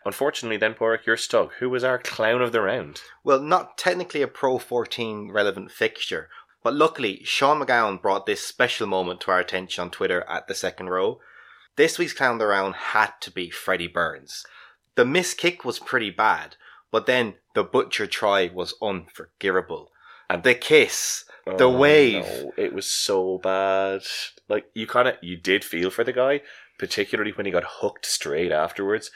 Unfortunately, 0.04 0.58
then 0.58 0.74
Padraig, 0.74 1.02
you're 1.06 1.18
stuck. 1.18 1.54
Who 1.60 1.70
was 1.70 1.84
our 1.84 2.00
clown 2.00 2.42
of 2.42 2.52
the 2.52 2.62
round? 2.62 3.02
Well, 3.24 3.40
not 3.40 3.78
technically 3.78 4.24
a 4.24 4.28
Pro 4.28 4.58
14 4.58 5.32
relevant 5.32 5.72
fixture, 5.72 6.30
but 6.64 6.74
luckily 6.74 7.22
Sean 7.24 7.62
McGowan 7.62 8.02
brought 8.02 8.26
this 8.26 8.42
special 8.42 8.88
moment 8.88 9.22
to 9.22 9.32
our 9.32 9.40
attention 9.40 9.84
on 9.84 9.92
Twitter 9.92 10.24
at 10.28 10.48
the 10.48 10.56
second 10.56 10.90
row. 10.90 11.20
This 11.76 12.00
week's 12.00 12.14
clown 12.14 12.34
of 12.34 12.40
the 12.40 12.48
round 12.48 12.76
had 12.76 13.14
to 13.22 13.32
be 13.32 13.50
Freddie 13.52 13.88
Burns. 13.88 14.44
The 14.96 15.06
miss 15.06 15.34
kick 15.34 15.64
was 15.64 15.80
pretty 15.80 16.10
bad, 16.10 16.56
but 16.92 17.06
then 17.06 17.36
the 17.56 17.64
butcher 17.64 18.08
try 18.08 18.50
was 18.54 18.74
unforgivable. 18.82 19.91
And 20.32 20.44
the 20.44 20.56
kiss, 20.56 21.26
the 21.46 21.66
Oh, 21.66 21.78
wave. 21.78 22.24
no, 22.24 22.54
it 22.56 22.74
was 22.74 22.86
so 22.86 23.38
bad. 23.38 24.04
Like 24.48 24.66
you 24.74 24.88
kind 24.88 25.10
of 25.10 25.16
you 25.22 25.36
did 25.36 25.66
feel 25.66 25.90
for 25.90 26.06
the 26.06 26.14
guy, 26.14 26.42
particularly 26.80 27.32
when 27.32 27.46
he 27.46 27.52
got 27.52 27.66
hooked 27.82 28.06
straight 28.06 28.52
afterwards. 28.52 29.12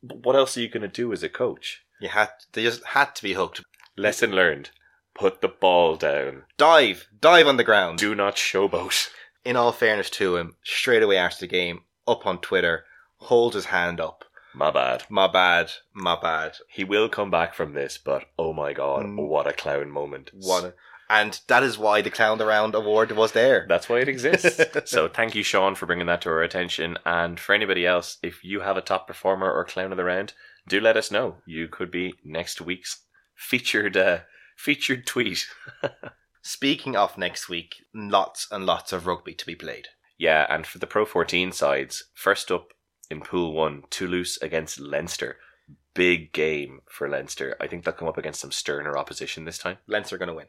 But 0.00 0.18
what 0.24 0.36
else 0.36 0.56
are 0.56 0.60
you 0.60 0.68
going 0.68 0.82
to 0.82 0.88
do 0.88 1.12
as 1.12 1.24
a 1.24 1.28
coach? 1.28 1.82
You 2.00 2.08
had 2.10 2.30
they 2.52 2.62
just 2.62 2.84
had 2.84 3.16
to 3.16 3.22
be 3.22 3.32
hooked. 3.32 3.64
Lesson 3.96 4.30
learned: 4.30 4.70
put 5.14 5.40
the 5.40 5.48
ball 5.48 5.96
down. 5.96 6.44
Dive, 6.56 7.08
dive 7.20 7.48
on 7.48 7.56
the 7.56 7.64
ground. 7.64 7.98
Do 7.98 8.14
not 8.14 8.36
showboat. 8.36 9.08
In 9.44 9.56
all 9.56 9.72
fairness 9.72 10.10
to 10.10 10.36
him, 10.36 10.54
straight 10.62 11.02
away 11.02 11.16
after 11.16 11.40
the 11.40 11.46
game, 11.48 11.80
up 12.06 12.26
on 12.26 12.38
Twitter, 12.40 12.84
holds 13.16 13.56
his 13.56 13.66
hand 13.66 13.98
up. 14.00 14.24
My 14.54 14.70
bad. 14.70 15.04
My 15.08 15.26
bad, 15.28 15.70
my 15.94 16.18
bad. 16.20 16.56
He 16.68 16.84
will 16.84 17.08
come 17.08 17.30
back 17.30 17.54
from 17.54 17.74
this, 17.74 17.98
but 17.98 18.24
oh 18.38 18.52
my 18.52 18.72
god, 18.72 19.04
Mm. 19.06 19.28
what 19.28 19.46
a 19.46 19.52
clown 19.52 19.90
moment! 19.90 20.30
A- 20.34 20.74
and 21.08 21.40
that 21.48 21.62
is 21.64 21.76
why 21.78 22.02
the 22.02 22.10
Clown 22.10 22.40
Around 22.40 22.74
award 22.76 23.10
was 23.12 23.32
there. 23.32 23.66
That's 23.68 23.88
why 23.88 23.98
it 23.98 24.08
exists. 24.08 24.60
so 24.90 25.08
thank 25.08 25.34
you, 25.34 25.42
Sean, 25.42 25.74
for 25.74 25.86
bringing 25.86 26.06
that 26.06 26.20
to 26.22 26.28
our 26.30 26.42
attention. 26.42 26.98
And 27.04 27.38
for 27.40 27.52
anybody 27.52 27.84
else, 27.84 28.18
if 28.22 28.44
you 28.44 28.60
have 28.60 28.76
a 28.76 28.80
top 28.80 29.08
performer 29.08 29.50
or 29.50 29.64
clown 29.64 29.90
of 29.92 29.96
the 29.96 30.04
round, 30.04 30.34
do 30.68 30.80
let 30.80 30.96
us 30.96 31.10
know. 31.10 31.38
You 31.46 31.66
could 31.66 31.90
be 31.90 32.14
next 32.24 32.60
week's 32.60 33.02
featured 33.34 33.96
uh, 33.96 34.20
featured 34.56 35.04
tweet. 35.06 35.46
Speaking 36.42 36.96
of 36.96 37.18
next 37.18 37.48
week, 37.48 37.74
lots 37.94 38.46
and 38.50 38.64
lots 38.64 38.92
of 38.92 39.06
rugby 39.06 39.34
to 39.34 39.46
be 39.46 39.54
played. 39.54 39.88
Yeah, 40.18 40.46
and 40.48 40.66
for 40.66 40.78
the 40.78 40.86
Pro 40.86 41.04
14 41.04 41.52
sides, 41.52 42.04
first 42.14 42.50
up 42.50 42.68
in 43.10 43.20
Pool 43.20 43.52
1, 43.52 43.84
Toulouse 43.90 44.38
against 44.40 44.78
Leinster. 44.80 45.36
Big 45.94 46.32
game 46.32 46.80
for 46.88 47.08
Leinster. 47.08 47.56
I 47.60 47.66
think 47.66 47.84
they'll 47.84 47.94
come 47.94 48.08
up 48.08 48.18
against 48.18 48.40
some 48.40 48.52
sterner 48.52 48.96
opposition 48.96 49.44
this 49.44 49.58
time. 49.58 49.78
Leinster 49.86 50.14
are 50.16 50.18
going 50.18 50.28
to 50.28 50.34
win. 50.34 50.46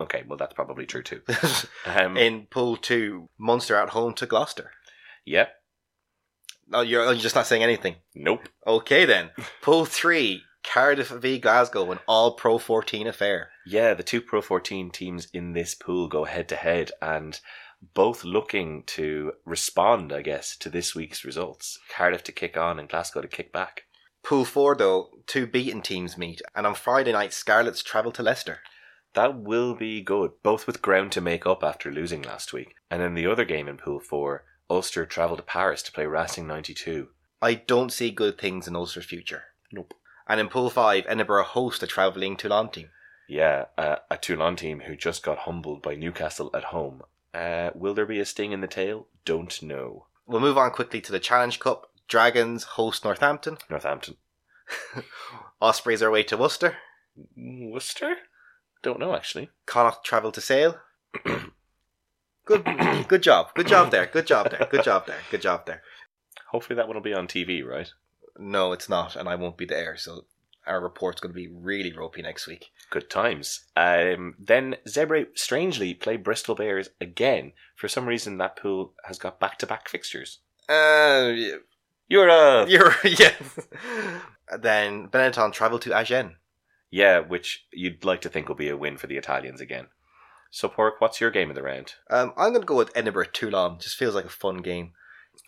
Okay, 0.00 0.22
well, 0.26 0.36
that's 0.38 0.54
probably 0.54 0.86
true 0.86 1.02
too. 1.02 1.20
Um, 1.86 2.16
In 2.16 2.46
Pool 2.46 2.76
2, 2.76 3.28
Munster 3.38 3.76
at 3.76 3.90
home 3.90 4.12
to 4.14 4.26
Gloucester. 4.26 4.70
yeah, 5.24 5.46
No, 6.68 6.80
you're, 6.80 7.04
you're 7.04 7.14
just 7.16 7.34
not 7.34 7.46
saying 7.46 7.62
anything. 7.62 7.96
nope. 8.14 8.48
Okay 8.66 9.04
then. 9.04 9.30
Pool 9.62 9.84
3, 9.84 10.42
Cardiff 10.64 11.08
v 11.08 11.38
Glasgow, 11.38 11.90
an 11.92 11.98
all 12.08 12.32
Pro 12.34 12.58
14 12.58 13.06
affair. 13.06 13.50
Yeah, 13.66 13.94
the 13.94 14.02
two 14.02 14.20
Pro 14.20 14.40
14 14.42 14.90
teams 14.90 15.28
in 15.32 15.52
this 15.52 15.74
pool 15.74 16.08
go 16.08 16.24
head 16.24 16.48
to 16.50 16.56
head 16.56 16.90
and 17.00 17.38
both 17.94 18.24
looking 18.24 18.82
to 18.84 19.32
respond, 19.44 20.12
I 20.12 20.22
guess, 20.22 20.56
to 20.58 20.70
this 20.70 20.94
week's 20.94 21.24
results. 21.24 21.78
Cardiff 21.88 22.22
to 22.24 22.32
kick 22.32 22.56
on 22.56 22.78
and 22.78 22.88
Glasgow 22.88 23.20
to 23.20 23.28
kick 23.28 23.52
back. 23.52 23.84
Pool 24.22 24.44
4, 24.44 24.76
though, 24.76 25.10
two 25.26 25.46
beaten 25.46 25.82
teams 25.82 26.18
meet, 26.18 26.42
and 26.54 26.66
on 26.66 26.74
Friday 26.74 27.12
night, 27.12 27.32
Scarlets 27.32 27.82
travel 27.82 28.10
to 28.12 28.22
Leicester. 28.22 28.58
That 29.14 29.38
will 29.38 29.74
be 29.74 30.02
good, 30.02 30.32
both 30.42 30.66
with 30.66 30.82
ground 30.82 31.12
to 31.12 31.20
make 31.20 31.46
up 31.46 31.62
after 31.62 31.90
losing 31.92 32.22
last 32.22 32.52
week. 32.52 32.74
And 32.90 33.02
in 33.02 33.14
the 33.14 33.26
other 33.26 33.44
game 33.44 33.68
in 33.68 33.76
Pool 33.76 34.00
4, 34.00 34.44
Ulster 34.68 35.06
travel 35.06 35.36
to 35.36 35.42
Paris 35.42 35.82
to 35.84 35.92
play 35.92 36.06
Racing 36.06 36.46
92. 36.46 37.08
I 37.40 37.54
don't 37.54 37.92
see 37.92 38.10
good 38.10 38.36
things 38.36 38.66
in 38.66 38.74
Ulster's 38.74 39.04
future. 39.04 39.44
Nope. 39.72 39.94
And 40.28 40.40
in 40.40 40.48
Pool 40.48 40.70
5, 40.70 41.04
Edinburgh 41.06 41.44
host 41.44 41.82
a 41.82 41.86
travelling 41.86 42.36
Toulon 42.36 42.70
team. 42.70 42.90
Yeah, 43.28 43.66
uh, 43.78 43.96
a 44.10 44.16
Toulon 44.16 44.56
team 44.56 44.80
who 44.80 44.96
just 44.96 45.22
got 45.22 45.38
humbled 45.38 45.82
by 45.82 45.94
Newcastle 45.94 46.50
at 46.52 46.64
home. 46.64 47.02
Uh, 47.36 47.70
will 47.74 47.92
there 47.92 48.06
be 48.06 48.18
a 48.18 48.24
sting 48.24 48.52
in 48.52 48.62
the 48.62 48.66
tail? 48.66 49.08
Don't 49.26 49.62
know. 49.62 50.06
We'll 50.26 50.40
move 50.40 50.56
on 50.56 50.70
quickly 50.70 51.02
to 51.02 51.12
the 51.12 51.20
Challenge 51.20 51.60
Cup. 51.60 51.90
Dragons 52.08 52.64
host 52.64 53.04
Northampton. 53.04 53.58
Northampton. 53.68 54.16
Ospreys 55.60 56.02
are 56.02 56.08
away 56.08 56.22
to 56.22 56.36
Worcester. 56.36 56.76
Worcester? 57.36 58.16
Don't 58.82 58.98
know 58.98 59.14
actually. 59.14 59.50
Connacht 59.66 60.02
travel 60.04 60.32
to 60.32 60.40
Sale. 60.40 60.78
good, 62.46 62.64
good 63.06 63.22
job. 63.22 63.52
Good 63.54 63.68
job 63.68 63.90
there. 63.90 64.06
Good 64.06 64.26
job 64.26 64.50
there. 64.50 64.66
Good 64.70 64.84
job 64.84 65.06
there. 65.06 65.18
Good 65.30 65.42
job 65.42 65.66
there. 65.66 65.82
Hopefully 66.52 66.76
that 66.76 66.86
one 66.86 66.96
will 66.96 67.02
be 67.02 67.14
on 67.14 67.26
TV, 67.26 67.62
right? 67.62 67.90
No, 68.38 68.72
it's 68.72 68.88
not, 68.88 69.14
and 69.14 69.28
I 69.28 69.34
won't 69.34 69.58
be 69.58 69.66
there. 69.66 69.96
So 69.98 70.24
our 70.66 70.80
report's 70.80 71.20
going 71.20 71.32
to 71.32 71.36
be 71.40 71.48
really 71.48 71.92
ropey 71.92 72.22
next 72.22 72.46
week. 72.46 72.66
Good 72.90 73.08
times. 73.10 73.64
Um, 73.76 74.34
then 74.38 74.76
Zebre 74.88 75.26
strangely 75.34 75.94
play 75.94 76.16
Bristol 76.16 76.54
Bears 76.54 76.88
again. 77.00 77.52
For 77.76 77.88
some 77.88 78.06
reason, 78.06 78.38
that 78.38 78.56
pool 78.56 78.94
has 79.04 79.18
got 79.18 79.40
back-to-back 79.40 79.88
fixtures. 79.88 80.38
Uh, 80.68 81.32
You're 82.08 82.28
a 82.28 82.66
you're 82.68 82.94
yeah. 83.04 83.32
then 84.58 85.08
Benetton 85.08 85.52
travel 85.52 85.78
to 85.80 85.92
Agen. 85.92 86.36
yeah, 86.90 87.20
which 87.20 87.66
you'd 87.72 88.04
like 88.04 88.20
to 88.22 88.28
think 88.28 88.48
will 88.48 88.54
be 88.56 88.68
a 88.68 88.76
win 88.76 88.96
for 88.96 89.06
the 89.06 89.16
Italians 89.16 89.60
again. 89.60 89.86
So, 90.50 90.68
Pork, 90.68 90.94
what's 91.00 91.20
your 91.20 91.30
game 91.32 91.50
of 91.50 91.56
the 91.56 91.62
round? 91.62 91.94
Um, 92.08 92.32
I'm 92.36 92.50
going 92.50 92.62
to 92.62 92.66
go 92.66 92.76
with 92.76 92.92
Edinburgh 92.96 93.26
Toulon. 93.32 93.78
Just 93.80 93.96
feels 93.96 94.14
like 94.14 94.24
a 94.24 94.28
fun 94.30 94.58
game. 94.58 94.92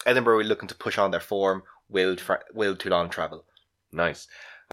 Edinburgh 0.04 0.38
are 0.40 0.44
looking 0.44 0.68
to 0.68 0.74
push 0.74 0.98
on 0.98 1.12
their 1.12 1.20
form. 1.20 1.62
Will 1.88 2.16
tra- 2.16 2.42
will 2.52 2.76
Toulon 2.76 3.09
travel? 3.09 3.44
Nice. 3.92 4.26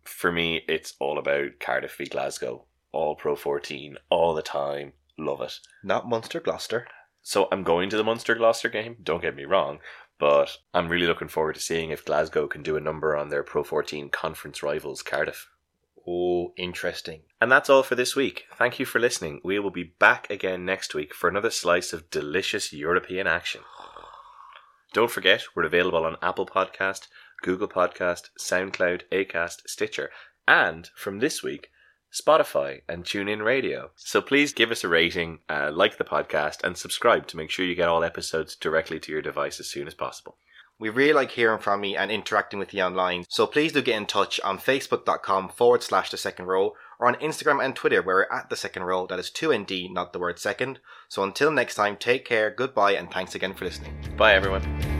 For 0.06 0.32
me, 0.32 0.62
it's 0.68 0.94
all 1.00 1.18
about 1.18 1.60
Cardiff 1.60 1.96
v 1.98 2.06
Glasgow. 2.06 2.65
All 2.91 3.15
Pro 3.15 3.36
14, 3.36 3.98
all 4.10 4.34
the 4.34 4.41
time. 4.41 4.94
Love 5.18 5.41
it. 5.41 5.60
Not 5.84 6.08
Munster 6.08 6.39
Gloucester. 6.39 6.88
So 7.22 7.48
I'm 7.52 7.63
going 7.63 7.89
to 7.89 7.98
the 7.98 8.04
Munster 8.04 8.36
Gloucester 8.36 8.70
game, 8.70 8.98
don't 9.02 9.22
get 9.22 9.36
me 9.36 9.46
wrong, 9.46 9.80
but 10.20 10.58
I'm 10.74 10.89
really 10.89 11.08
looking 11.08 11.28
forward 11.28 11.56
to 11.56 11.62
seeing 11.62 11.89
if 11.89 12.06
Glasgow 12.06 12.48
can 12.48 12.62
do 12.62 12.78
a 12.78 12.82
number 12.82 13.18
on 13.18 13.30
their 13.30 13.44
Pro 13.44 13.63
14 13.63 14.10
conference 14.10 14.62
rivals, 14.62 15.02
Cardiff. 15.02 15.50
Oh, 16.08 16.54
interesting. 16.56 17.22
And 17.41 17.52
that's 17.52 17.70
all 17.70 17.82
for 17.82 17.96
this 17.96 18.15
week. 18.15 18.46
Thank 18.56 18.80
you 18.80 18.86
for 18.86 19.00
listening. 19.00 19.41
We 19.44 19.58
will 19.58 19.72
be 19.72 19.96
back 19.98 20.30
again 20.30 20.65
next 20.65 20.94
week 20.94 21.15
for 21.15 21.28
another 21.28 21.50
slice 21.50 21.94
of 21.94 22.12
delicious 22.12 22.72
European 22.72 23.26
action. 23.26 23.62
Don't 24.94 25.12
forget, 25.12 25.44
we're 25.56 25.65
available 25.65 26.06
on 26.06 26.18
Apple 26.22 26.46
Podcast, 26.46 27.08
Google 27.41 27.67
Podcast, 27.67 28.30
SoundCloud, 28.39 29.02
Acast, 29.12 29.67
Stitcher, 29.67 30.10
and 30.48 30.89
from 30.95 31.19
this 31.19 31.43
week, 31.43 31.69
Spotify 32.13 32.82
and 32.88 33.04
TuneIn 33.04 33.43
Radio. 33.43 33.91
So 33.95 34.21
please 34.21 34.54
give 34.54 34.71
us 34.71 34.84
a 34.84 34.88
rating, 34.88 35.39
uh, 35.50 35.71
like 35.74 35.98
the 35.98 36.06
podcast, 36.06 36.63
and 36.63 36.78
subscribe 36.78 37.28
to 37.28 37.38
make 37.38 37.50
sure 37.50 37.65
you 37.65 37.76
get 37.76 37.89
all 37.89 38.04
episodes 38.04 38.56
directly 38.56 39.00
to 39.02 39.12
your 39.12 39.21
device 39.21 39.60
as 39.60 39.67
soon 39.67 39.88
as 39.88 39.93
possible. 39.93 40.38
We 40.78 40.89
really 40.89 41.13
like 41.13 41.32
hearing 41.32 41.60
from 41.60 41.84
you 41.86 41.98
and 41.98 42.12
interacting 42.12 42.60
with 42.60 42.74
you 42.74 42.82
online, 42.84 43.26
so 43.30 43.48
please 43.48 43.71
do 43.71 43.82
get 43.82 43.95
in 43.95 44.06
touch 44.06 44.41
on 44.41 44.60
facebook.com 44.60 45.50
forward 45.50 45.84
slash 45.84 46.12
the 46.12 46.17
second 46.17 46.45
row 46.45 46.74
or 47.00 47.08
on 47.08 47.15
Instagram 47.15 47.63
and 47.63 47.76
Twitter 47.76 48.02
where 48.02 48.28
we're 48.30 48.38
at 48.38 48.50
the 48.50 48.58
second 48.58 48.84
row. 48.84 49.08
That 49.08 49.19
is 49.19 49.32
2ND, 49.32 49.93
not 49.93 50.12
the 50.12 50.19
word 50.19 50.38
second. 50.38 50.80
So 51.08 51.24
until 51.24 51.52
next 51.52 51.76
time, 51.76 51.95
take 51.95 52.26
care, 52.26 52.50
goodbye, 52.50 52.93
and 52.93 53.10
thanks 53.10 53.36
again 53.36 53.54
for 53.54 53.63
listening. 53.63 53.95
Bye, 54.17 54.34
everyone. 54.34 54.94